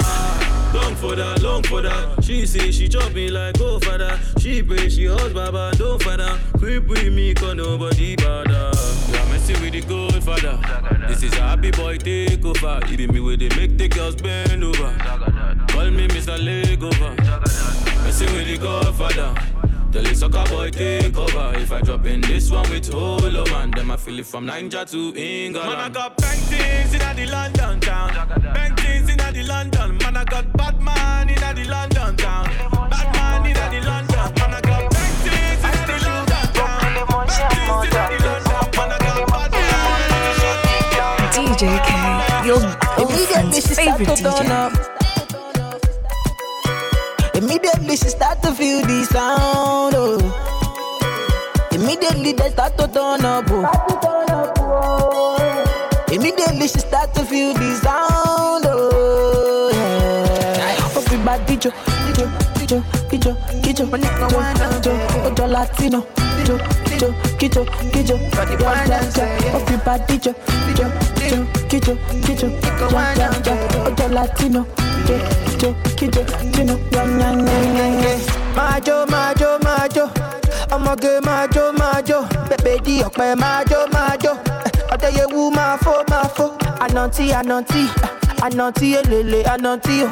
Long 0.74 0.96
for 0.96 1.14
that, 1.14 1.40
long 1.42 1.62
for 1.62 1.80
that. 1.80 2.24
She 2.24 2.44
say 2.44 2.72
she 2.72 2.88
chop 2.88 3.12
me 3.12 3.28
like 3.28 3.56
go 3.56 3.78
for 3.78 3.98
that. 3.98 4.18
She 4.40 4.64
pray 4.64 4.88
she 4.88 5.06
hugs 5.06 5.32
baba, 5.32 5.70
don't 5.76 6.02
for 6.02 6.16
that. 6.16 6.40
Creep 6.58 6.88
with 6.88 7.12
me, 7.12 7.34
cause 7.34 7.54
nobody 7.54 8.16
bother. 8.16 8.72
Messing 9.42 9.60
with 9.60 9.72
the 9.72 9.80
good 9.80 10.22
father. 10.22 10.56
This 11.08 11.24
is 11.24 11.32
a 11.32 11.40
happy 11.40 11.72
boy 11.72 11.98
take 11.98 12.44
over. 12.44 12.80
He 12.86 12.96
be 12.96 13.08
me 13.08 13.18
with 13.18 13.40
the 13.40 13.48
make 13.56 13.76
the 13.76 13.88
girls 13.88 14.14
bend 14.14 14.62
over. 14.62 14.94
Call 15.66 15.90
me 15.90 16.06
Mr. 16.06 16.38
Legover. 16.38 17.16
Messing 18.04 18.32
with 18.34 18.46
the 18.46 18.56
Godfather. 18.56 19.34
Tell 19.90 20.02
the 20.04 20.14
sucker 20.14 20.44
boy 20.48 20.70
take 20.70 21.18
over. 21.18 21.58
If 21.58 21.72
I 21.72 21.80
drop 21.80 22.06
in 22.06 22.20
this 22.20 22.52
one 22.52 22.70
with 22.70 22.92
Holo 22.92 23.44
man, 23.46 23.72
then 23.72 23.90
I 23.90 23.96
feel 23.96 24.20
it 24.20 24.26
from 24.26 24.46
Niger 24.46 24.84
to 24.84 25.12
England. 25.16 25.68
Man, 25.68 25.76
I 25.76 25.88
got 25.88 26.16
bank 26.18 26.38
things 26.42 26.94
in 26.94 27.00
the 27.00 27.26
London 27.26 27.80
town. 27.80 28.14
Bank 28.54 28.78
things 28.78 29.10
in 29.10 29.16
the 29.16 29.42
London. 29.42 29.98
Man, 29.98 30.18
I 30.18 30.24
got 30.24 30.52
bad 30.52 30.80
man 30.80 31.28
in 31.28 31.34
the 31.34 31.68
London 31.68 32.16
town. 32.16 32.46
Bad 32.46 33.12
man 33.12 33.46
in 33.46 33.54
the 33.54 33.90
London. 33.90 34.34
Man, 34.38 34.54
I 34.54 34.60
got 34.60 34.88
bank 34.88 35.14
things 35.26 35.64
in 35.64 35.86
the 35.90 35.98
London 36.06 36.52
town. 36.54 37.26
Bank 37.26 37.50
things 37.50 37.84
in 37.84 37.90
the 37.90 38.21
Your 42.52 42.60
girlfriend's 42.60 43.64
favorite 43.74 44.20
DJ. 44.20 44.76
Immediately 47.34 47.96
she 47.96 48.08
start 48.10 48.42
to 48.42 48.52
feel 48.52 48.82
the 48.82 49.06
sound, 49.06 49.94
oh. 49.96 50.20
Immediately 51.72 52.32
they 52.32 52.50
start 52.50 52.76
to 52.76 52.88
turn 52.88 53.24
up, 53.24 53.46
oh. 53.48 53.64
Immediately 56.12 56.68
she 56.68 56.78
start 56.80 57.14
to 57.14 57.24
feel 57.24 57.54
the 57.54 57.74
sound, 57.76 58.66
oh. 58.68 59.70
Yeah. 59.72 60.98
Everybody 60.98 61.56
jo, 61.56 61.70
jo, 62.18 62.28
jo, 62.68 62.82
kijo, 63.08 63.32
kijo, 63.62 63.86
jo, 63.88 63.88
jo, 64.84 64.92
ojo 65.24 65.46
Latino, 65.46 66.04
jo, 66.46 66.58
jo, 67.00 67.08
kijo, 67.38 67.64
kijo, 67.94 68.16
ja, 68.36 68.44
ja, 68.84 69.00
ja. 69.16 69.56
Everybody 69.56 70.20
jo, 70.20 70.34
jo, 70.76 70.86
jo, 71.30 71.61
kijo, 71.72 71.96
kijo, 72.26 72.48
ja, 72.92 73.14
ja, 73.16 73.30
ja. 73.46 73.54
Ojo 73.86 74.08
Latino, 74.12 74.66
jo, 75.08 75.16
jo, 75.60 75.74
kijo, 75.96 76.22
kino, 76.52 76.76
ja, 76.92 77.02
ja, 77.04 77.30
ja, 77.32 77.58
ja, 77.76 77.86
ja. 78.02 78.18
Majo, 78.56 79.06
majo, 79.06 79.58
majo, 79.64 80.04
ọmọge 80.74 81.20
majo, 81.24 81.72
majo, 81.80 82.18
bẹ̀bẹ̀ 82.48 82.78
di 82.84 82.94
ọ̀pẹ 83.02 83.36
majo, 83.42 83.80
majo, 83.94 84.32
ọ̀dẹ̀yẹwù 84.94 85.50
máa 85.56 85.76
fó, 85.84 85.94
máa 86.10 86.26
fó, 86.36 86.46
ànàntí, 86.84 87.24
ànàntí, 87.40 87.82
ànàntí 88.46 88.86
elele, 88.98 89.40
ànàntí 89.54 90.04
o. 90.04 90.08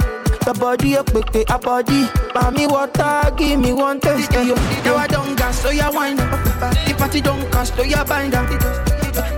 Your 0.47 0.55
body 0.55 0.95
a 0.95 1.03
quick, 1.05 1.51
a 1.51 1.59
body. 1.59 2.09
Mommy 2.35 2.67
water, 2.67 3.31
give 3.37 3.61
me 3.61 3.73
one 3.75 4.01
taste. 4.01 4.33
Now 4.33 4.97
I 4.97 5.07
don't 5.07 5.37
gas, 5.37 5.61
so 5.63 5.71
ya 5.71 5.91
wine 5.91 6.19
up. 6.19 6.31
The 6.87 6.95
party 6.97 7.21
don't 7.21 7.45
cost, 7.53 7.77
so 7.77 7.83
ya 7.83 8.03
bind 8.05 8.35
up. 8.35 8.49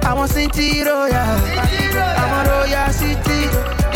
I 0.04 0.14
want 0.14 0.30
city 0.30 0.82
royal, 0.82 1.12
I 1.12 2.24
want 2.30 2.48
royal 2.48 2.90
city. 2.92 3.40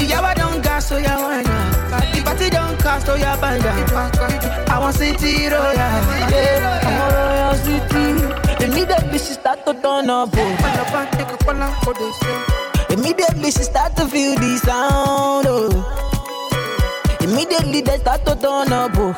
Yeah, 0.07 0.21
I 0.21 0.35
don't 0.35 0.63
gas, 0.63 0.89
so 0.89 0.97
ya 0.99 1.17
wine. 1.21 1.45
The 1.45 2.23
party 2.25 2.51
don't 2.51 2.79
cost, 2.79 3.07
so 3.07 3.15
ya 3.15 3.37
bind. 3.41 3.65
I 3.65 4.79
want 4.79 4.95
city 4.97 5.49
royal, 5.49 5.75
yeah, 5.75 6.81
I 6.83 6.91
want 6.99 7.15
royal 7.17 7.55
city. 7.65 8.65
Immediately 8.65 9.19
she 9.19 9.35
oh. 9.35 9.37
oh. 9.37 9.41
start 9.41 9.65
to 9.65 9.73
turn 9.75 10.11
up, 10.11 10.31
oh. 10.35 10.47
Immediately 12.91 13.51
she 13.51 13.63
start 13.63 13.97
to 13.97 14.07
feel 14.07 14.35
the 14.37 14.59
sound, 14.65 15.47
oh. 15.49 15.71
Immediately 17.21 17.81
they 17.83 17.99
start 17.99 18.25
to 18.27 18.35
turn 18.37 18.73
up, 18.73 18.93
oh. 18.97 19.15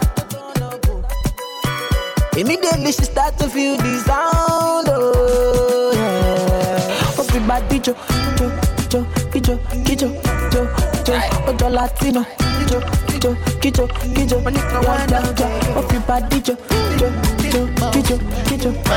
Immediately 2.36 2.92
she 2.92 3.04
start 3.04 3.36
to 3.38 3.48
feel 3.48 3.76
the 3.76 3.98
sound, 4.06 4.88
oh. 4.90 5.67
Yeah. 7.58 7.78
Jo, 7.84 7.94
jo, 8.40 8.50
jo, 8.92 9.06
kijo, 9.32 9.58
kijo, 9.84 10.08
jo, 10.54 10.62
jo, 11.06 11.14
ojo 11.48 11.68
Latino, 11.68 12.24
jo, 12.70 12.80
jo, 13.22 13.36
kijo, 13.60 13.88
kijo, 14.14 14.38
ja, 14.44 15.06
ja, 15.10 15.20
ja. 15.38 15.48
Everybody 15.76 16.38
jo, 16.46 16.56
jo, 17.00 17.08
jo, 17.54 17.62
kijo, 17.92 18.18
kijo, 18.48 18.70
ja, 18.86 18.96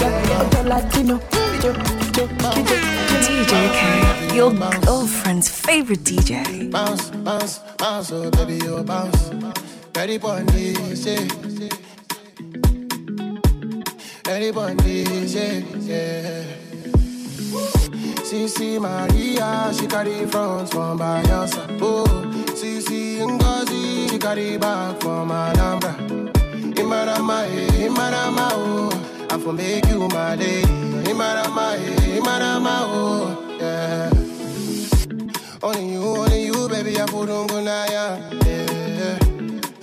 ja, 0.00 0.08
ja. 0.30 0.38
Ojo 0.40 0.68
Latino, 0.68 1.18
jo, 1.64 1.72
jo, 2.16 2.28
kijo, 2.54 2.76
DJ 3.26 3.52
K, 3.74 4.34
your 4.36 4.52
girlfriend's 4.82 5.48
favorite 5.48 6.04
DJ. 6.04 6.70
Bounce, 6.70 7.10
bounce, 7.24 7.60
bounce, 7.76 8.12
oh 8.12 8.30
baby, 8.30 8.64
you 8.64 8.84
bounce. 8.84 9.30
Ready 9.96 10.18
for 10.18 10.40
this, 10.52 11.06
yeah. 11.06 11.68
Ready 14.26 14.52
for 14.52 14.74
this, 14.76 15.34
yeah, 15.34 16.69
CC 17.50 18.78
Maria, 18.80 19.72
she 19.74 19.86
carry 19.86 20.24
front 20.26 20.70
from 20.70 20.98
Bayelsa. 20.98 21.66
Oh, 21.82 22.04
CC 22.54 23.18
Ngozi, 23.26 24.08
she 24.10 24.18
carry 24.18 24.56
back 24.56 25.00
from 25.00 25.30
Anambra. 25.30 25.94
Imarama, 26.74 27.44
eh, 27.46 27.88
Imarama, 27.88 28.48
oh, 28.52 29.26
I 29.30 29.38
for 29.38 29.52
make 29.52 29.84
you 29.86 30.06
my 30.08 30.36
lady. 30.36 30.62
Imarama, 31.10 31.74
eh, 31.74 32.18
Imarama, 32.20 32.76
oh, 32.86 33.56
yeah. 33.58 34.10
Only 35.62 35.92
you, 35.92 36.02
only 36.02 36.44
you, 36.46 36.68
baby, 36.68 37.00
I 37.00 37.06
put 37.06 37.28
on 37.28 37.46
good 37.48 37.64
yeah. 37.64 39.18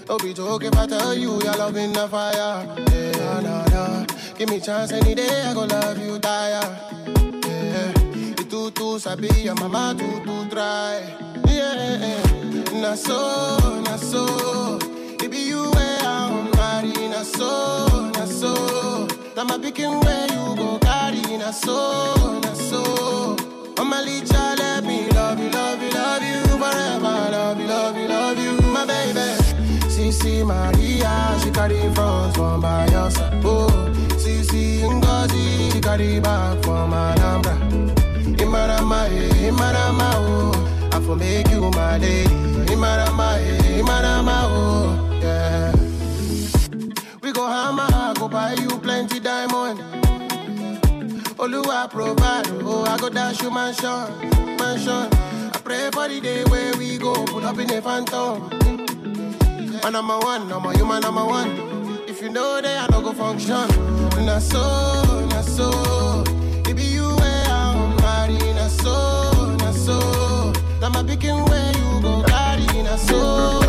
Don't 0.05 0.23
be 0.23 0.33
joking 0.33 0.69
if 0.69 0.77
I 0.77 0.87
tell 0.87 1.13
you 1.13 1.41
your 1.43 1.53
love 1.55 1.75
in 1.75 1.91
the 1.91 2.07
fire. 2.07 2.65
Yeah, 2.93 3.39
nah, 3.41 3.65
nah. 3.65 4.05
Give 4.37 4.49
me 4.49 4.61
chance 4.61 4.93
any 4.93 5.13
day, 5.15 5.43
I 5.43 5.53
go 5.53 5.65
love 5.65 5.97
you, 5.99 6.17
tire. 6.19 7.26
Too 8.75 8.99
sabi, 8.99 9.29
your 9.43 9.55
mama 9.55 9.95
too 9.97 10.45
try. 10.49 11.01
Yeah, 11.47 12.21
na 12.73 12.95
so, 12.95 13.79
na 13.81 13.95
so. 13.95 14.77
It 15.23 15.33
you 15.33 15.71
where 15.71 15.99
I'm 16.03 16.51
married, 16.51 17.09
na 17.09 17.23
so, 17.23 17.87
na 18.13 18.25
so. 18.25 19.07
Now 19.35 19.45
my 19.45 19.57
picking 19.57 19.99
where 20.01 20.27
you 20.27 20.55
go 20.55 20.77
carry, 20.79 21.37
na 21.37 21.51
so, 21.51 22.39
na 22.43 22.53
so. 22.53 23.35
Mama 23.77 24.03
Licha, 24.05 24.57
let 24.59 24.83
me 24.83 25.09
love 25.09 25.39
you, 25.39 25.49
love 25.49 25.81
you, 25.81 25.89
love 25.91 26.21
you 26.23 26.41
forever. 26.59 27.31
Love 27.31 27.59
you, 27.59 27.67
love 27.67 27.97
you, 27.97 28.07
love 28.07 28.37
you, 28.37 28.61
my 28.71 28.85
baby. 28.85 29.19
CC 29.89 30.45
Maria, 30.45 31.39
she 31.41 31.49
carry 31.51 31.79
front 31.95 32.35
from 32.35 32.61
Bayelsa. 32.61 33.41
Oh, 33.45 33.69
CC 34.17 34.81
Ngozi, 34.81 35.71
she 35.73 35.79
carry 35.81 36.19
back 36.19 36.61
from 36.63 36.91
Anambra. 36.91 37.55
Imarama, 38.47 40.11
oh. 40.15 40.89
I 40.93 40.99
for 41.01 41.15
make 41.15 41.49
you 41.49 41.61
my 41.71 41.97
lady. 41.97 42.23
Imarama, 42.71 43.37
Imarama, 43.79 44.37
oh. 44.45 45.19
Yeah. 45.21 45.71
We 47.21 47.31
go 47.33 47.45
hammer, 47.47 47.83
I 47.89 48.13
go 48.17 48.27
buy 48.29 48.53
you 48.53 48.69
plenty 48.79 49.19
diamond. 49.19 49.79
Oluwa 51.37 51.89
provide, 51.89 52.47
oh, 52.63 52.83
I 52.87 52.97
go 52.97 53.09
dash 53.09 53.41
you 53.41 53.51
mansion, 53.51 54.07
mansion. 54.57 55.09
I 55.53 55.59
pray 55.63 55.89
for 55.91 56.07
the 56.07 56.19
day 56.21 56.43
where 56.45 56.75
we 56.77 56.97
go, 56.97 57.25
put 57.25 57.43
up 57.43 57.59
in 57.59 57.69
a 57.71 57.81
phantom. 57.81 58.49
Man 59.83 59.93
number 59.93 60.17
one, 60.19 60.47
number 60.47 60.73
you 60.77 60.85
man 60.85 61.01
number 61.01 61.25
one. 61.25 61.99
If 62.07 62.21
you 62.21 62.29
know 62.29 62.61
that 62.61 62.89
I 62.89 62.91
don't 62.91 63.03
go 63.03 63.11
function, 63.13 63.67
na 64.25 64.39
so, 64.39 65.25
na 65.29 65.41
so. 65.41 66.23
Picking 71.07 71.39
where 71.45 71.71
you 71.77 72.01
go 72.01 72.21
carry, 72.23 72.83
na 72.83 72.95
so, 72.97 73.61
na 73.61 73.66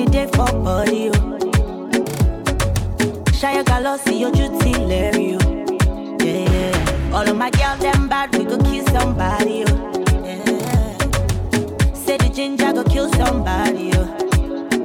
any 0.00 0.10
day 0.10 0.26
for 0.26 0.46
body. 0.64 1.10
Oh. 1.10 1.38
Shia 3.38 3.64
Galossi, 3.64 4.14
your 4.18 4.32
duty, 4.32 4.74
Larry. 4.74 5.36
Oh. 5.36 5.66
Yeah, 6.20 6.50
yeah. 6.50 7.12
All 7.12 7.28
of 7.28 7.36
my 7.36 7.50
girls, 7.50 7.80
them 7.80 8.08
bad, 8.08 8.34
we 8.36 8.44
go 8.44 8.56
kill 8.58 8.86
somebody. 8.86 9.64
Oh. 9.66 9.92
Yeah. 10.24 11.92
Say 11.94 12.16
the 12.16 12.30
ginger 12.34 12.72
go 12.72 12.84
kill 12.84 13.10
somebody. 13.14 13.90
Oh. 13.94 14.16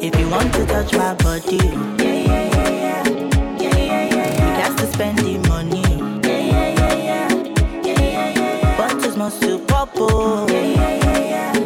If 0.02 0.20
you 0.20 0.30
want 0.30 0.54
to 0.56 0.66
touch 0.66 0.94
my 0.94 1.14
body. 1.16 1.60
oh. 1.62 1.96
Yeah, 2.00 2.14
yeah, 2.14 2.50
yeah, 2.56 3.84
yeah. 4.12 4.34
You 4.34 4.52
got 4.62 4.78
to 4.80 4.88
spend 4.94 5.20
the 5.20 5.38
money. 5.48 5.84
oh. 5.86 6.20
Yeah, 6.24 6.40
yeah, 6.40 6.70
yeah, 6.80 6.96
yeah. 7.10 7.30
Yeah, 7.84 8.82
yeah, 8.82 9.16
must 9.18 9.42
to 9.42 9.60
pop. 9.60 9.90
Oh? 9.96 10.48
Yeah, 10.50 10.60
yeah, 10.62 10.76
yeah, 10.76 11.18
yeah. 11.20 11.54
Yeah, 11.58 11.65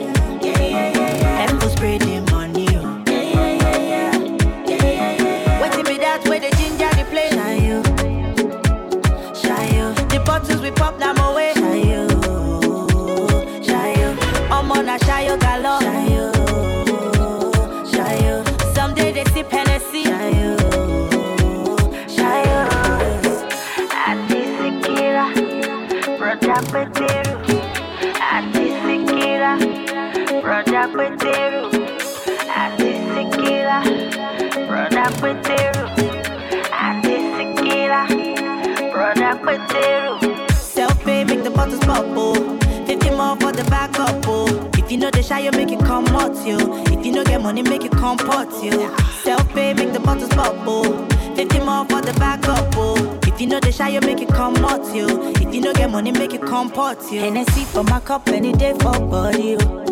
shy, 45.30 45.40
you 45.40 45.52
make 45.52 45.72
it 45.72 45.80
come 45.80 46.08
out, 46.08 46.36
yo. 46.46 46.58
If 46.86 47.06
you 47.06 47.12
know 47.12 47.24
get 47.24 47.42
money, 47.42 47.62
make 47.62 47.86
it 47.86 47.92
come 47.92 48.18
pot, 48.18 48.48
yo. 48.64 48.94
Self-pay 49.24 49.74
make 49.76 49.94
the 49.94 50.00
bottles 50.00 50.30
bubble. 50.30 50.84
oh. 50.86 51.08
50 51.36 51.60
more 51.60 51.86
for 51.86 52.02
the 52.02 52.14
backup, 52.20 52.74
oh. 52.76 53.20
If 53.28 53.40
you 53.40 53.48
know 53.48 53.60
the 53.60 53.72
shy, 53.72 53.90
you 53.90 54.02
make 54.02 54.22
it 54.22 54.30
come 54.30 54.56
out, 54.58 54.84
yo. 54.96 55.06
If 55.34 55.54
you 55.54 55.62
know 55.62 55.74
get 55.74 55.92
money, 55.92 56.12
make 56.12 56.34
it 56.34 56.42
come 56.42 56.70
pot, 56.72 56.98
yo. 57.12 57.22
Hennessy 57.22 57.64
for 57.66 57.84
my 57.84 58.00
cup 58.00 58.28
any 58.30 58.52
day 58.54 58.74
for 58.74 59.00
body, 59.00 59.56
oh. 59.56 59.86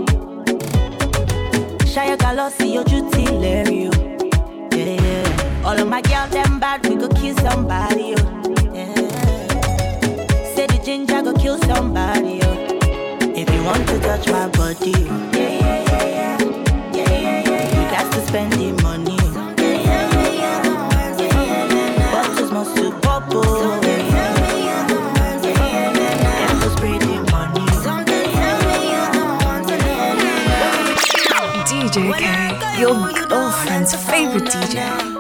Shia 1.86 2.18
Galossi, 2.18 2.74
your 2.74 2.84
duty, 2.84 3.26
Larry, 3.32 3.88
oh. 3.88 4.70
Yeah, 4.76 5.02
yeah. 5.02 5.64
All 5.66 5.80
of 5.80 5.88
my 5.88 6.02
girls, 6.02 6.32
them 6.32 6.60
bad, 6.60 6.86
we 6.88 6.96
go 6.96 7.08
kill 7.10 7.36
somebody, 7.38 8.16
oh. 8.18 8.74
Yeah. 8.74 8.96
Say 10.56 10.66
the 10.68 10.82
ginger 10.84 11.22
go 11.22 11.34
kill 11.34 11.58
somebody, 11.60 12.40
oh. 12.44 12.47
If 13.48 13.54
you 13.56 13.64
want 13.64 13.88
to 13.90 14.00
touch 14.00 14.28
my 14.30 14.48
body, 14.50 14.94
oh. 14.96 15.32
Yeah, 15.34 15.50
yeah, 15.50 15.84
yeah, 15.84 16.06
yeah. 16.06 16.38
Yeah, 16.94 17.10
yeah, 17.10 17.20
yeah, 17.20 17.50
yeah. 17.50 17.82
You 17.82 17.90
got 17.92 18.12
to 18.14 18.22
spend 18.28 18.54
the 18.54 18.72
money, 18.84 19.18
oh. 19.20 19.56
Yeah, 19.58 19.66
yeah, 19.66 20.12
yeah, 20.14 20.32
yeah. 20.34 21.20
Yeah, 21.20 21.34
yeah, 21.34 21.74
yeah, 21.74 21.98
yeah. 21.98 22.12
Bottles 22.12 22.52
must 22.52 22.78
oh. 22.78 22.92
to 22.92 23.00
pop, 23.00 23.24
oh. 23.32 23.82
Spray 26.78 26.98
the 27.00 27.06
money. 27.32 27.66
Oh. 31.30 31.64
DJ 31.66 31.96
K, 32.20 32.82
your 32.82 33.28
girlfriend's 33.28 33.94
favorite 33.96 34.44
DJ. 34.46 35.17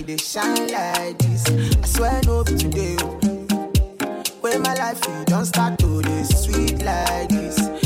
They 0.00 0.16
shine 0.16 0.68
like 0.68 1.18
this. 1.18 1.44
I 1.46 1.86
swear 1.86 2.20
no 2.24 2.42
be 2.44 2.56
today. 2.56 2.96
Oh. 3.00 3.18
When 4.40 4.62
my 4.62 4.74
life, 4.74 4.98
you 5.06 5.24
don't 5.26 5.44
start 5.44 5.78
to 5.80 6.00
this 6.00 6.44
sweet 6.44 6.82
like 6.82 7.28
this. 7.28 7.81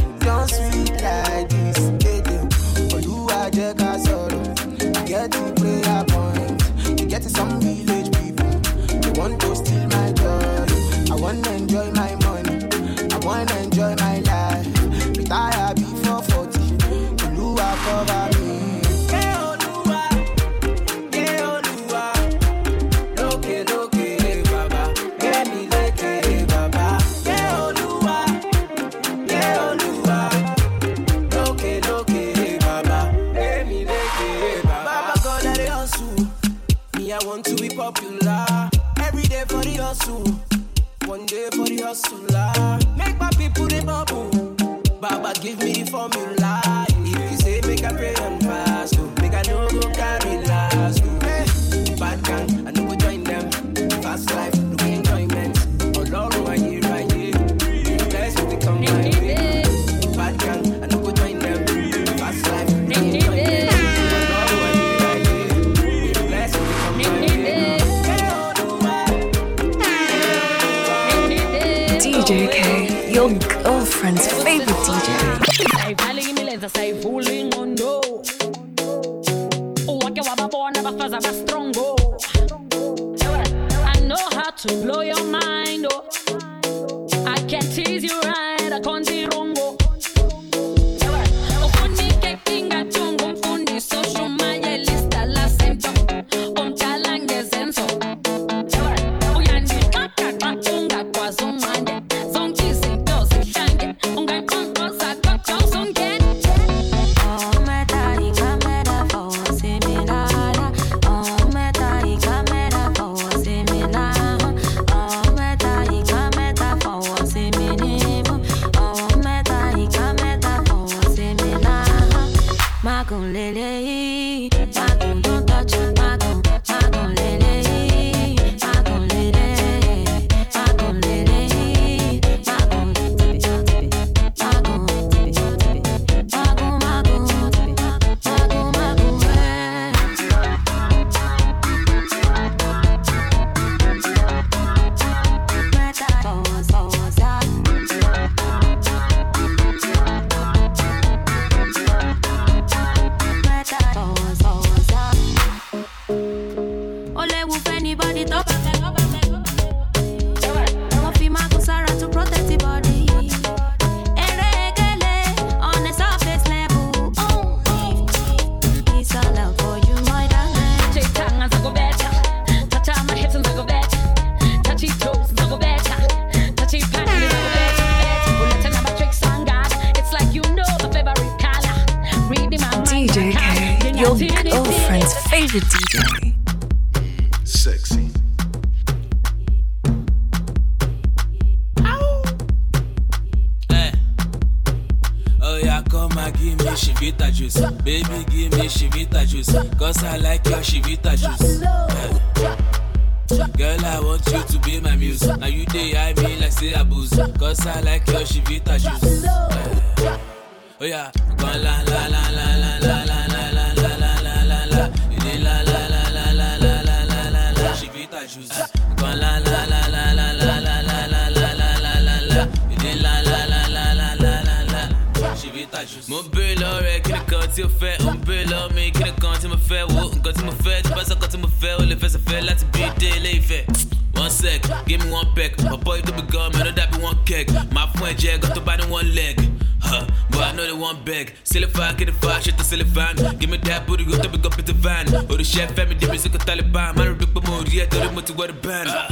where 248.37 248.49
the 248.49 248.53
band. 248.53 249.06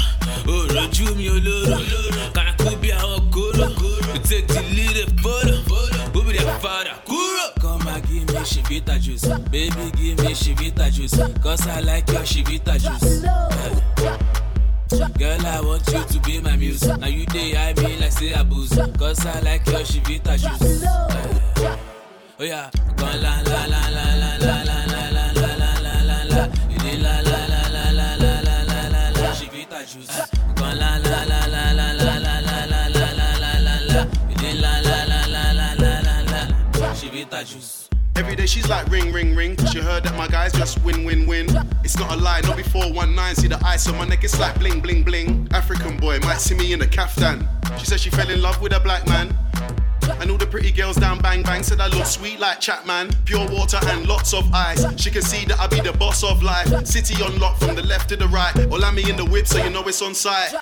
Like 52.68 52.78
Chapman. 52.78 53.10
Pure 53.24 53.48
water 53.50 53.78
and 53.84 54.06
lots 54.06 54.34
of 54.34 54.52
ice. 54.52 54.84
She 55.00 55.10
can 55.10 55.22
see 55.22 55.44
that 55.46 55.58
I 55.60 55.66
be 55.66 55.80
the 55.80 55.92
boss 55.92 56.22
of 56.22 56.42
life. 56.42 56.86
City 56.86 57.14
unlocked 57.22 57.62
from 57.62 57.74
the 57.74 57.82
left 57.82 58.08
to 58.10 58.16
the 58.16 58.28
right. 58.28 58.54
Or 58.70 58.78
land 58.78 58.96
me 58.96 59.08
in 59.08 59.16
the 59.16 59.24
whip 59.24 59.46
so 59.46 59.62
you 59.62 59.70
know 59.70 59.82
it's 59.82 60.02
on 60.02 60.14
site. 60.14 60.54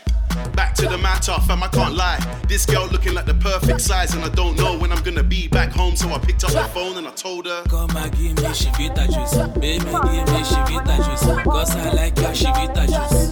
Back 0.54 0.74
to 0.76 0.88
the 0.88 0.98
matter, 0.98 1.34
fam, 1.46 1.62
I 1.62 1.68
can't 1.68 1.94
lie. 1.94 2.18
This 2.48 2.64
girl 2.64 2.86
looking 2.88 3.14
like 3.14 3.26
the 3.26 3.34
perfect 3.34 3.80
size, 3.80 4.14
and 4.14 4.24
I 4.24 4.30
don't 4.30 4.56
know 4.56 4.78
when 4.78 4.90
I'm 4.90 5.02
gonna 5.02 5.22
be 5.22 5.46
back 5.48 5.70
home. 5.70 5.94
So 5.94 6.08
I 6.10 6.18
picked 6.18 6.44
up 6.44 6.52
the 6.52 6.64
phone 6.74 6.96
and 6.96 7.06
I 7.06 7.10
told 7.12 7.46
her, 7.46 7.62
Come 7.68 7.90
and 7.96 8.10
give 8.12 8.36
me 8.36 8.50
shivita 8.52 9.06
juice. 9.12 9.36
Baby, 9.58 9.84
give 9.84 10.26
me 10.32 10.42
shivita 10.42 10.96
juice. 11.04 11.44
Cause 11.44 11.76
I 11.76 11.90
like 11.92 12.14
shivita 12.14 12.86
juice. 12.86 13.30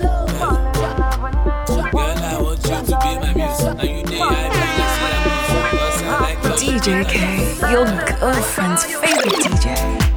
Girl, 1.90 2.18
I 2.18 2.40
want 2.40 2.62
you 2.64 2.70
to 2.70 2.98
be 2.98 3.18
my 3.18 3.34
muse. 3.34 3.60
And 3.60 4.10
you 4.10 4.22
I 4.22 4.49
DJ 6.80 7.06
K, 7.06 7.70
your 7.70 7.84
girlfriend's 8.18 8.86
favorite 8.86 9.34
DJ. 9.34 10.09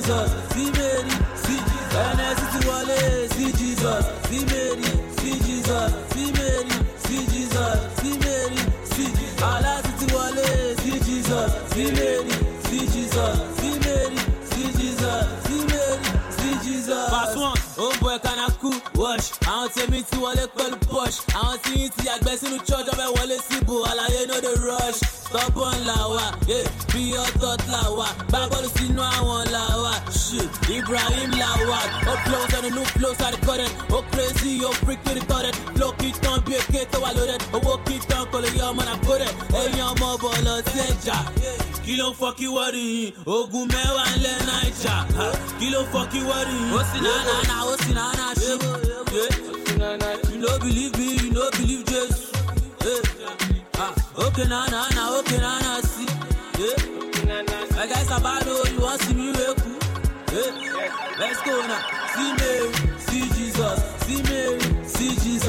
Jesus. 0.00 0.32
See 0.54 0.70
Mary, 0.72 1.10
see 1.44 1.60
Wale. 2.68 3.28
See 3.28 3.52
Jesus. 3.52 4.06
See 4.28 4.44
Mary, 4.46 4.82
see 5.18 5.38
Jesus. 5.44 5.92
See 6.12 6.32
Mary, 6.32 6.70
see 7.04 7.26
Jesus. 7.28 7.76
See 8.00 8.16
Mary, 8.18 8.56
see 8.92 9.44
Allah. 9.44 9.82
See 9.98 10.14
Wale. 10.16 10.76
See 10.80 11.00
Jesus. 11.04 11.52
See 11.72 11.90
Mary, 11.92 12.30
see 12.64 12.86
Jesus. 12.88 13.36
See 13.60 13.78
Mary, 13.84 14.16
see 14.50 14.72
Jesus. 14.80 15.26
See 15.44 15.64
Mary, 15.68 16.04
see 16.38 16.54
Jesus. 16.64 17.10
Pass 17.10 17.36
one, 17.36 17.58
oh 17.76 17.94
boy, 18.00 18.18
can 18.20 18.38
I 18.38 18.48
cool? 18.60 18.80
Wash. 18.94 19.30
Àwọn 19.52 19.68
tèmi 19.74 20.00
ti 20.10 20.16
wọlé 20.16 20.46
pẹ̀lú 20.56 20.76
push. 20.88 21.18
Àwọn 21.40 21.58
tí 21.62 21.72
yín 21.80 21.90
ti 21.96 22.06
yàgbẹ́ 22.08 22.38
sínú 22.40 22.56
church 22.66 22.88
ọbẹ̀ 22.92 23.08
wọlé 23.16 23.36
síbò. 23.48 23.74
Àlàyé 23.90 24.20
no 24.28 24.40
dey 24.44 24.56
rush. 24.66 25.00
Stubborn 25.30 25.78
là 25.86 25.98
wà, 26.12 26.24
yeah. 26.48 26.66
bí 26.92 27.02
ọ̀tọ̀ 27.24 27.56
là 27.72 27.82
Ó 32.20 32.28
flow 32.28 32.44
sẹ́nu 32.50 32.68
new 32.76 32.84
flow 32.94 33.12
sáré 33.20 33.36
kọ́rẹ́. 33.46 33.68
Ó 33.96 33.98
crazy, 34.12 34.52
ó 34.68 34.70
freak 34.84 35.00
to 35.04 35.10
the 35.14 35.22
toilet. 35.30 35.54
Flow 35.76 35.92
í 36.06 36.12
tán 36.22 36.36
bí 36.44 36.52
èké 36.60 36.80
tó 36.92 36.98
wà 37.04 37.10
lórí 37.16 37.32
ẹ̀. 37.36 37.40
Owó 37.56 37.72
kì 37.86 37.94
í 37.94 38.00
tán 38.08 38.24
kò 38.32 38.38
lè 38.44 38.48
yọ 38.58 38.64
ọmọ 38.70 38.82
náà 38.88 38.96
kó 39.06 39.12
rẹ̀. 39.22 39.32
Ẹ̀yin 39.60 39.84
ọmọ 39.90 40.08
bọ̀ 40.22 40.34
lọ 40.46 40.54
sí 40.70 40.78
ẹja. 40.88 41.16
Kí 41.84 41.92
ló 42.00 42.06
ń 42.10 42.14
fọ́ 42.20 42.30
kí 42.38 42.46
wọ́ọ̀rì 42.54 42.82
yìí? 42.92 43.06
Ogun 43.26 43.64
mẹ́wàá 43.72 44.04
ńlẹ̀ 44.16 44.36
Naija. 44.48 44.94
Ha, 45.18 45.26
Kí 45.58 45.66
ló 45.74 45.80
ń 45.82 45.86
fọ́ 45.92 46.02
kí 46.12 46.20
wọ́ọ̀rì 46.28 46.54
yìí? 46.60 46.74
Ó 46.78 46.80
sì 46.90 46.98
náà 47.06 47.18
náà 47.28 47.40
náà, 47.50 47.58
ó 47.70 47.74
sì 47.82 47.90
náà 47.98 48.10
náà 48.20 48.30
ṣe. 48.40 48.52
You 50.30 50.38
no 50.38 50.58
believe 50.58 50.96
me, 50.98 51.06
you 51.22 51.30
no 51.32 51.44
believe 51.56 51.84
Jesus. 51.90 52.30
Ah, 53.82 53.92
okay, 54.24 54.44
nah, 54.44 54.66
nah, 54.70 54.88
nah, 54.94 55.18
okay, 55.18 55.38
nah, 55.38 55.58
nah, 55.64 55.80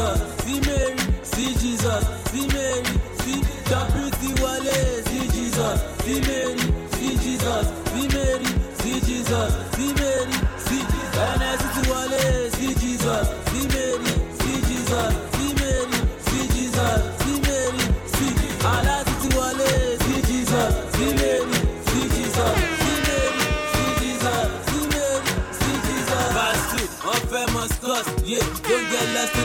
Jesus, 0.02 0.44
see 0.44 0.60
Mary, 0.62 0.98
see 1.24 1.54
Jesus, 1.62 2.04
see 2.32 2.48
Mary, 2.48 2.84
see 3.22 3.42
Chaputi 3.70 4.30
Wale, 4.42 5.04
see 5.06 5.28
Jesus, 5.30 5.78
see 6.04 6.20
Mary, 6.22 6.58
see 6.94 7.18
Jesus, 7.18 7.68
see 7.92 8.08
Mary, 8.10 8.46
see 8.82 9.00
Jesus, 9.02 9.54
see 9.76 9.94
Mary, 9.94 10.34
see 10.66 10.82
Anasiti 11.22 11.82
Wale, 11.92 12.50
see 12.52 12.74
Jesus, 12.82 13.28
see 13.52 13.68
Mary, 13.68 14.12
see 14.40 14.60
Jesus, 14.70 15.14
see 15.34 15.54
Mary, 15.60 15.98
see 16.26 16.46
Jesus, 16.50 17.02
see 17.22 17.38
Mary, 17.46 17.84
see 18.14 18.34
Anasiti 18.74 19.30
Wale, 19.38 19.70
see 20.02 20.22
Jesus, 20.30 20.74
see 20.96 21.14
Mary, 21.14 21.58
see 21.86 22.06
Jesus, 22.10 22.54
see 22.82 22.98
Mary, 23.06 23.44
see 23.72 23.92
Jesus, 24.02 24.50
see 24.66 24.86
Mary, 24.94 25.30
see 25.60 25.78
Jesus. 25.86 26.26
Fast 26.34 26.64
food, 26.74 27.30
famous 27.30 27.74
cost, 27.80 28.10
yeah, 28.26 28.40
don't 28.64 28.90
get 28.90 29.08
lost 29.16 29.41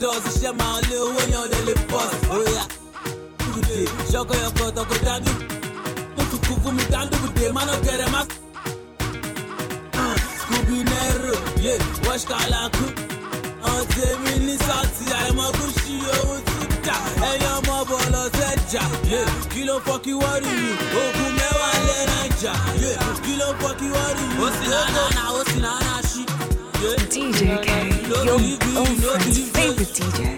bọ́ọ̀sì 0.00 0.30
iṣẹ́ 0.34 0.52
máa 0.58 0.78
lé 0.88 0.96
owó 1.06 1.20
yan 1.32 1.46
lè 1.52 1.58
lè 1.66 1.74
bọ́ọ̀sì. 1.90 2.16
Oya, 2.36 2.64
kúrúdé, 3.40 3.78
ṣọ́kọ̀ 4.12 4.36
yọkọ̀ 4.42 4.68
tọkọ 4.76 4.94
dájú. 5.06 5.32
Mo 6.16 6.22
tún 6.30 6.40
kú 6.46 6.52
fún 6.62 6.72
mi 6.76 6.84
dáńdúbùdé, 6.92 7.46
má 7.56 7.62
náà 7.68 7.76
kẹrẹ 7.84 8.06
má. 8.14 8.20
Scooby 10.40 10.78
Nero, 10.90 11.34
yé, 11.64 11.74
wọ́ṣ 12.04 12.22
kàlákù. 12.30 12.84
Àwọn 13.66 13.84
tèmi 13.94 14.32
ní 14.46 14.54
sọ́ọ̀tì 14.66 15.04
àìmọ́kú 15.20 15.64
sí 15.80 15.94
owó 16.18 16.34
tún 16.46 16.68
dà. 16.86 16.96
Ẹyin 17.28 17.50
ọmọ 17.58 17.74
bọ̀ 17.90 18.02
lọ 18.14 18.22
sẹ́jà, 18.36 18.84
kí 19.52 19.60
ló 19.68 19.74
fọ́ 19.86 19.96
kí 20.04 20.12
wọ́n 20.20 20.36
rí 20.44 20.52
mi? 20.62 20.70
Ogun 21.02 21.30
mẹ́wàá 21.38 21.70
lé 21.88 21.98
Naija, 22.10 22.52
kí 23.24 23.32
ló 23.40 23.48
fọ́ 23.60 23.72
kí 23.78 23.86
wọ́n 23.94 24.10
rí 24.18 24.24
mi? 24.30 24.36
Ó 24.44 24.48
sì 24.56 24.64
náà 25.16 25.26
ó 25.38 25.40
sì 25.50 25.58
náà 25.66 26.00
ṣí. 26.10 26.22
DJ 27.12 27.40
K, 27.66 27.68
your 28.24 28.38
girlfriend's 28.58 29.50
favorite 29.50 29.88
DJ. 29.88 30.36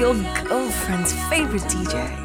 Your 0.00 0.14
girlfriend's 0.48 1.12
favorite 1.28 1.60
DJ. 1.64 2.19